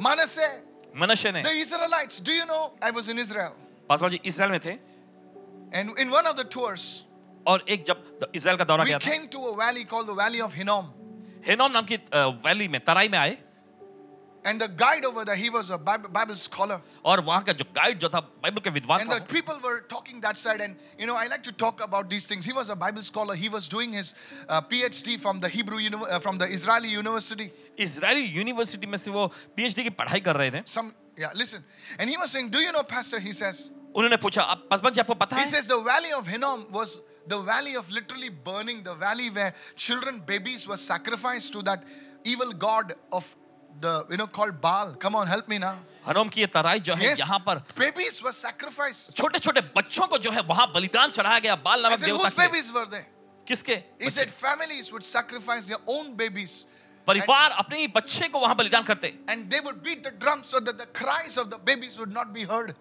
Manasseh. 0.00 0.50
मनुष्य 0.96 1.32
ने 1.32 1.42
The 1.42 1.54
Israelites, 1.62 2.20
do 2.20 2.32
you 2.32 2.46
know? 2.46 2.62
I 2.82 2.90
was 2.90 3.08
in 3.08 3.18
Israel. 3.18 3.52
Paswan 3.88 4.10
ji 4.10 4.20
Israel 4.24 4.50
में 4.52 4.60
थे 4.66 4.78
And 5.78 5.98
in 5.98 6.10
one 6.10 6.26
of 6.26 6.36
the 6.36 6.44
tours, 6.44 7.02
और 7.46 7.64
एक 7.68 7.84
जब 7.86 8.30
इसराइल 8.34 8.56
का 8.58 8.64
दौरा 8.64 8.84
we 8.84 8.88
गया 8.90 8.98
था 8.98 9.10
came 9.10 9.26
to 9.34 9.42
a 9.48 9.56
valley 9.56 9.84
called 9.84 10.06
the 10.12 10.14
Valley 10.22 10.40
of 10.46 10.54
Hinnom. 10.60 10.92
हेनोम 11.46 11.72
नाम 11.72 11.84
की 11.90 11.94
अ, 11.96 12.24
वैली 12.46 12.68
में 12.68 12.80
तराई 12.84 13.08
में 13.08 13.18
आए 13.18 13.36
And 14.48 14.60
the 14.60 14.68
guide 14.68 15.04
over 15.04 15.24
there, 15.24 15.34
he 15.34 15.48
was 15.50 15.70
a 15.70 15.76
Bible, 15.76 16.08
Bible 16.08 16.36
scholar. 16.36 16.80
और 17.04 17.20
वहां 17.28 17.40
का 17.46 17.52
जो 17.52 17.64
गाइड 17.76 17.98
जो 17.98 18.08
था 18.08 18.20
बाइबल 18.42 18.60
के 18.66 18.70
विद्वान 18.70 19.00
And 19.00 19.10
था 19.10 19.18
the 19.18 19.32
people 19.32 19.58
were 19.60 19.80
talking 19.92 20.20
that 20.20 20.36
side. 20.38 20.60
And, 20.60 20.76
you 20.98 21.06
know, 21.06 21.16
I 21.16 21.26
like 21.26 21.42
to 21.46 21.52
talk 21.52 21.82
about 21.86 22.08
these 22.08 22.26
things. 22.28 22.44
He 22.44 22.52
was 22.52 22.68
a 22.70 22.76
Bible 22.76 23.02
scholar. 23.02 23.34
He 23.34 23.48
was 23.48 23.66
doing 23.66 23.92
his 23.92 24.14
uh, 24.48 24.60
PhD 24.60 25.18
from 25.18 25.40
the 25.40 25.48
Hebrew, 25.48 25.78
uni- 25.78 25.96
uh, 26.08 26.20
from 26.20 26.38
the 26.38 26.46
Israeli 26.58 26.88
university. 26.88 27.50
Israeli 27.78 28.22
university 28.36 28.86
में 28.86 28.96
से 28.98 29.10
वो 29.10 29.26
PhD 29.56 29.82
की 29.84 29.90
पढ़ाई 30.02 30.20
कर 30.28 30.36
रहे 30.36 30.50
थे 30.50 30.62
Some, 30.68 30.92
yeah, 31.16 31.32
listen. 31.34 31.64
And 31.98 32.08
he 32.08 32.16
was 32.16 32.30
saying, 32.30 32.50
do 32.50 32.60
you 32.60 32.70
know, 32.70 32.84
Pastor? 32.84 33.18
He 33.18 33.32
says, 33.32 33.70
उन्होंने 33.96 34.16
पूछा 34.22 34.42
आप 34.42 34.66
पासवान 34.70 34.92
जी 34.92 35.00
आपको 35.00 35.14
पता 35.24 35.36
he 35.36 35.42
है 35.42 35.50
says 35.50 35.66
the 35.66 35.80
Valley 35.80 36.12
of 36.12 36.26
Hinnom 36.28 36.66
was 36.70 37.00
the 37.26 37.40
valley 37.40 37.74
of 37.74 37.90
literally 37.90 38.28
burning, 38.28 38.84
the 38.84 38.94
valley 38.94 39.28
where 39.30 39.52
children, 39.74 40.20
babies 40.20 40.68
were 40.68 40.76
sacrificed 40.76 41.52
to 41.54 41.62
that 41.62 41.82
evil 42.24 42.52
god 42.52 42.94
of 43.10 43.34
the, 43.79 44.05
you 44.09 44.17
know, 44.17 44.27
called 44.27 44.59
Baal. 44.61 44.93
Come 44.95 45.15
on, 45.15 45.27
help 45.27 45.47
me 45.47 45.57
now. 45.57 45.75
हनोम 46.07 46.29
की 46.29 46.41
ये 46.41 46.47
तराई 46.47 46.79
जो 46.79 46.93
है 46.95 47.09
Yes, 47.09 47.19
यहाँ 47.19 47.39
पर 47.47 47.61
babies 47.77 48.21
were 48.23 48.31
sacrificed. 48.33 49.13
छोटे 49.15 49.39
छोटे 49.39 49.61
बच्चों 49.75 50.07
को 50.07 50.17
जो 50.17 50.31
है 50.31 50.41
वहाँ 50.49 50.71
बलिदान 50.73 51.11
चढ़ाया 51.11 51.39
गया 51.39 51.55
बाल 51.61 51.81
नामक 51.83 51.99
देवता 51.99 52.29
के 52.29 52.47
babies 52.47 52.71
were 52.73 52.85
they? 52.85 53.03
किसके 53.47 53.75
He 54.01 54.09
said 54.09 54.31
families 54.31 54.91
would 54.91 55.03
sacrifice 55.03 55.67
their 55.67 55.81
own 55.87 56.15
babies 56.15 56.65
परिवार 57.07 57.51
अपने 57.59 57.77
ही 57.79 57.87
बच्चे 57.97 58.27
को 58.29 58.39
वहाँ 58.39 58.55
बलिदान 58.55 58.83
करते 58.83 59.13
and 59.29 59.49
they 59.51 59.59
would 59.59 59.83
beat 59.83 60.03
the 60.03 60.11
drum 60.23 60.43
so 60.43 60.59
that 60.59 60.77
the 60.77 60.87
cries 61.01 61.37
of 61.37 61.49
the 61.51 61.59
babies 61.69 61.99
would 61.99 62.13
not 62.13 62.33
be 62.33 62.43
heard. 62.45 62.73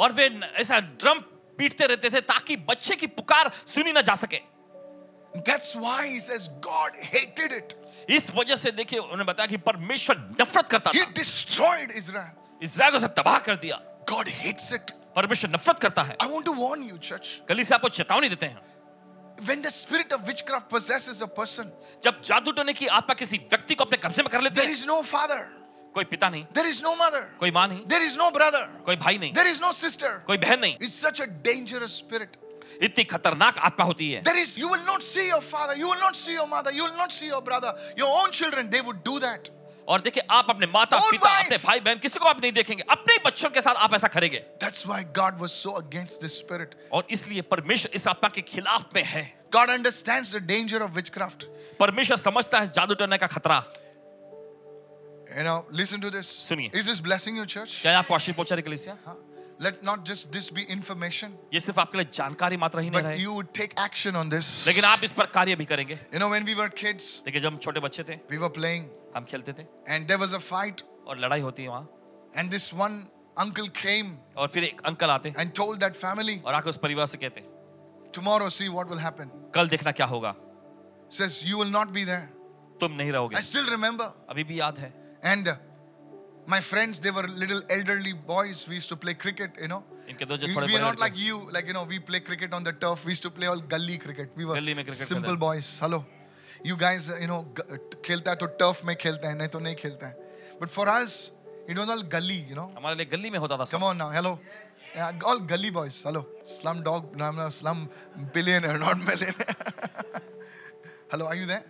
और 0.00 0.12
वे 0.12 0.28
ऐसा 0.60 0.80
ड्रम 1.00 1.20
पीटते 1.58 1.86
रहते 1.86 2.10
थे 2.10 2.20
ताकि 2.20 2.56
बच्चे 2.68 2.96
की 2.96 3.06
पुकार 3.16 3.50
सुनी 3.66 3.92
ना 3.92 4.00
जा 4.08 4.14
सके 4.14 4.40
That's 5.45 5.75
why 5.75 6.07
he 6.07 6.19
says 6.19 6.49
God 6.61 6.95
hated 6.95 7.51
it. 7.51 7.75
इस 8.09 8.29
वजह 8.35 8.55
से 8.55 8.71
देखिए 8.71 8.99
उन्होंने 8.99 9.23
बताया 9.23 9.47
कि 9.47 9.57
परमेश्वर 9.57 10.17
नफरत 10.41 10.69
करता 10.69 10.91
He 10.91 11.01
था 11.05 11.13
destroyed 11.13 11.91
Israel. 11.95 12.31
इसराइल 12.61 12.91
को 12.91 12.97
उसे 12.97 13.07
तबाह 13.21 13.39
कर 13.47 13.55
दिया 13.63 13.79
God 14.11 14.27
hates 14.27 14.71
it. 14.71 14.93
परमेश्वर 15.15 15.49
नफरत 15.55 15.79
करता 15.79 16.03
है 16.03 16.17
I 16.19 16.27
want 16.27 16.45
to 16.45 16.53
warn 16.53 16.83
you, 16.89 16.97
church. 16.99 17.41
कल 17.49 17.63
से 17.63 17.75
आपको 17.75 17.89
चेतावनी 17.89 18.29
देते 18.29 18.45
हैं 18.45 18.71
When 19.47 19.61
the 19.63 19.71
spirit 19.71 20.11
of 20.13 20.27
witchcraft 20.27 20.69
possesses 20.69 21.21
a 21.21 21.27
person, 21.27 21.71
जब 22.03 22.21
जादू 22.21 22.51
टोने 22.51 22.73
की 22.73 22.87
आत्मा 22.99 23.13
किसी 23.19 23.37
व्यक्ति 23.51 23.75
को 23.75 23.83
अपने 23.83 23.97
कब्जे 24.05 24.23
में 24.23 24.29
कर 24.31 24.41
लेती 24.41 24.55
there 24.55 24.67
है 24.69 24.75
is 24.75 24.85
no 24.85 25.01
father, 25.01 25.41
कोई 25.95 26.03
पिता 26.11 26.29
नहीं 26.29 26.45
there 26.53 26.67
is 26.69 26.81
no 26.83 26.95
mother, 26.95 27.23
कोई 27.39 27.51
माँ 27.51 27.67
नहीं 27.67 27.85
there 27.87 28.05
is 28.05 28.15
no 28.17 28.29
brother, 28.31 28.63
कोई 28.85 28.95
भाई 28.97 29.17
नहीं 29.17 29.33
there 29.33 29.47
is 29.47 29.59
no 29.61 29.71
sister. 29.71 30.11
कोई 30.27 30.37
बहन 30.37 30.59
नहीं 30.59 30.77
It's 30.79 30.93
such 30.93 31.19
a 31.19 31.27
dangerous 31.27 31.93
spirit. 32.03 32.37
इतनी 32.82 33.04
खतरनाक 33.04 33.58
आत्मा 33.60 33.84
होती 33.84 34.10
है। 34.12 34.22
There 34.22 34.38
is 34.38 34.58
you 34.60 34.68
will 34.68 34.84
not 34.86 35.02
see 35.02 35.28
your 35.28 35.40
father 35.42 35.78
you 35.78 35.90
will 35.90 36.00
not 36.00 36.14
see 36.16 36.34
your 36.34 36.48
mother 36.48 36.74
you 36.74 36.84
will 36.84 36.98
not 36.98 37.10
see 37.12 37.28
your 37.28 37.42
brother 37.42 37.94
your 37.98 38.10
own 38.22 38.30
children 38.30 38.68
they 38.68 38.80
would 38.80 39.04
do 39.04 39.18
that 39.20 39.48
और 39.88 40.00
देखिए 40.00 40.22
आप 40.30 40.46
अपने 40.50 40.66
माता 40.66 40.96
Old 40.96 41.10
पिता 41.10 41.28
wife. 41.28 41.44
अपने 41.44 41.56
भाई 41.58 41.80
बहन 41.80 41.98
किसी 41.98 42.18
को 42.18 42.26
आप 42.26 42.40
नहीं 42.40 42.52
देखेंगे 42.52 42.84
अपने 42.90 43.16
बच्चों 43.26 43.50
के 43.50 43.60
साथ 43.60 43.74
आप 43.76 43.94
ऐसा 43.94 44.08
करेंगे। 44.08 44.38
That's 44.62 44.86
why 44.86 45.04
God 45.16 45.38
was 45.40 45.50
so 45.50 45.70
against 45.78 46.22
this 46.22 46.36
spirit 46.38 46.74
और 46.92 47.06
इसलिए 47.10 47.42
परमेश्वर 47.52 47.96
इस 47.96 48.06
आत्मा 48.08 48.28
के 48.28 48.42
खिलाफ 48.50 48.94
में 48.94 49.02
है। 49.04 49.22
God 49.52 49.70
understands 49.70 50.34
the 50.34 50.42
danger 50.46 50.82
of 50.82 50.90
witchcraft 50.92 51.44
परमेश्वर 51.78 52.16
समझता 52.18 52.60
है 52.60 52.70
जादू 52.70 52.94
टोने 52.94 53.18
का 53.18 53.26
खतरा। 53.28 53.56
You 55.38 55.44
know 55.44 55.56
listen 55.72 56.00
to 56.00 56.10
this 56.10 56.26
सुनिए। 56.48 56.70
Is 56.74 56.88
this 56.88 57.00
blessing 57.02 57.38
your 57.38 57.46
church 57.46 57.78
क्या 57.82 57.98
आप 57.98 58.10
वाशिंग 58.10 58.36
पोचर 58.36 58.60
के 58.60 58.70
लिए 58.70 58.92
हाँ। 59.06 59.16
Let 59.59 59.83
not 59.83 60.03
just 60.03 60.31
this 60.31 60.49
be 60.51 60.63
information, 60.75 61.33
ये 61.53 61.59
सिर्फ 61.59 61.79
आपके 61.79 61.97
लिए 61.97 62.07
जानकारी 62.13 62.57
मात्र 62.57 62.79
ही 62.79 62.89
नहीं 62.89 63.01
but 63.01 63.05
रहे 63.05 63.23
you 63.23 63.33
would 63.33 63.53
take 63.53 63.73
action 63.83 64.15
on 64.15 64.29
this. 64.29 64.49
लेकिन 64.67 64.83
आप 64.85 65.03
इस 65.03 65.11
पर 65.13 65.25
कार्य 65.35 65.55
भी 65.55 65.65
करेंगे 65.65 65.99
You 66.13 66.19
know, 66.19 66.29
when 66.29 66.47
we 66.49 66.55
were 66.59 66.69
kids, 66.81 67.09
देखिए 67.25 67.41
जब 67.41 67.51
हम 67.51 67.57
छोटे 67.57 67.79
बच्चे 67.79 68.03
थे 68.03 68.19
we 68.31 68.39
were 68.43 68.51
playing, 68.57 68.85
हम 69.15 69.25
खेलते 69.31 69.53
थे 69.53 69.65
and 69.95 70.07
there 70.07 70.19
was 70.23 70.33
a 70.33 70.41
fight, 70.49 70.83
और 71.07 71.19
लड़ाई 71.19 71.41
होती 71.41 71.63
है 71.63 71.69
वहाँ 71.69 71.87
and 72.37 72.51
this 72.51 72.73
one 72.73 72.97
uncle 73.37 73.69
came 73.81 74.11
और 74.37 74.47
फिर 74.47 74.63
एक 74.63 74.81
अंकल 74.85 75.09
आते 75.09 75.33
and 75.37 75.53
told 75.59 75.79
that 75.79 75.99
family, 76.03 76.37
और 76.45 76.53
आके 76.53 76.69
उस 76.69 76.77
परिवार 76.77 77.05
से 77.05 77.17
कहते 77.17 77.43
Tomorrow, 78.13 78.49
see 78.49 78.69
what 78.69 78.89
will 78.89 79.03
happen. 79.03 79.29
कल 79.55 79.69
देखना 79.69 79.91
क्या 79.91 80.05
होगा 80.05 80.35
Says, 81.09 81.43
You 81.45 81.57
will 81.57 81.71
not 81.71 81.93
be 81.93 82.03
there. 82.05 82.25
तुम 82.81 82.91
नहीं 82.97 83.11
रहोगे 83.11 83.35
I 83.37 83.41
still 83.41 83.69
remember. 83.69 84.09
अभी 84.29 84.43
भी 84.43 84.59
याद 84.59 84.79
है 84.79 84.93
And 85.23 85.47
uh, 85.47 85.55
my 86.47 86.59
friends, 86.69 86.99
they 86.99 87.11
were 87.17 87.27
little 87.41 87.61
elderly 87.69 88.13
boys. 88.31 88.67
We 88.67 88.75
used 88.79 88.89
to 88.89 88.97
play 89.05 89.13
cricket, 89.25 89.59
you 89.61 89.69
know. 89.73 89.83
इनके 90.09 90.25
दो 90.29 90.37
जो 90.37 90.47
We, 90.47 90.55
थोड़े 90.55 90.67
we 90.67 90.75
are 90.75 90.79
बड़े 90.79 90.81
not 90.85 90.97
लड़के- 90.97 91.03
like 91.03 91.17
you, 91.25 91.37
like, 91.57 91.67
you 91.71 91.75
know, 91.75 91.83
we 91.91 91.99
play 92.09 92.19
cricket 92.29 92.53
on 92.59 92.65
the 92.69 92.73
turf. 92.85 93.05
We 93.05 93.13
used 93.15 93.23
to 93.25 93.31
play 93.37 93.47
all 93.53 93.61
gully 93.75 93.97
cricket. 94.05 94.33
We 94.41 94.45
were 94.49 94.55
गली 94.55 94.73
में 94.79 94.83
cricket 94.85 95.07
simple 95.11 95.29
खेलते। 95.29 95.39
boys. 95.45 95.69
Hello. 95.85 96.03
You 96.71 96.75
guys, 96.81 97.07
uh, 97.13 97.19
you 97.21 97.29
know, 97.33 97.39
g- 97.59 98.01
खेलता 98.09 98.31
है 98.31 98.37
तो 98.43 98.47
turf 98.63 98.83
में 98.89 98.95
खेलता 99.05 99.29
है 99.29 99.37
नहीं 99.37 99.47
तो 99.55 99.59
नहीं 99.67 99.75
खेलता 99.83 100.07
है. 100.07 100.59
But 100.59 100.69
for 100.75 100.87
us, 100.95 101.15
it 101.69 101.77
was 101.83 101.89
all 101.95 102.03
gully, 102.17 102.39
you 102.51 102.55
know. 102.59 102.67
हमारे 102.77 102.95
लिए 102.95 103.05
गली 103.15 103.29
में 103.29 103.39
होता 103.45 103.57
था 103.57 103.65
सब 103.65 103.77
Come 103.79 103.87
on 103.91 103.97
now, 104.03 104.09
hello. 104.17 104.33
Yeah, 104.95 105.11
all 105.31 105.39
gully 105.53 105.69
boys. 105.79 106.03
Hello. 106.03 106.25
Slum 106.43 106.83
dog, 106.87 107.15
no, 107.21 107.25
I'm 107.29 107.35
not 107.43 107.53
slum 107.59 107.89
billionaire, 108.33 108.77
not 108.77 108.97
millionaire. 108.97 109.55
hello, 111.11 111.25
are 111.27 111.35
you 111.35 111.45
there? 111.45 111.63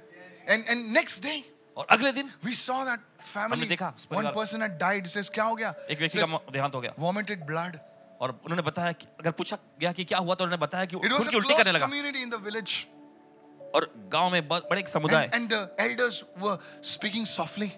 And 0.47 0.65
and 0.73 0.93
next 0.93 1.19
day, 1.27 1.38
और 1.78 1.86
अगले 1.90 2.12
दिन 2.12 2.30
we 2.44 2.54
saw 2.60 2.76
that 2.86 3.00
family. 3.32 3.52
हमने 3.52 3.66
देखा, 3.66 3.92
One 4.12 4.32
person 4.34 4.62
had 4.62 4.78
died. 4.78 5.06
Says, 5.06 5.28
क्या 5.34 5.44
हो 5.44 5.54
गया? 5.56 5.74
एक 5.90 5.98
व्यक्ति 5.98 6.18
का 6.20 6.40
देहांत 6.52 6.74
हो 6.74 6.80
गया 6.80 6.94
vomited 7.04 7.46
blood. 7.50 7.78
और 8.20 8.30
उन्होंने 8.44 8.62
बताया 8.62 8.92
कि 8.92 9.06
अगर 9.20 9.30
पूछा 9.40 9.58
गया 9.80 9.92
कि 9.92 10.04
क्या 10.04 10.18
हुआ 10.18 10.34
तो 10.34 10.44
उन्होंने 10.44 10.60
बताया 10.66 10.84
कि 10.84 10.96
It 10.96 11.12
खून 11.16 11.28
की 11.28 11.36
उल्टी 11.36 11.54
करने 11.54 11.72
लगा 11.72 11.86
community 11.86 12.24
in 12.26 12.32
the 12.34 12.40
village. 12.46 12.74
और 13.74 13.92
गाँव 14.12 14.30
में 14.32 14.48
बड़े 14.48 14.80
एक 14.80 14.88
समुदाय 14.88 15.28
And, 15.28 15.34
and 15.34 15.50
the 15.50 15.62
elders 15.86 16.24
were 16.44 16.58
speaking 16.94 17.30
softly. 17.34 17.70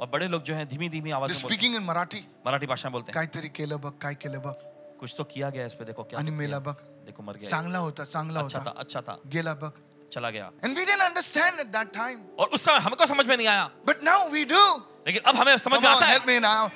और 0.00 0.06
बड़े 0.12 0.28
लोग 0.28 0.42
जो 0.42 0.54
हैं 0.54 0.68
धीमी 0.68 0.88
धीमी 0.88 1.10
आवाज़ 1.10 1.32
में 1.32 1.50
speaking 1.50 1.78
in 1.78 1.86
Marathi. 1.90 2.22
मराठी 2.46 2.66
भाषा 2.66 2.88
में 2.88 2.92
बोलते 2.92 3.12
हैं 3.12 3.14
काहीतरी 3.14 3.48
केलं 3.58 3.80
बघ 3.80 3.92
काय 4.02 4.14
केलं 4.24 4.42
बघ 4.42 4.54
कुछ 5.00 5.14
तो 5.18 5.24
किया 5.24 5.50
गया 5.50 5.64
इस 5.66 5.74
पे 5.74 5.84
देखो 5.84 6.02
क्या 6.02 6.20
तो 6.20 6.60
बघ 6.60 6.76
देखो 7.06 7.22
मर 7.22 7.36
गया 7.36 7.50
चांगला 7.50 7.78
होता 7.78 8.04
चांगला 8.04 8.40
अच्छा 8.40 8.58
था 8.58 8.70
होता 8.70 8.80
अच्छा 8.80 9.00
था 9.00 9.18
गेला 9.26 9.54
बघ 9.54 9.70
चला 10.12 10.30
गया। 10.30 10.50
And 10.64 10.76
we 10.78 10.84
didn't 10.84 11.02
understand 11.02 11.60
at 11.60 11.66
that 11.68 11.92
time 11.94 12.20
और 12.38 12.46
उस 12.48 12.64
समय 12.64 12.78
हमको 12.80 13.06
समझ 13.06 13.26
में 13.26 13.36
नहीं 13.36 13.46
आया। 13.48 13.64
बट 13.86 14.04
नाउ 14.04 14.28
वी 14.30 14.44
डू 14.44 14.64
लेकिन 15.06 15.22
अब 15.22 15.36
हमें 15.36 15.56
समझ 15.58 15.80
में 15.82 15.88
आता 15.88 16.06
है। 16.06 16.12
Help 16.12 16.26
me 16.26 16.38
now 16.40 16.68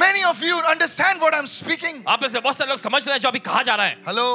many 0.00 0.22
of 0.24 0.44
you 0.44 0.58
understand 0.70 1.18
what 1.18 1.34
I 1.34 1.40
am 1.40 1.46
speaking 1.48 2.02
आप 2.08 2.24
इसे 2.24 2.40
बहुत 2.40 2.56
सारे 2.56 2.70
लोग 2.70 2.80
समझ 2.80 3.02
रहे 3.06 3.14
हैं 3.14 3.20
जो 3.20 3.28
अभी 3.28 3.38
कहा 3.48 3.62
जा 3.62 3.74
रहा 3.74 3.86
है। 3.86 3.96
Hello 4.06 4.26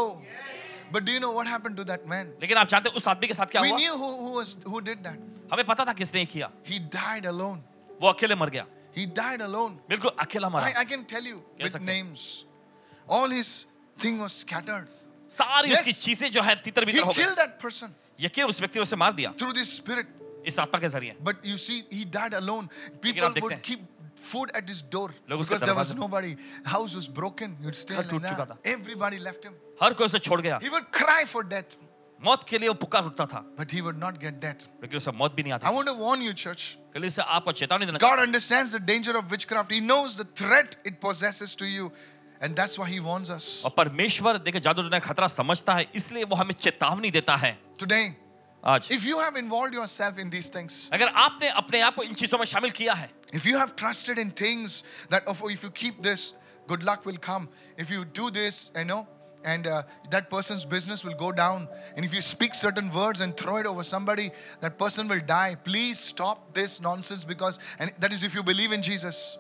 but 0.94 1.04
do 1.04 1.14
you 1.14 1.20
know 1.20 1.32
what 1.34 1.48
happened 1.48 1.78
to 1.78 1.84
that 1.84 2.04
man 2.08 2.34
लेकिन 2.42 2.58
आप 2.58 2.68
जानते 2.68 2.90
हैं 2.90 2.96
उस 2.98 3.08
आदमी 3.08 3.28
के 3.28 3.34
साथ 3.34 3.46
क्या 3.52 3.62
हुआ? 3.62 3.70
We 3.70 3.82
knew 3.82 3.96
who 3.96 4.08
who 4.18 4.38
was 4.38 4.56
who 4.68 4.80
did 4.82 5.04
that 5.04 5.20
हमें 5.54 5.66
पता 5.66 5.86
था 5.86 5.94
किसने 5.94 6.26
किया। 6.26 6.50
ही 6.68 6.80
डाइड 6.96 7.26
अलोन 7.28 7.64
वो 8.02 8.08
अकेले 8.10 8.36
मर 8.36 8.50
गया। 8.50 8.66
ही 8.98 9.06
डाइड 9.18 9.42
अलोन 9.42 9.80
बिल्कुल 9.90 10.12
अकेला 10.20 10.50
मरा। 10.50 10.66
I 10.78 10.86
can 10.86 11.04
tell 11.12 11.28
you 11.28 11.36
with 11.62 11.78
names 11.84 12.24
all 13.10 13.32
his 13.34 13.50
thing 14.04 14.20
was 14.22 14.30
scattered 14.32 14.86
सारी 15.32 15.70
yes. 15.70 15.80
उसकी 15.80 15.94
चीज़ें 15.94 16.32
जो 16.32 16.42
है 16.42 16.56
तितर 16.64 16.86
बितर 16.86 17.02
हो 17.02 17.12
गई। 17.12 17.24
यकीन 18.21 18.45
उस 18.45 18.61
व्यक्ति 18.61 18.79
ने 18.79 18.83
उसे 18.83 18.97
मार 18.97 19.13
दिया 19.13 19.35
through 19.37 19.53
this 19.59 19.73
spirit. 19.81 20.07
इस 20.47 20.59
आत्मा 20.61 20.81
के 20.81 20.89
जरिए 20.89 21.17
But 21.25 21.45
you 21.45 21.57
see, 21.67 21.83
he 21.93 22.05
died 22.05 22.35
alone. 22.35 22.69
आप 22.69 23.01
People 23.03 23.29
देखते 23.35 23.41
would 23.41 23.53
हैं। 23.53 23.63
keep 23.63 23.81
food 24.27 24.51
at 24.61 24.69
his 24.73 24.83
door 24.95 25.09
लोग 25.31 25.41
उसके 25.41 25.55
because 25.55 25.67
there 25.69 25.75
was 25.79 25.93
दरवाजे- 25.93 25.99
nobody. 25.99 26.37
House 26.75 26.95
was 27.01 27.09
broken. 27.19 27.57
You'd 27.63 27.75
stay 27.81 27.97
घर 27.97 28.03
like 28.03 28.11
टूट 28.11 28.23
चुका 28.29 28.47
that. 28.47 28.57
था। 28.57 28.77
Everybody 28.77 29.19
left 29.27 29.45
him. 29.49 29.55
हर 29.83 29.95
कोई 29.95 30.07
उसे 30.07 30.19
छोड़ 30.29 30.41
गया 30.41 30.61
He 30.61 30.71
would 30.77 30.91
cry 30.93 31.25
for 31.35 31.43
death, 31.55 31.77
मौत 32.25 32.45
के 32.49 32.59
लिए 32.59 32.69
वो 32.69 32.75
पुकार 32.83 33.05
उठता 33.05 33.27
था 33.33 33.45
but 33.57 33.71
he 33.77 33.83
would 33.87 33.99
not 34.05 34.19
get 34.21 34.41
death. 34.41 34.69
लेकिन 34.83 34.97
उसे 34.97 35.13
मौत 35.13 35.35
भी 35.35 35.43
नहीं 35.43 35.53
आती 35.53 35.67
I 35.67 35.73
want 35.79 35.89
to 35.89 35.95
warn 35.95 36.23
you, 36.27 36.33
church. 36.45 36.77
कल 36.95 37.09
से 37.09 37.23
आपको 37.23 37.53
चेतावनी 37.53 37.87
देना 37.87 37.99
God 37.99 38.21
understands 38.27 38.73
the 38.73 38.81
danger 38.93 39.17
of 39.21 39.31
witchcraft. 39.37 39.71
He 39.71 39.81
knows 39.81 40.17
the 40.17 40.25
threat 40.43 40.77
it 40.85 41.01
possesses 41.01 41.55
to 41.63 41.67
you. 41.67 41.91
And 42.41 42.55
that's 42.55 42.79
why 42.79 42.87
he 42.87 43.01
warns 43.01 43.31
us. 43.31 43.65
और 43.65 43.71
परमेश्वर 43.77 44.39
देखिए 44.39 44.61
जादू 44.61 44.83
टोना 44.83 44.99
का 44.99 45.13
खतरा 45.13 45.27
समझता 45.35 45.75
है 45.75 45.87
इसलिए 45.95 46.25
वो 46.25 46.37
हमें 46.37 46.55
चेतावनी 46.55 47.11
देता 47.11 47.37
है 47.37 47.57
Today, 47.79 48.15
आज 48.65 48.89
if 48.91 49.05
you 49.05 49.19
have 49.19 49.37
involved 49.37 49.75
yourself 49.75 50.19
in 50.19 50.31
these 50.31 50.51
things, 50.51 50.89
अगर 50.93 51.09
आपने 51.25 51.49
अपने 51.63 51.81
आप 51.81 51.95
को 51.95 52.03
इन 52.03 52.15
चीजों 52.15 52.39
में 52.39 52.45
शामिल 52.45 52.71
किया 52.81 52.95
है 52.95 53.11
if 53.33 53.47
you 53.47 53.57
have 53.59 53.75
trusted 53.77 54.19
in 54.19 54.31
things 54.31 54.83
that 55.09 55.25
oh, 55.27 55.49
if 55.49 55.63
you 55.63 55.71
keep 55.71 56.03
this, 56.03 56.35
good 56.69 56.83
luck 56.83 57.07
will 57.07 57.19
come. 57.19 57.49
If 57.77 57.91
you 57.91 58.05
do 58.05 58.31
this, 58.31 58.71
you 58.77 58.85
know, 58.85 59.07
and 59.45 59.67
uh, 59.67 59.83
that 60.11 60.29
person's 60.29 60.65
business 60.67 61.05
will 61.05 61.15
go 61.15 61.33
down. 61.33 61.69
And 61.97 62.05
if 62.05 62.13
you 62.13 62.21
speak 62.21 62.55
certain 62.55 62.91
words 62.91 63.21
and 63.21 63.37
throw 63.37 63.57
it 63.57 63.67
over 63.67 63.85
somebody, 63.85 64.31
that 64.61 64.79
person 64.79 65.09
will 65.09 65.21
die. 65.21 65.57
Please 65.63 65.99
stop 65.99 66.53
this 66.55 66.81
nonsense 66.81 67.25
because, 67.25 67.59
and 67.79 67.93
that 68.01 68.13
is 68.13 68.25
if 68.25 68.35
you 68.35 68.43
believe 68.43 68.73
in 68.73 68.83
Jesus. 68.83 69.39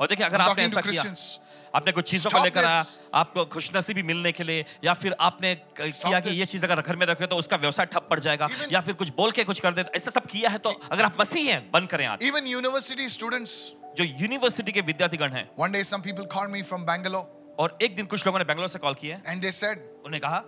और 0.00 0.08
देखिए 0.08 0.26
अगर 0.26 0.38
I'm 0.38 0.50
आपने 0.50 0.68
talking 0.68 0.70
to 0.70 0.78
ऐसा 0.78 0.90
किया 0.90 1.02
Christians. 1.02 1.40
आपने 1.75 1.91
कुछ 1.91 2.09
चीज़ों 2.11 2.31
को 2.31 2.43
लेकर 2.43 2.65
आया 2.65 2.83
आपको 3.21 3.45
खुशनसीबी 3.53 4.03
मिलने 4.09 4.31
के 4.31 4.43
लिए 4.43 4.65
या 4.83 4.93
फिर 4.93 5.15
आपने 5.19 5.53
किया 5.79 6.19
कि 6.19 6.29
ये 6.39 6.45
चीज़ 6.45 6.65
अगर 6.65 6.81
घर 6.81 6.95
में 6.95 7.05
रखे 7.07 7.27
तो 7.27 7.35
उसका 7.35 7.57
व्यवसाय 7.57 7.85
ठप 7.93 8.07
पड़ 8.09 8.19
जाएगा 8.19 8.49
या 8.71 8.81
फिर 8.81 8.95
कुछ 8.95 9.09
बोल 9.17 9.31
के 9.31 9.43
कुछ 9.43 9.59
कर 9.59 9.73
दे 9.73 9.85
ऐसा 9.95 10.11
सब 10.11 10.25
किया 10.35 10.49
है 10.49 10.57
तो 10.57 10.69
अगर 10.91 11.03
आप 11.03 11.21
मसीह 11.21 11.51
हैं 11.51 11.61
बंद 11.71 11.89
करें 11.89 12.05
आज। 12.07 12.19
Even 12.29 12.47
university 12.53 13.07
students. 13.17 13.55
जो 13.97 14.03
यूनिवर्सिटी 14.03 14.71
के 14.71 14.81
विद्यार्थीगण 14.81 15.31
हैं। 15.31 15.49
One 15.59 15.75
day, 15.75 15.83
some 15.91 16.03
people 16.07 16.25
called 16.35 16.51
me 16.55 16.63
from 16.71 16.85
Bangalore. 16.91 17.25
और 17.59 17.77
एक 17.81 17.95
दिन 17.95 18.05
कुछ 18.05 18.25
लोगों 18.25 18.39
ने 18.39 18.45
बेंगलोर 18.45 18.67
से 18.67 18.79
कॉल 18.79 18.93
किया। 19.01 19.21
एंड 19.27 19.43
they 19.43 19.53
said, 19.61 19.77
उन्होंने 20.05 20.19
कहा 20.19 20.43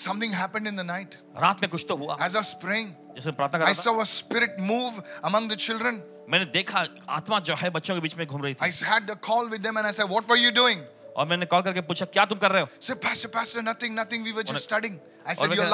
Something 0.00 0.32
happened 0.32 0.70
in 0.70 0.76
the 0.80 0.86
night. 0.88 1.16
रात 1.42 1.62
में 1.62 1.70
कुछ 1.70 1.84
तो 1.88 1.96
हुआ। 1.96 2.16
As 2.26 2.34
I 2.36 2.42
was 2.42 2.54
praying, 2.64 2.90
जैसे 3.14 3.30
प्रार्थना 3.38 3.58
कर 3.58 3.72
I 3.72 3.78
saw 3.78 3.94
a 4.02 4.06
spirit 4.10 4.60
move 4.68 5.00
among 5.30 5.48
the 5.52 5.58
children. 5.66 6.02
मैंने 6.30 6.44
देखा 6.54 6.86
आत्मा 7.10 7.38
जो 7.40 7.54
है 7.58 7.70
बच्चों 7.70 7.94
के 7.94 8.00
बीच 8.00 8.16
में 8.16 8.26
घूम 8.26 8.42
रही 8.44 8.54
थी। 8.54 8.66
I 8.66 8.70
had 8.88 9.06
the 9.10 9.16
call 9.28 9.48
with 9.52 9.62
them 9.62 9.78
and 9.80 9.86
I 9.86 9.92
said 9.96 10.10
what 10.10 10.28
were 10.32 10.40
you 10.40 10.52
doing? 10.58 10.82
और 11.16 11.26
मैंने 11.26 11.46
कॉल 11.52 11.62
करके 11.62 11.80
पूछा 11.90 12.06
क्या 12.06 12.24
तुम 12.24 12.38
कर 12.38 12.52
रहे 12.52 12.62
हो? 12.62 12.68
Sir 12.80 12.94
pastor 13.04 13.28
pastor 13.36 13.62
nothing 13.68 13.98
nothing 13.98 14.24
we 14.24 14.32
were 14.32 14.42
just 14.50 14.62
studying 14.64 14.98
I 15.28 15.34
said 15.34 15.54
you 15.54 15.62
are 15.62 15.68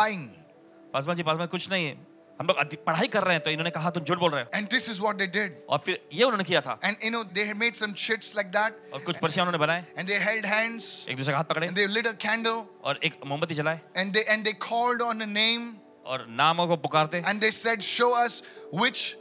Paswan 0.93 1.17
ji 1.17 1.23
Paswan 1.23 1.47
कुछ 1.55 1.71
नहीं 1.71 1.87
है। 1.87 1.93
हम 2.41 2.47
लोग 2.47 2.75
पढ़ाई 2.87 3.09
कर 3.09 3.25
रहे 3.25 3.35
हैं 3.35 3.43
तो 3.45 3.51
इन्होंने 3.51 3.71
कहा 3.71 3.91
तुम 3.91 4.05
झूठ 4.05 4.19
बोल 4.19 4.31
रहे 4.31 4.43
हो। 4.43 4.49
And 4.55 4.69
this 4.71 4.89
is 4.91 5.01
what 5.01 5.17
they 5.17 5.27
did 5.37 5.61
और 5.69 5.79
फिर 5.85 6.01
ये 6.13 6.25
उन्होंने 6.25 6.45
किया 6.45 6.61
था। 6.61 6.79
And 6.85 6.97
you 7.05 7.11
know 7.11 7.23
they 7.37 7.43
had 7.45 7.57
made 7.57 7.75
some 7.75 7.95
shits 8.05 8.35
like 8.37 8.51
that 8.53 8.95
और 8.95 9.01
कुछ 9.05 9.21
पर्चियाँ 9.23 9.47
उन्होंने 9.47 9.65
बनाए। 9.65 9.85
एंड 9.99 10.09
दे 10.09 10.19
हेल्ड 10.25 10.47
हैंड्स 10.47 10.89
एक 11.09 11.17
दूसरे 11.17 11.33
का 11.33 11.39
हाथ 11.39 11.45
पकड़े। 11.53 11.67
And 11.67 11.77
they 11.77 11.87
lit 11.87 12.07
a 12.07 12.13
candle 12.25 12.63
और 12.85 13.01
एक 13.05 13.21
मोमबत्ती 13.27 13.55
जलाए 13.55 13.81
and 13.97 14.13
they 14.13 14.25
and 14.29 14.45
they 14.45 14.53
called 14.65 15.03
on 15.03 15.21
a 15.21 15.27
name 15.27 15.73
और 16.07 16.27
नामों 16.41 16.67
को 16.69 16.77
पुकारते। 16.89 17.23
And 17.27 17.41
they 17.41 17.51
said 17.53 17.81
show 17.83 18.11
us 18.25 18.43
which 18.75 19.17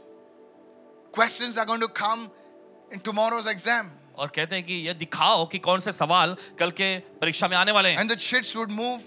questions 1.15 1.57
are 1.57 1.65
going 1.65 1.81
to 1.81 1.87
come 1.87 2.29
in 2.91 2.99
tomorrow's 2.99 3.47
exam. 3.47 3.91
और 4.17 4.27
कहते 4.35 4.55
हैं 4.55 4.63
कि 4.65 4.73
ये 4.87 4.93
दिखाओ 4.93 5.45
कि 5.51 5.59
कौन 5.59 5.79
से 5.79 5.91
सवाल 5.91 6.35
कल 6.59 6.71
के 6.79 6.97
परीक्षा 7.21 7.47
में 7.47 7.57
आने 7.57 7.71
वाले 7.71 7.89
हैं 7.89 7.97
And 7.97 8.09
the 8.09 8.19
chits 8.27 8.55
would 8.55 8.71
move. 8.71 9.01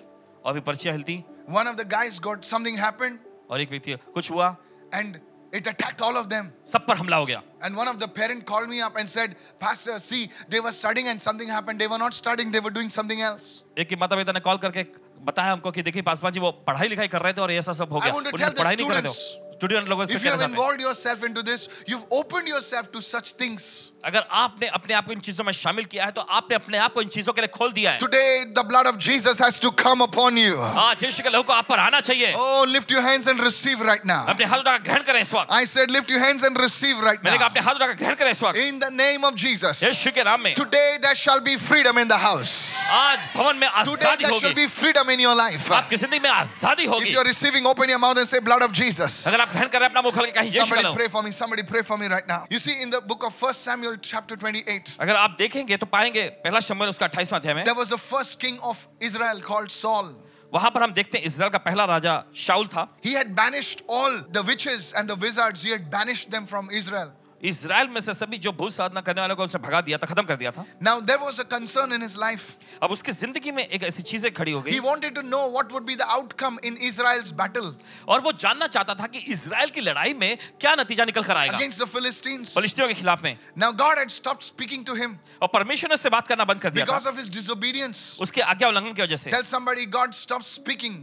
और 0.45 0.53
फिर 0.53 0.63
पर्चियां 0.63 0.97
हिलती 0.97 1.23
One 1.49 1.67
of 1.67 1.77
the 1.77 1.85
guys 1.85 2.19
got 2.19 2.45
something 2.55 2.77
happened 2.77 3.19
और 3.51 3.61
एक 3.61 3.71
व्यक्ति 3.71 3.97
कुछ 4.15 4.31
हुआ 4.31 4.57
and 4.93 5.21
it 5.53 5.67
attacked 5.71 6.01
all 6.03 6.17
of 6.21 6.29
them. 6.31 6.51
सब 6.67 6.87
पर 6.87 6.97
हमला 6.97 7.17
हो 7.17 7.27
गया 7.27 7.43
And 7.63 7.77
one 7.77 7.89
of 7.89 8.01
the 8.01 8.09
parent 8.09 8.45
called 8.51 8.69
me 8.69 8.81
up 8.87 8.97
and 8.97 9.09
said, 9.09 9.37
Pastor, 9.61 9.99
see, 9.99 10.23
they 10.49 10.61
were 10.61 10.73
studying 10.73 11.09
and 11.09 11.21
something 11.21 11.49
happened. 11.49 11.81
They 11.81 11.87
were 11.87 11.99
not 11.99 12.15
studying, 12.15 12.51
they 12.51 12.61
were 12.61 12.75
doing 12.79 12.91
something 12.99 13.21
else. 13.31 13.51
एक 13.79 13.89
के 13.89 13.97
माता 13.97 14.17
पिता 14.17 14.33
ने 14.33 14.41
कॉल 14.49 14.59
करके 14.65 14.87
बताया 15.29 15.53
हमको 15.53 15.71
कि 15.71 15.83
देखिए 15.83 16.03
पासवान 16.03 16.33
जी 16.33 16.41
वो 16.41 16.51
पढ़ाई 16.67 16.89
लिखाई 16.89 17.09
कर 17.09 17.23
रहे 17.23 17.33
थे 17.33 17.41
और 17.41 17.51
ये 17.53 17.59
ऐसा 17.59 17.73
सब 17.73 17.93
हो 17.93 17.99
I 17.99 18.05
गया 18.05 18.15
want 18.15 18.27
to 18.27 18.33
उन्होंने 18.33 18.45
tell 18.45 18.55
the 18.55 18.59
पढ़ाई 18.59 18.77
नहीं 18.77 18.89
कर 18.89 18.95
रहे 18.95 19.03
थे 19.03 19.09
students, 19.09 19.48
स्टूडेंट 19.59 19.89
लोगों 19.89 20.05
से 20.07 20.15
If 20.15 20.25
you 20.25 20.31
कह 20.31 20.37
have 20.37 20.41
रहे 20.41 20.49
थे 20.49 20.53
involved 20.53 20.81
yourself 20.81 21.25
into 21.27 21.43
this, 21.43 21.69
you've 21.87 22.07
opened 22.11 22.49
yourself 22.49 22.91
to 22.93 23.01
such 23.01 23.35
things. 23.43 23.91
अगर 24.05 24.25
आपने 24.39 24.67
अपने 24.77 24.95
आप 24.95 25.07
को 25.07 25.13
इन 25.13 25.21
चीजों 25.27 25.45
में 25.45 25.53
शामिल 25.53 25.85
किया 25.93 26.05
है 26.05 26.13
तो 26.13 26.21
आपने 26.39 26.57
अपने 26.57 26.79
आप 26.79 26.93
को 26.95 27.03
इन 27.03 27.09
चीजों 27.09 27.33
के 27.33 27.41
लिए 27.41 27.49
खोल 27.55 27.71
दिया 27.73 27.91
है 27.93 27.99
Today, 27.99 28.45
the 28.59 28.65
blood 28.71 28.87
of 28.91 28.99
Jesus 28.99 29.39
has 29.39 29.59
to 29.61 29.71
come 29.83 30.03
upon 30.07 30.37
you. 30.37 30.59
आज 30.61 31.05
यीशु 31.05 31.23
के 31.23 31.31
लहू 31.31 31.43
को 31.43 31.53
आप 31.53 31.67
पर 31.69 31.79
आना 31.85 32.01
चाहिए 32.01 32.33
Oh, 32.37 32.65
lift 32.73 32.91
your 32.97 33.01
hands 33.07 33.27
and 33.33 33.41
receive 33.47 33.81
right 33.91 34.05
now. 34.05 34.19
अपने 34.29 34.45
हाथ 34.51 34.59
उठाकर 34.59 34.83
ग्रहण 34.89 35.03
करें 35.05 35.21
इस 35.21 35.33
वक्त 35.35 35.51
I 35.61 35.63
said, 35.65 35.91
lift 35.91 36.11
your 36.11 36.21
hands 36.25 36.45
and 36.51 36.61
receive 36.65 37.01
right 37.07 37.25
मैंने 37.25 37.39
कहा 37.39 37.47
now. 37.47 37.51
अपने 37.51 37.61
हाथ 37.69 37.75
उठाकर 37.81 37.95
ग्रहण 38.03 38.15
करें 38.15 38.31
इस 38.31 38.43
वक्त 38.43 38.59
In 38.67 38.79
the 38.85 38.91
name 38.91 39.25
of 39.31 39.35
Jesus. 39.45 39.83
यीशु 39.85 40.13
के 40.19 40.25
नाम 40.25 40.43
में 40.49 40.55
Today, 40.61 40.99
there 41.07 41.15
shall 41.23 41.41
be 41.41 41.57
freedom 41.57 42.03
in 42.05 42.13
the 42.13 42.19
house. 42.27 42.53
आज 42.91 43.27
भवन 43.37 43.57
में 43.57 43.69
Today, 43.69 44.05
आजादी 44.05 44.25
there 44.25 44.33
shall 44.41 44.51
होगी 44.51 44.55
be 44.61 44.67
freedom 44.67 45.09
in 45.17 45.25
your 45.27 45.35
life. 45.35 45.71
आपकी 45.81 45.97
जिंदगी 46.05 46.21
में 46.21 46.31
आजादी 46.31 46.85
If 46.85 46.91
होगी 46.91 47.15
you're 47.17 47.27
receiving, 47.33 47.65
open 47.75 47.89
your 47.89 48.03
mouth 48.07 48.19
and 48.19 48.29
say, 48.29 48.41
blood 48.53 48.69
of 48.69 48.73
Jesus. 48.83 49.27
अगर 49.27 49.41
आप 49.41 49.48
ग्रहण 49.49 49.69
कर 49.69 49.79
रहे 49.79 49.89
हैं 49.89 49.91
अपना 49.91 50.03
मुंह 50.03 50.15
खोल 50.15 50.27
के 50.27 50.33
कहीं 50.33 50.51
यीशु 50.51 50.59
का 50.59 50.65
Somebody 50.65 50.85
लहू 50.85 50.95
pray 50.97 51.09
for 51.09 51.23
me. 51.23 51.31
Somebody 51.31 51.63
pray 51.63 51.83
for 51.83 51.99
me 51.99 52.09
right 52.13 52.29
now. 52.29 52.41
You 52.51 52.59
see, 52.59 52.77
in 52.83 52.91
the 52.91 53.01
book 53.01 53.25
of 53.25 53.35
First 53.35 53.63
Samuel, 53.63 53.97
chapter 54.11 54.37
28, 54.37 54.97
अगर 55.01 55.17
आप 55.17 55.37
देखेंगे 55.39 55.77
तो 55.77 55.87
पाएंगे 55.87 56.29
पहला 56.45 56.61
शमूएल 56.69 56.91
उसका 56.91 57.11
28वां 57.11 57.41
अध्याय 57.41 57.55
में 57.55 57.65
there 57.65 57.79
was 57.81 57.97
the 57.97 58.03
first 58.05 58.39
king 58.45 58.59
of 58.73 58.87
Israel 59.01 59.41
called 59.41 59.71
Saul. 59.71 60.15
वहां 60.55 60.71
पर 60.71 60.83
हम 60.83 60.93
देखते 60.93 61.19
हैं 61.19 61.25
इजराइल 61.27 61.51
का 61.53 61.59
पहला 61.59 61.85
राजा 61.85 62.23
शाउल 62.47 62.67
था 62.75 62.89
He 63.07 63.15
had 63.19 63.35
banished 63.35 63.83
all 63.89 64.21
the 64.39 64.43
witches 64.53 64.93
and 64.93 65.09
the 65.09 65.17
wizards, 65.27 65.63
he 65.63 65.77
had 65.77 65.91
banished 65.91 66.31
them 66.31 66.47
from 66.47 66.71
Israel. 66.71 67.13
Israel 67.42 67.88
में 67.88 68.00
से 68.02 68.14
सभी 68.14 68.38
जो 68.40 68.52
भूत 68.54 68.74
साधना 68.74 69.02
करने 69.02 69.22
वाले 69.22 69.36
को 69.36 69.44
उसे 69.44 69.58
भगा 69.60 69.82
दिया 69.82 69.98
था 69.98 70.08
खत्म 70.08 70.24
कर 70.24 70.36
दिया 70.36 70.52
था। 70.52 70.66
Now 70.84 71.02
there 71.02 71.20
was 71.20 71.40
a 71.40 71.44
concern 71.52 71.94
in 71.94 72.02
his 72.02 72.16
life 72.20 72.82
अब 72.84 72.92
उसकी 72.92 73.12
ज़िंदगी 73.14 73.52
में 73.52 73.64
एक 73.66 73.84
ऐसी 73.84 74.04
चीज़ें 74.04 74.32
खड़ी 74.34 74.52
हो 74.52 74.62
गई। 74.62 74.72
He 74.72 74.80
wanted 74.82 75.16
to 75.16 75.22
know 75.24 75.40
what 75.52 75.72
would 75.72 75.86
be 75.86 75.96
the 75.96 76.02
outcome 76.10 76.58
in 76.64 76.78
Israel's 76.84 77.32
battle 77.34 77.74
और 78.08 78.22
वो 78.22 78.32
जानना 78.40 78.68
चाहता 78.68 78.96
था 78.96 79.08
कि 79.08 79.20
इज़राइल 79.30 79.70
की 79.70 79.82
लड़ाई 79.82 80.14
में 80.16 80.38
क्या 80.62 80.76
नतीजा 80.76 81.06
निकल 81.06 81.24
कर 81.24 81.38
आएगा। 81.38 81.58
अगेंस्ट 81.58 81.82
द 81.82 81.88
फिलिस्टीन्स 81.90 82.54
फिलिस्तीनियों 82.56 82.94
के 82.94 83.00
खिलाफ 83.02 83.24
में। 83.24 83.38
Now 83.58 83.74
God 83.76 83.98
had 84.00 84.10
stopped 84.12 84.44
speaking 84.44 84.86
to 84.86 84.96
him 84.96 85.16
और 85.42 85.48
परमेश्वर 85.54 85.90
ने 85.90 85.96
उससे 85.96 86.10
बात 86.10 86.28
करना 86.28 86.46
बंद 86.46 86.62
कर 86.62 86.70
दिया 86.70 86.86
बिकॉज़ 86.86 87.08
ऑफ़ 87.08 87.18
हिज 87.18 87.30
डिसोबीडियंस 87.34 88.18
उसके 88.22 88.42
आज्ञा 88.44 88.68
उल्लंघन 88.68 88.94
की 88.94 89.02
वजह 89.02 89.16
से। 89.16 89.30
Tell 89.30 89.44
somebody 89.46 89.86
God 89.96 90.14
stop 90.16 90.42
speaking 90.50 90.96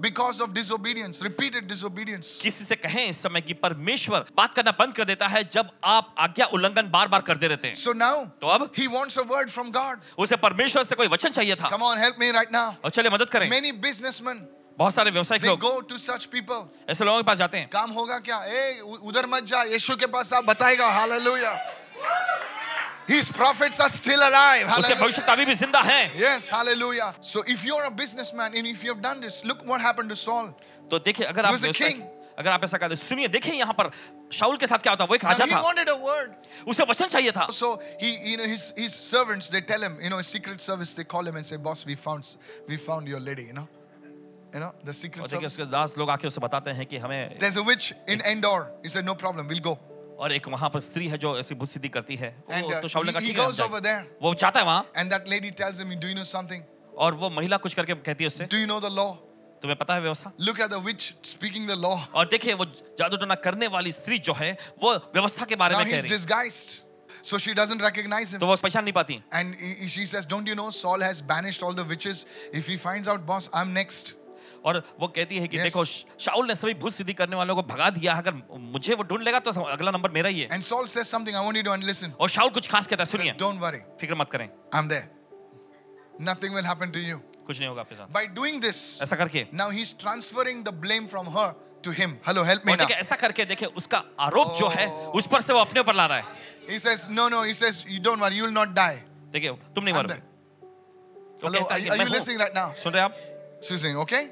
because 0.00 0.40
of 0.40 0.52
disobedience, 0.54 1.22
repeated 1.22 1.66
disobedience. 1.68 2.38
किसी 2.42 2.64
से 2.64 2.76
कहें 2.76 3.04
इस 3.06 3.22
समय 3.22 3.40
कि 3.40 3.54
परमेश्वर 3.54 4.24
बात 4.36 4.54
करना 4.54 4.70
बंद 4.78 4.94
कर 4.94 5.04
देता 5.04 5.26
है 5.28 5.42
जब 5.52 5.70
आप 5.84 6.14
आज्ञा 6.18 6.46
उल्लंघन 6.52 6.90
बार 6.90 7.08
बार 7.08 7.22
करते 7.22 7.48
रहते 7.48 7.68
हैं 7.68 7.74
So 7.74 7.92
now, 7.94 8.14
तो 8.40 8.46
अब 8.48 8.70
he 8.74 8.88
wants 8.88 9.16
a 9.16 9.26
word 9.34 9.50
from 9.50 9.70
God. 9.72 9.98
उसे 10.18 10.36
परमेश्वर 10.46 10.84
से 10.84 10.94
कोई 10.94 11.08
वचन 11.08 11.30
चाहिए 11.30 11.56
था 11.56 11.70
Come 11.70 11.82
on, 11.82 11.98
help 11.98 12.18
me 12.18 12.30
right 12.38 12.52
now. 12.52 12.68
और 12.84 12.90
चले 12.90 13.10
मदद 13.10 13.30
करें 13.30 13.50
Many 13.50 13.72
businessmen, 13.86 14.40
बहुत 14.78 14.94
सारे 14.94 15.10
व्यवसायिक 15.10 15.44
लोग 15.44 15.60
go 15.60 15.74
to 15.82 15.98
such 15.98 16.30
people. 16.30 16.64
ऐसे 16.88 17.04
लोगों 17.04 17.18
के 17.18 17.26
पास 17.26 17.38
जाते 17.38 17.58
हैं 17.58 17.68
काम 17.72 17.90
होगा 17.90 18.18
क्या 18.28 18.42
ए 18.44 18.80
उधर 18.80 19.26
मत 19.34 19.44
जा 19.44 19.62
यीशु 19.72 19.96
के 19.96 20.06
पास 20.16 20.32
आप 20.32 20.44
बताएगा 20.44 20.90
hallelujah 20.90 21.52
His 23.07 23.27
prophets 23.31 23.79
are 23.79 23.89
still 23.89 24.19
alive. 24.27 24.65
उसके 24.67 24.71
Hallelujah. 24.71 24.99
भविष्य 25.01 25.21
अभी 25.33 25.45
भी 25.45 25.55
जिंदा 25.55 25.81
हैं 25.87 26.15
Yes, 26.19 26.49
hallelujah. 26.49 27.13
So 27.21 27.43
if 27.55 27.63
you're 27.63 27.83
a 27.85 27.91
businessman 27.91 28.55
and 28.55 28.65
if 28.67 28.83
you 28.83 28.93
have 28.93 29.01
done 29.01 29.21
this, 29.21 29.43
look 29.45 29.65
what 29.71 29.81
happened 29.81 30.09
to 30.09 30.15
Saul. 30.15 30.53
तो 30.91 30.99
देखिए 31.05 31.25
अगर 31.27 31.41
He 31.43 31.47
आप 31.47 31.53
was 31.53 31.63
a 31.63 31.67
व्यवसाय- 31.71 31.91
king. 31.93 32.03
अगर 32.39 32.51
आप 32.51 32.63
ऐसा 32.63 32.77
करते 32.77 32.95
सुनिए 32.95 33.27
देखिए 33.33 33.53
यहाँ 33.53 33.73
पर 33.73 33.89
शाउल 34.33 34.57
के 34.57 34.67
साथ 34.67 34.77
क्या 34.83 34.91
होता 34.93 35.03
है 35.03 35.07
वो 35.09 35.15
एक 35.15 35.21
Now 35.23 35.29
राजा 35.31 35.45
he 35.45 35.51
था 35.51 35.61
wanted 35.63 35.89
a 35.89 35.95
word. 36.07 36.33
उसे 36.67 36.83
वचन 36.89 37.07
चाहिए 37.13 37.31
था 37.37 37.47
So 37.59 37.69
he, 38.01 38.09
you 38.31 38.37
know, 38.37 38.47
his 38.53 38.73
his 38.77 38.93
servants 38.93 39.49
they 39.49 39.61
tell 39.61 39.81
him, 39.87 39.95
you 40.01 40.09
know, 40.09 40.17
his 40.17 40.27
secret 40.27 40.59
service 40.59 40.93
they 40.95 41.05
call 41.05 41.25
him 41.31 41.35
and 41.37 41.45
say, 41.45 41.57
boss, 41.57 41.85
we 41.85 41.95
found 41.95 42.35
we 42.67 42.75
found 42.77 43.07
your 43.07 43.21
lady, 43.29 43.43
you 43.43 43.53
know, 43.53 43.67
you 44.53 44.59
know, 44.59 44.71
the 44.83 44.91
और 44.91 44.99
secret 45.03 45.29
देखिए 45.29 45.39
service. 45.39 45.53
उसके 45.59 45.71
दास 45.71 45.93
लोग 45.97 46.09
आके 46.09 46.27
उसे 46.27 46.41
बताते 46.41 46.71
हैं 46.81 46.85
कि 46.87 46.97
हमें 47.05 47.39
There's 47.39 47.55
a 47.57 47.63
witch 47.63 47.93
in 48.07 48.21
Endor. 48.33 48.59
He 48.83 48.89
said, 48.89 49.05
no 49.05 49.15
problem, 49.15 49.47
we'll 49.47 49.65
go. 49.71 49.77
और 50.20 50.32
एक 50.32 50.48
वहाँ 50.48 50.68
पर 50.70 50.80
स्त्री 50.80 51.08
है 51.08 51.18
जो 51.18 51.38
ऐसी 51.38 51.54
भूत 51.54 51.68
सिद्धि 51.68 51.88
करती 51.88 52.16
है 52.16 52.34
uh, 52.50 52.82
तो 52.82 52.88
शाऊल 52.88 53.06
ने 53.06 53.20
ठीक 53.20 53.38
है 53.38 53.96
वो 54.22 54.34
जाता 54.34 54.60
है 54.60 54.66
वहाँ 54.66 54.90
and 54.96 55.10
that 55.10 55.28
lady 55.28 55.50
tells 55.62 55.80
him 55.80 55.94
do 56.00 56.08
you 56.08 56.14
know 56.14 56.24
something 56.32 56.62
और 56.98 57.14
वो 57.14 57.30
महिला 57.30 57.56
कुछ 57.66 57.74
करके 57.74 57.94
कहती 57.94 58.24
है 58.24 58.26
उससे 58.26 58.44
do 58.52 58.58
you 58.58 58.66
know 58.66 58.80
the 58.80 58.92
law 58.92 59.10
तुम्हें 59.62 59.76
पता 59.78 59.94
है 59.94 60.00
व्यवस्था 60.00 60.32
look 60.40 60.60
at 60.60 60.70
the 60.70 60.82
witch 60.84 61.14
speaking 61.30 61.68
the 61.68 61.78
law 61.78 61.94
और 62.14 62.28
देखिए 62.28 62.54
वो 62.60 62.64
जादू 62.98 63.16
टोना 63.16 63.34
करने 63.46 63.66
वाली 63.76 63.92
स्त्री 63.92 64.18
जो 64.28 64.34
है 64.34 64.52
वो 64.82 64.94
व्यवस्था 65.14 65.44
के 65.44 65.56
बारे 65.64 65.76
में 65.76 65.84
कह 65.84 65.96
रही 65.96 66.08
है 66.08 66.88
So 67.22 67.38
she 67.38 67.52
doesn't 67.54 67.82
recognize 67.82 68.30
him. 68.32 68.40
तो 68.40 68.46
वो 68.46 68.56
पहचान 68.56 68.84
नहीं 68.84 68.92
पाती. 68.94 69.22
And 69.32 69.90
she 69.94 70.06
says, 70.06 70.26
don't 70.26 70.46
you 70.46 70.54
know, 70.54 70.70
Saul 70.70 71.00
has 71.00 71.20
banished 71.22 71.62
all 71.62 71.74
the 71.74 71.84
witches. 71.84 72.24
If 72.52 72.66
he 72.66 72.76
finds 72.78 73.08
out, 73.08 73.26
boss, 73.26 73.48
I'm 73.52 73.74
next. 73.74 74.14
और 74.64 74.82
वो 75.00 75.08
कहती 75.08 75.38
है 75.38 75.48
कि 75.48 75.56
yes. 75.56 75.64
देखो 75.64 75.84
शाउल 76.24 76.46
ने 76.48 76.54
सभी 76.54 76.74
भूत 76.74 76.92
सिद्धि 76.94 77.14
करने 77.14 77.36
वालों 77.36 77.54
को 77.56 77.62
भगा 77.62 77.88
दिया 77.90 78.14
अगर 78.14 78.34
मुझे 78.72 78.94
वो 78.94 79.02
ढूंढ 79.02 79.22
लेगा 79.22 79.38
तो 79.38 79.50
अगला 79.62 79.90
नंबर 79.90 80.10
मेरा 80.10 80.28
ही 80.28 80.40
है। 80.40 80.48
And 80.52 80.62
Saul 80.62 80.86
says 80.86 81.06
something 81.06 81.36
I 81.36 81.44
want 81.44 81.56
you 81.56 81.62
to 81.62 81.74
listen 81.86 82.12
और 82.20 82.28
शाउल 82.28 82.50
कुछ 82.50 82.68
खास 82.70 82.86
कहता 82.86 83.02
है 83.02 83.10
सुनिए। 83.10 83.32
डोंट 83.40 83.60
वरी 83.60 83.78
फ़िक्र 84.00 84.14
मत 84.14 84.30
करें। 84.30 84.44
I 84.44 84.78
am 84.78 84.88
there 84.88 85.08
nothing 86.30 86.54
will 86.54 86.66
happen 86.66 86.90
to 86.90 87.00
you 87.00 87.18
कुछ 87.46 87.58
नहीं 87.58 87.68
होगा 87.68 87.80
आपके 87.80 87.94
साथ। 87.94 88.12
बाय 88.12 88.26
डूइंग 88.38 88.60
दिस 88.62 89.02
ऐसा 89.02 89.16
करके। 89.16 89.46
Now 89.54 89.70
he 89.70 89.82
is 89.82 89.94
transferring 90.00 90.64
the 90.64 90.74
blame 90.86 91.06
from 91.06 91.28
her 91.38 91.52
to 91.84 91.90
him 91.98 92.16
hello 92.26 92.42
help 92.44 92.66
me 92.66 92.72
ना 92.76 92.86
ऐसा 92.94 93.16
करके 93.16 93.44
देखे 93.44 93.66
उसका 93.82 94.02
आरोप 94.20 94.56
जो 94.58 94.68
है 94.68 94.88
उस 95.20 95.26
पर 95.32 95.40
से 95.42 95.52
वो 95.52 95.60
अपने 95.60 95.80
ऊपर 95.80 95.94
ला 95.94 96.06
रहा 96.06 96.18
है। 96.18 96.24
He 96.70 96.78
says 96.78 97.08
no 97.10 97.28
no 97.28 97.44
he 97.44 97.54
says 97.60 97.84
you 97.92 98.00
don't 98.08 98.20
worry 98.24 98.36
you 98.40 98.48
will 98.48 98.58
not 98.58 98.74
die. 98.80 98.98
देखिए 99.32 99.50
तुम 99.74 99.84
नहीं 99.84 99.94
मरोगे। 99.94 100.28
Hello, 101.42 101.60
are, 101.60 101.80
are 101.92 101.96
you 101.96 102.12
listening 102.12 102.38
right 102.38 102.54
now? 102.54 102.68
सुन 102.76 102.92
रहे 102.92 103.94
okay? 104.04 104.22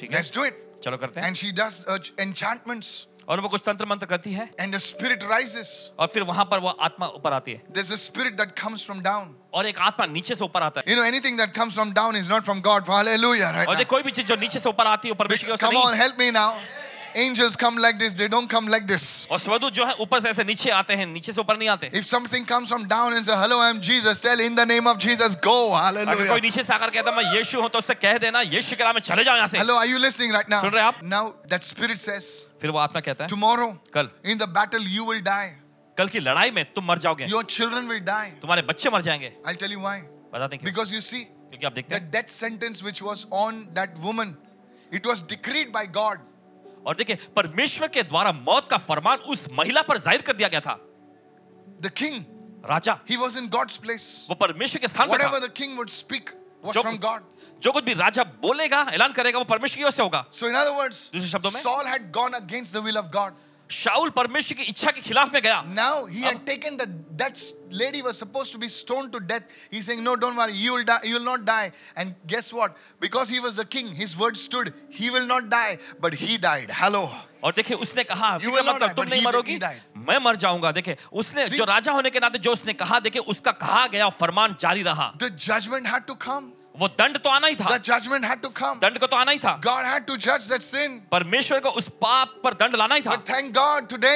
ठीक 0.00 0.10
है? 0.10 0.16
लेट्स 0.16 0.34
डू 0.34 0.44
इट 0.44 0.66
चलो 0.84 0.96
करते 0.96 1.20
हैं। 1.20 1.26
एंड 1.26 1.36
शी 1.36 1.50
डज 1.52 2.12
एनचैंटमेंट्स 2.20 3.06
और 3.28 3.40
वो 3.40 3.48
कुछ 3.48 3.62
तंत्र 3.66 3.86
मंत्र 3.86 4.06
करती 4.06 4.32
है। 4.32 4.48
एंड 4.60 4.74
द 4.74 4.78
स्पिरिट 4.80 5.24
राइजेस 5.30 5.70
और 5.98 6.06
फिर 6.14 6.22
वहाँ 6.30 6.44
पर 6.50 6.58
वो 6.60 6.68
आत्मा 6.86 7.06
ऊपर 7.16 7.32
आती 7.32 7.52
है। 7.52 7.62
There 7.70 7.86
is 7.86 8.00
spirit 8.00 8.36
that 8.36 8.58
comes 8.60 8.84
from 8.86 9.00
down 9.02 9.34
और 9.54 9.66
एक 9.66 9.78
आत्मा 9.88 10.06
नीचे 10.08 10.34
से 10.34 10.44
ऊपर 10.44 10.62
आता 10.62 10.80
है। 10.80 10.92
You 10.92 10.96
know 10.96 11.04
anything 11.04 11.38
that 11.38 11.54
comes 11.54 11.74
from 11.74 11.92
down 11.92 12.16
is 12.16 12.30
not 12.30 12.44
from 12.44 12.60
God 12.62 12.90
hallelujah 12.90 13.50
right 13.50 13.68
और 13.68 13.84
कोई 13.94 14.02
भी 14.02 14.10
चीज़ 14.10 14.26
जो 14.26 14.36
नीचे 14.36 14.58
से 14.58 14.68
ऊपर 14.68 14.86
आती 14.86 15.08
है 15.08 15.12
ऊपर 15.12 15.24
परमेश्वर 15.24 15.56
की 15.56 15.66
come 15.66 15.76
on 15.78 15.94
help 16.00 16.16
me 16.18 16.30
now 16.30 16.58
Angels 17.15 17.55
come 17.55 17.77
like 17.77 17.97
this, 17.97 18.13
they 18.13 18.27
don't 18.27 18.49
come 18.49 18.67
like 18.67 18.85
this. 18.87 19.25
और 19.31 19.39
स्वदूत 19.39 19.73
जो 19.73 19.85
है 19.85 19.93
ऊपर 20.01 20.19
से 20.19 20.29
ऐसे 20.29 20.43
नीचे 20.43 20.69
आते 20.69 20.93
हैं 20.95 21.05
नीचे 21.07 21.31
से 21.31 21.41
ऊपर 21.41 21.57
नहीं 21.57 21.69
आते 21.69 21.89
If 21.93 22.05
something 22.05 22.45
comes 22.45 22.67
from 22.69 22.87
down 22.87 23.13
and 23.15 23.25
say, 23.25 23.33
Hello, 23.33 23.59
I'm 23.61 23.79
Jesus, 23.79 24.19
tell 24.19 24.39
in 24.39 24.55
the 24.55 24.65
name 24.65 24.85
of 24.85 24.97
Jesus, 24.97 25.35
go. 25.35 25.71
अगर 25.71 26.03
कोई 26.05 26.15
Hallelujah. 26.15 26.41
नीचे 26.43 26.63
से 26.63 26.73
आकर 26.73 26.89
कहता 26.89 27.11
मैं 27.15 27.23
यीशु 27.35 27.61
हूं 27.61 27.69
तो 27.69 27.79
उससे 27.79 27.93
कह 27.95 28.17
देना 28.17 28.41
यीशु 28.41 28.75
के 28.75 28.83
नाम 28.83 28.95
में 28.95 29.01
चले 29.01 29.23
जाओ 29.23 29.35
यहाँ 29.35 29.47
से 29.47 29.57
Hello, 29.57 29.77
are 29.77 29.87
you 29.87 29.99
listening 29.99 30.33
right 30.33 30.49
now? 30.49 30.61
सुन 30.61 30.71
रहे 30.71 30.83
हैं 30.83 30.87
आप? 30.87 30.99
Now, 31.03 31.23
that 31.47 31.63
spirit 31.63 31.99
says, 31.99 32.27
फिर 32.61 32.71
वो 32.71 32.79
आत्मा 32.79 32.99
कहता 33.07 33.23
है 33.23 33.29
Tomorrow, 33.29 33.71
कल 33.93 34.09
in 34.25 34.37
the 34.37 34.47
battle, 34.59 34.83
you 34.97 35.05
will 35.05 35.21
die. 35.21 35.49
कल 35.97 36.07
की 36.09 36.19
लड़ाई 36.19 36.51
में 36.51 36.63
तुम 36.75 36.85
मर 36.87 36.97
जाओगे 37.07 37.29
Your 37.29 37.43
children 37.45 37.87
will 37.87 38.03
die. 38.11 38.29
तुम्हारे 38.41 38.61
बच्चे 38.73 38.89
मर 38.89 39.01
जाएंगे 39.01 39.31
I'll 39.47 39.61
tell 39.63 39.71
you 39.71 39.79
why. 39.79 39.97
बताते 40.33 40.55
हैं 40.55 40.63
क्यों 40.63 40.73
Because 40.73 40.91
you 40.91 41.01
see, 41.01 41.23
क्योंकि 41.49 41.65
आप 41.65 41.73
देखते 41.73 41.95
the 41.95 42.01
हैं 42.01 42.11
death 42.11 42.29
sentence 42.29 42.83
which 42.83 43.01
was 43.01 43.25
on 43.31 43.67
that 43.73 43.97
woman, 44.03 44.35
it 44.91 45.05
was 45.05 45.21
decreed 45.21 45.71
by 45.71 45.85
God. 45.85 46.19
और 46.86 46.94
देखिए 46.96 47.16
परमेश्वर 47.36 47.88
के 47.88 48.02
द्वारा 48.04 48.32
मौत 48.34 48.68
का 48.70 48.78
फरमान 48.80 49.18
उस 49.28 49.46
महिला 49.52 49.82
पर 49.82 49.98
ज़ाहिर 49.98 50.22
कर 50.22 50.36
दिया 50.36 50.48
गया 50.48 50.60
था। 50.60 50.78
The 51.80 51.90
king 51.96 52.24
Raja. 52.64 52.98
He 53.10 53.16
was 53.16 53.38
in 53.38 53.48
God's 53.50 53.76
place 53.78 54.26
वो 54.30 54.34
परमेश्वर 54.36 54.80
के 54.80 54.88
स्थान 54.88 55.08
पर 55.08 55.22
था। 55.22 55.46
किंग 55.48 55.76
वुड 55.76 55.88
स्पीक 55.90 56.30
जो 56.64 57.72
कुछ 57.72 57.84
भी 57.84 57.92
राजा 57.94 58.22
बोलेगा 58.40 58.80
ऐलान 58.92 59.12
करेगा 59.12 59.38
वो 59.38 59.44
परमेश्वर 59.46 59.78
की 59.78 59.84
ओर 59.84 59.90
से 59.90 60.02
होगा। 60.02 60.24
सो 60.30 60.48
इन 60.48 60.54
अदर 60.54 60.70
वर्ड्स 60.72 61.10
दूसरे 61.12 61.28
शब्दों 61.28 61.50
में 61.50 61.60
Saul 61.60 61.86
had 61.86 62.10
gone 62.12 62.32
against 62.34 62.76
the 62.76 62.96
of 62.96 63.06
God 63.12 63.32
Saul 63.72 64.10
परमेश्वर 64.10 64.56
की 64.56 64.64
इच्छा 64.64 64.90
के 64.90 65.00
खिलाफ 65.00 65.32
में 65.34 65.40
गया। 65.42 65.62
Now 65.68 66.06
he 66.06 66.20
had 66.22 66.44
taken 66.46 66.76
the 66.76 66.86
that 67.22 67.38
lady 67.74 68.00
was 68.02 68.14
supposed 68.14 68.52
to 68.52 68.58
be 68.58 68.68
stone 68.68 69.08
to 69.10 69.18
death 69.30 69.40
he 69.72 69.78
is 69.78 69.86
saying 69.86 70.02
no 70.04 70.14
don't 70.16 70.36
worry 70.38 70.52
you 70.58 70.76
will 70.76 70.84
die 70.84 71.08
you 71.08 71.18
will 71.18 71.26
not 71.26 71.44
die 71.44 71.70
and 71.98 72.14
guess 72.26 72.52
what 72.54 72.76
because 73.00 73.32
he 73.32 73.38
was 73.38 73.60
a 73.60 73.64
king 73.72 73.88
his 73.98 74.14
word 74.18 74.36
stood 74.36 74.70
he 74.94 75.10
will 75.10 75.26
not 75.26 75.44
die 75.48 75.76
but 76.02 76.14
he 76.20 76.38
died 76.38 76.72
hello 76.80 77.02
और 77.44 77.52
देखिए 77.56 77.76
उसने 77.78 78.04
कहा 78.04 78.34
मतलब 78.36 78.92
तुम 78.96 79.08
नहीं 79.08 79.22
मरोगी? 79.24 79.58
मैं 79.98 80.18
मर 80.18 80.36
जाऊँगा। 80.36 80.72
देखिए 80.72 80.96
उसने 81.12 81.46
जो 81.48 81.64
राजा 81.64 81.92
होने 81.92 82.10
के 82.10 82.20
नाते 82.20 82.38
जो 82.38 82.52
उसने 82.52 82.72
कहा 82.74 82.98
देखिए 83.00 83.22
उसका 83.28 83.52
कहा 83.60 83.86
गया 83.86 84.08
फरमान 84.16 84.56
जारी 84.60 84.82
रहा। 84.82 85.12
The 85.16 85.36
judgment 85.38 85.86
had 85.86 86.04
to 86.06 86.14
come 86.24 86.50
वो 86.74 86.88
दंड 86.88 87.18
तो 87.18 87.30
आना 87.30 87.46
ही 87.46 87.54
था। 87.56 87.76
जजमेंट 87.78 88.24
हैड 88.24 88.40
टू 88.42 88.48
कम 88.56 88.78
दंड 88.82 88.98
को 88.98 89.06
तो 89.06 89.16
आना 89.16 89.32
ही 89.32 89.38
था। 89.38 89.52
गॉड 89.64 89.84
हैड 89.86 90.04
टू 90.06 90.16
जज 90.18 90.48
दैट 90.50 90.62
सिन 90.62 91.00
परमेश्वर 91.12 91.60
को 91.60 91.70
उस 91.70 91.88
पाप 92.02 92.40
पर 92.44 92.54
दंड 92.54 92.76
लाना 92.76 92.94
ही 92.94 93.02
था। 93.02 93.16
थैंक 93.30 93.52
गॉड 93.54 93.88
टुडे 93.88 94.14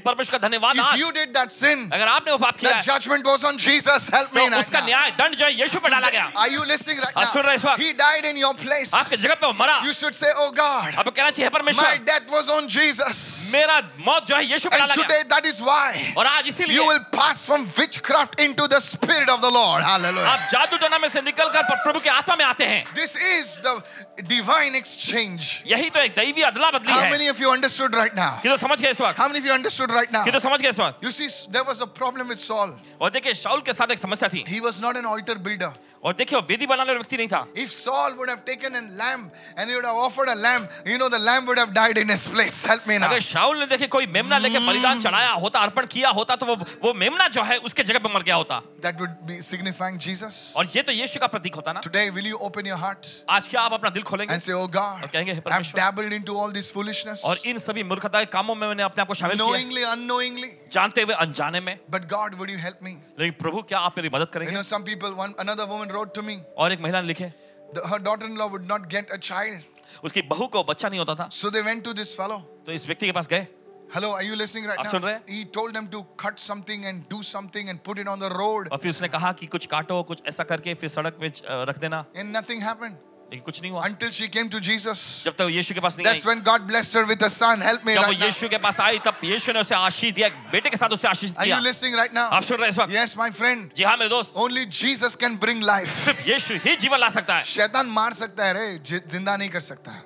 परमेश्वर 0.00 0.38
का 0.38 0.46
धन्यवाद 0.46 0.80
आज 0.80 1.00
यू 1.00 1.10
डिड 1.10 1.28
दैट 1.34 1.50
सिन 1.50 1.88
अगर 1.92 2.08
आपने 2.08 2.32
वो 2.32 2.38
पाप 2.38 2.56
किया 2.56 2.80
judgment 2.82 3.26
was 3.26 3.44
on 3.44 3.56
Jesus 3.58 4.08
help 4.14 4.36
me 4.36 4.46
now 4.48 4.60
उसका 4.60 4.80
न्याय 4.86 5.10
दंड 5.18 5.34
जो 5.34 5.44
है 5.44 5.52
यीशु 5.60 5.78
पर 5.78 5.90
डाला 5.90 6.08
गया। 6.08 6.30
आर 6.36 6.48
यू 6.50 6.64
लिसनिंग 6.64 7.00
राइट 7.00 7.28
सुन 7.28 7.42
रहे 7.42 7.56
हो 7.56 7.74
he 7.78 7.92
died 7.94 8.24
in 8.26 8.36
your 8.36 8.54
place 8.62 8.94
आपके 8.94 9.16
जगह 9.16 9.34
पे 9.34 9.46
वो 9.46 9.52
मरा। 9.60 9.80
You 9.86 9.92
should 9.92 10.12
say 10.14 10.32
O 10.34 10.50
God 10.52 10.94
अब 10.94 11.08
कहना 11.08 11.30
चाहिए 11.30 11.50
परमेश्वर 11.50 11.84
my 11.84 11.98
death 12.10 12.32
was 12.32 12.48
on 12.50 12.66
Jesus 12.76 13.22
मेरा 13.52 13.80
मौत 14.06 14.26
जो 14.26 14.36
है 14.36 14.44
यीशु 14.44 14.68
पर 14.68 14.78
डाला 14.78 14.94
गया। 14.94 15.04
टुडे 15.04 15.22
दैट 15.32 15.46
इज़ 15.46 15.62
व्हाई 15.62 16.12
और 16.18 16.26
आज 16.26 16.46
इसीलिए 16.48 16.76
you 16.76 16.88
will 16.88 16.98
pass 17.14 17.44
from 17.46 17.62
witchcraft 17.78 18.40
into 18.40 18.66
the 18.66 18.78
spirit 18.80 19.30
of 19.30 19.40
the 19.40 19.52
Lord 19.54 19.84
hallelujah 19.84 20.28
आप 20.28 20.48
जादू 20.52 20.76
टोना 20.76 20.98
में 20.98 21.08
से 21.08 21.22
निकलकर 21.22 21.62
प्रभु 21.74 22.00
के 22.00 22.10
आत्मा 22.10 22.36
में 22.36 22.44
आते 22.44 22.64
हैं। 22.64 22.84
This 22.94 23.16
is 23.16 23.60
the 23.66 23.82
divine 24.28 24.74
exchange 24.74 25.50
यही 25.66 25.90
तो 25.90 26.00
एक 26.00 26.12
दैवीय 26.16 26.44
अदला 26.44 26.70
बदली 26.70 26.92
है। 26.92 26.98
How 27.00 27.10
many 27.10 27.28
of 27.28 27.42
you 27.42 27.50
understood 27.50 27.94
right 27.94 28.14
now 28.16 28.40
कितने 28.42 28.56
समझ 28.58 28.80
गए 28.80 28.90
इस 28.90 29.00
वक्त 29.00 29.20
how 29.20 29.28
many 29.28 29.40
of 29.40 29.46
you 29.46 29.54
understood 29.54 29.83
right 29.90 30.12
now? 30.12 30.24
तो 30.32 30.38
समझ 30.38 30.60
गए 30.60 30.68
इस 30.68 30.78
बात. 30.78 31.00
You 31.04 31.10
see, 31.10 31.28
there 31.50 31.64
was 31.64 31.80
a 31.80 31.86
problem 31.86 32.28
with 32.28 32.38
Saul. 32.38 32.72
और 33.00 33.10
देखिए 33.10 33.34
शाऊल 33.34 33.60
के 33.60 33.72
साथ 33.72 33.90
एक 33.90 33.98
समस्या 33.98 34.28
थी 34.28 34.44
He 34.46 34.60
was 34.60 34.80
not 34.80 34.96
an 34.96 35.06
altar 35.06 35.36
builder. 35.38 35.72
और 36.04 36.14
देखिए 36.14 36.38
वेदी 36.40 36.66
बनाने 36.66 36.90
वाला 36.90 36.98
व्यक्ति 36.98 37.16
नहीं 37.16 37.28
था। 37.28 37.46
If 37.58 37.70
Saul 37.70 38.12
would 38.14 38.28
have 38.30 38.38
taken 38.46 38.74
an 38.76 38.88
lamb 38.94 39.32
and 39.58 39.68
he 39.68 39.74
would 39.74 39.86
have 39.86 39.96
offered 39.98 40.28
a 40.30 40.34
lamb 40.36 40.88
you 40.88 40.98
know 40.98 41.08
the 41.08 41.20
lamb 41.22 41.48
would 41.48 41.58
have 41.58 41.70
died 41.74 41.98
in 41.98 42.10
his 42.10 42.26
place 42.32 42.64
help 42.68 42.88
me 42.88 42.98
now 42.98 43.10
अगर 43.10 43.20
शाऊल 43.22 43.58
ने 43.58 43.66
देखे 43.66 43.86
कोई 43.94 44.06
मेमना 44.08 44.38
लेके 44.38 44.58
बलिदान 44.66 45.00
चढ़ाया 45.02 45.30
होता 45.44 45.60
अर्पण 45.60 45.86
किया 45.94 46.10
होता 46.18 46.36
तो 46.36 46.46
वो 46.46 46.56
वो 46.84 46.92
मेमना 46.96 47.28
जो 47.36 47.42
है 47.44 47.56
उसके 47.60 47.82
जगह 47.82 47.98
पे 47.98 48.12
मर 48.14 48.22
गया 48.22 48.34
होता। 48.36 48.60
That 48.82 49.00
would 49.00 49.16
be 49.26 49.40
signifying 49.42 49.98
Jesus 50.00 50.42
और 50.56 50.66
ये 50.74 50.82
तो 50.82 50.92
यीशु 50.92 51.20
का 51.20 51.26
प्रतीक 51.28 51.54
होता 51.54 51.72
ना। 51.72 51.80
Today 51.80 52.08
will 52.10 52.26
you 52.26 52.36
open 52.48 52.66
your 52.66 52.78
heart 52.78 53.06
आज 53.30 53.48
क्या 53.48 53.60
आप 53.62 53.72
अपना 53.72 53.90
दिल 53.90 54.02
खोलेंगे? 54.04 54.32
एंड 54.32 54.42
से 54.42 54.52
ओ 54.52 54.66
गॉड 54.68 55.02
और 55.02 55.08
कहेंगे 55.08 55.32
I 55.32 55.36
have 55.48 55.72
dabbled 55.74 56.12
into 56.12 56.36
all 56.40 56.52
this 56.52 56.72
foolishness 56.74 57.22
और 57.24 57.38
इन 57.46 57.58
सभी 57.60 57.82
मूर्खता 57.84 58.20
के 58.20 58.30
कामों 58.32 58.54
में 58.54 58.66
मैंने 58.66 58.82
अपने 58.82 59.02
आप 59.02 59.08
को 59.08 59.14
शामिल 59.14 59.36
किया। 59.36 59.48
नोइंगली 59.48 59.82
अननोइंगली 59.94 60.52
जानते 60.72 61.02
हुए 61.02 61.14
अनजाने 61.16 61.60
में। 61.60 61.78
But 61.90 62.08
God 62.10 62.34
would 62.38 62.50
you 62.50 62.58
help 62.58 62.78
me 62.84 62.90
लेकिन 62.90 63.34
प्रभु 63.40 63.62
क्या 63.64 63.78
आप 63.80 63.98
मेरी 63.98 64.08
मदद 64.14 64.28
करेंगे? 64.32 64.52
You 64.52 64.56
know 64.56 64.62
some 64.64 64.82
people 64.84 65.10
one 65.18 65.34
another 65.40 65.64
woman 65.66 65.92
wrote 65.94 66.14
to 66.18 66.26
me, 66.28 66.38
और 66.58 66.72
एक 66.72 66.80
महिला 66.80 67.00
ने 67.00 67.06
लिखे 67.06 67.32
the, 67.74 67.86
her 67.88 67.98
daughter-in-law 67.98 68.48
would 68.54 68.66
not 68.68 68.88
get 68.88 69.12
a 69.12 69.18
child. 69.30 69.60
उसकी 70.04 70.22
बहू 70.30 70.46
को 70.54 70.64
बच्चा 70.64 70.88
नहीं 70.88 71.00
होता 71.00 71.14
था 71.14 71.28
So 71.30 71.50
they 71.50 71.62
went 71.62 71.84
to 71.84 71.94
this 72.00 72.14
fellow. 72.20 72.40
तो 72.66 72.72
इस 72.72 72.86
व्यक्ति 72.86 73.06
के 73.06 73.12
पास 73.12 73.28
गए 73.28 73.46
Hello, 73.94 74.10
are 74.12 74.22
you 74.22 74.36
listening 74.36 74.64
right 74.66 74.78
आप 74.78 74.84
now? 74.84 74.90
सुन 74.90 75.02
रहे 75.02 75.14
हैं? 75.14 75.22
He 75.28 75.44
told 75.56 75.74
them 75.76 75.88
to 75.88 76.04
cut 76.24 76.40
something 76.40 76.86
and 76.90 77.08
do 77.08 77.22
something 77.30 77.68
and 77.72 77.82
put 77.88 77.98
it 78.04 78.08
on 78.14 78.24
the 78.24 78.30
road. 78.36 78.68
और 78.72 78.78
फिर 78.78 78.90
उसने 78.90 79.08
कहा 79.08 79.32
कि 79.40 79.46
कुछ 79.46 79.66
काटो 79.74 80.02
कुछ 80.02 80.22
ऐसा 80.28 80.44
करके 80.52 80.74
फिर 80.82 80.90
सड़क 80.90 81.18
पे 81.20 81.32
रख 81.70 81.78
देना 81.78 82.04
And 82.16 82.32
nothing 82.38 82.64
happened 82.68 82.96
लेकिन 83.34 83.44
कुछ 83.44 83.60
नहीं 83.62 83.70
हुआ 83.72 83.86
until 83.86 84.10
she 84.10 84.28
came 84.28 84.48
to 84.48 84.60
Jesus. 84.60 85.00
जब 85.24 85.34
तक 85.36 85.48
यीशु 85.50 85.74
के 85.74 85.80
पास 85.80 85.96
नहीं 85.98 86.06
That's 86.06 86.26
I 86.26 86.30
when 86.30 86.42
God 86.48 86.66
blessed 86.68 86.94
her 86.94 87.04
with 87.04 87.22
a 87.22 87.30
son. 87.30 87.60
Help 87.60 87.84
me 87.84 87.94
जब 87.94 88.02
right. 88.04 88.22
यीशु 88.22 88.48
के 88.48 88.58
पास 88.58 88.80
आई 88.80 88.98
तब 89.06 89.24
यीशु 89.24 89.52
ने 89.52 89.60
उसे 89.60 89.74
आशीष 89.74 90.12
दिया 90.14 90.28
बेटे 90.52 90.70
के 90.70 90.76
साथ 90.76 90.90
उसे 90.94 91.08
आशीष 91.08 91.32
Are 91.32 91.44
दिया 91.44 91.58
you 91.58 91.64
listening 91.66 91.94
right 92.00 92.14
now? 92.14 92.26
आप 92.32 92.42
सुन 92.42 92.56
रहे 92.58 92.66
हैं 92.66 92.72
इस 92.72 92.78
वक्त 92.78 92.92
Yes, 92.94 93.16
my 93.16 93.30
friend. 93.30 93.74
जी 93.76 93.84
हाँ 93.84 93.96
मेरे 93.96 94.10
दोस्त 94.10 94.34
Only 94.44 94.64
Jesus 94.80 95.16
can 95.16 95.36
bring 95.46 95.64
life. 95.70 95.90
सिर्फ़ 96.04 96.28
यीशु 96.28 96.58
ही 96.64 96.76
जीवन 96.84 96.98
ला 96.98 97.08
सकता 97.16 97.36
है 97.38 97.44
शैतान 97.54 97.86
मार 97.98 98.12
सकता 98.22 98.46
है 98.46 98.52
रे 98.54 98.66
ज़िंदा 98.86 99.36
नहीं 99.36 99.48
कर 99.50 99.60
सकता 99.70 100.00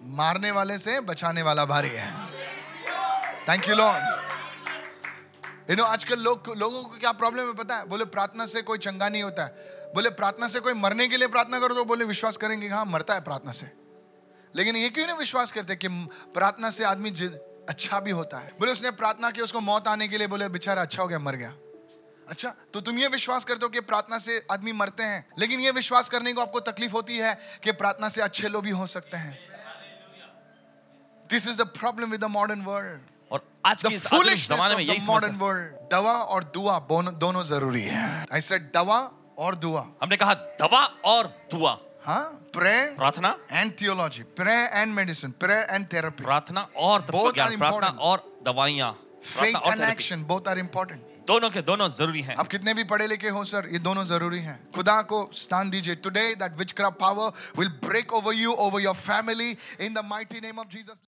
मारने 0.00 0.50
वाले 0.56 0.78
से 0.78 1.00
बचाने 1.04 1.42
वाला 1.42 1.64
भारी 1.66 1.88
है 1.96 2.08
thank 3.48 3.68
you 3.68 3.74
Lord 3.76 5.70
you 5.70 5.76
know 5.76 5.84
आजकल 5.84 6.18
लोग 6.20 6.48
लोगों 6.58 6.82
को 6.82 6.98
क्या 6.98 7.12
प्रॉब्लम 7.20 7.46
है 7.46 7.54
पता 7.54 7.76
है 7.76 7.86
बोले 7.88 8.04
प्रार्थना 8.14 8.46
से 8.52 8.62
कोई 8.70 8.78
चंगा 8.86 9.08
नहीं 9.08 9.22
होता 9.22 9.44
है 9.44 9.78
बोले 9.94 10.10
प्रार्थना 10.10 10.48
से 10.48 10.60
कोई 10.60 10.74
मरने 10.74 11.06
के 11.08 11.16
लिए 11.16 11.28
प्रार्थना 11.28 11.58
करो 11.60 11.74
तो 11.74 11.84
बोले 11.84 12.04
विश्वास 12.04 12.36
करेंगे 12.36 12.68
हाँ 12.68 12.84
मरता 12.86 13.14
है 13.14 13.20
प्रार्थना 13.20 13.52
से. 13.52 13.70
लेकिन 14.54 14.76
ये 14.76 14.90
क्यों 14.90 15.06
नहीं 15.06 15.16
विश्वास 15.16 15.52
करते 15.52 15.76
कि 15.76 15.88
प्रार्थना 16.34 16.70
से 16.70 16.84
आदमी 16.84 17.10
अच्छा 17.68 18.00
भी 18.00 18.10
होता 18.10 18.38
है? 18.38 18.52
बोले 18.60 18.72
उसने 18.72 18.90
प्रार्थना 18.90 19.30
की 19.30 19.40
उसको 19.40 19.60
मौत 19.60 19.88
आने 19.88 20.08
के 20.08 20.18
लिए 20.18 20.26
बोले 20.26 20.48
बेचारा 20.48 20.82
अच्छा 20.82 21.02
हो 21.02 21.08
गया 21.08 21.18
मर 21.18 21.36
गया। 21.36 21.52
अच्छा 22.28 22.54
तो 22.74 22.80
तुम 22.80 22.98
ये 22.98 23.08
विश्वास 23.08 23.44
करते 23.44 23.66
हो 23.66 23.68
कि 23.68 23.80
प्रार्थना 23.80 24.18
से 24.18 24.46
आदमी 24.52 24.72
मरते 24.72 25.02
हैं 25.02 25.26
लेकिन 25.38 25.60
ये 25.60 25.70
विश्वास 25.70 26.08
करने 26.08 26.32
को 26.32 26.40
आपको 26.40 26.60
तकलीफ़ 26.60 26.92
होती 26.92 27.16
है 27.18 27.38
कि 27.62 27.72
प्रार्थना 27.72 28.08
से 28.08 28.22
अच्छे 28.22 28.48
लोग 28.48 28.64
भी 28.64 28.70
हो 28.70 28.86
सकते 28.86 29.16
हैं? 29.16 29.38
This 31.30 31.48
is 31.48 31.62
the 31.62 31.66
problem 31.78 32.10
with 32.10 32.20
the 32.20 32.24
modern 32.24 32.62
world 32.62 33.00
और 33.32 33.46
आज 33.66 33.82
के 33.82 33.94
इस 33.94 34.48
जमाने 34.48 34.76
में 34.76 34.84
यही 34.84 35.06
मॉडर्न 35.06 35.36
वर्ल्ड 35.36 35.74
दवा 35.92 36.12
और 36.12 36.44
दुआ 36.44 36.78
दोनों 36.88 37.18
दोनों 37.18 37.42
ज़रूरी 37.44 37.82
है। 37.82 38.26
आई 38.32 38.40
सेड 38.40 38.70
दवा 38.74 39.00
और 39.40 39.54
दुआ। 39.56 39.86
हमने 40.02 40.16
कहा 40.16 40.34
दवा 40.60 40.84
और 41.06 41.26
दुआ। 41.52 41.78
हाँ 42.04 42.22
प्रेयर 42.52 42.94
प्रार्थना। 42.96 43.36
And 43.52 43.72
theology 43.80 44.22
prayer 44.36 44.70
and 44.72 44.94
medicine 44.94 45.30
prayer 45.40 45.66
and 45.70 45.86
therapy 45.92 46.24
प्रार्थना 46.24 46.68
और 46.78 47.06
Both 47.06 47.34
प्रार्थना 47.36 47.88
और 48.00 48.24
दवाइयाँ 48.46 48.96
therapy, 49.26 49.90
action 49.90 50.24
both 50.24 50.48
are 50.48 50.58
important 50.58 51.08
दोनों 51.28 51.50
के 51.50 51.62
दोनों 51.62 51.88
ज़रूरी 51.88 52.20
हैं। 52.22 52.34
आप 52.36 52.46
कितने 52.48 52.74
भी 52.74 52.84
पढ़े 52.84 53.06
लिखे 53.06 53.28
हो 53.28 53.44
सर 53.44 53.68
ये 53.72 53.78
दोनों 53.78 54.04
ज़रूरी 54.04 54.40
हैं। 54.42 54.58
खुदा 54.74 55.00
को 55.02 55.18
स्थान 55.34 55.70
दीजिए। 55.70 55.94
Today 55.96 56.24
that 56.34 56.56
witchcraft 56.72 56.98
power 57.00 57.32
will 57.58 57.68
break 57.84 58.12
over 58.12 58.34
you 58.34 58.52
over 58.64 58.80
your 58.82 58.94
family 58.96 59.50
in 59.80 59.94
the 59.94 60.04
mighty 60.06 60.40
name 60.40 60.58
of 60.58 60.68
Jesus 60.68 61.02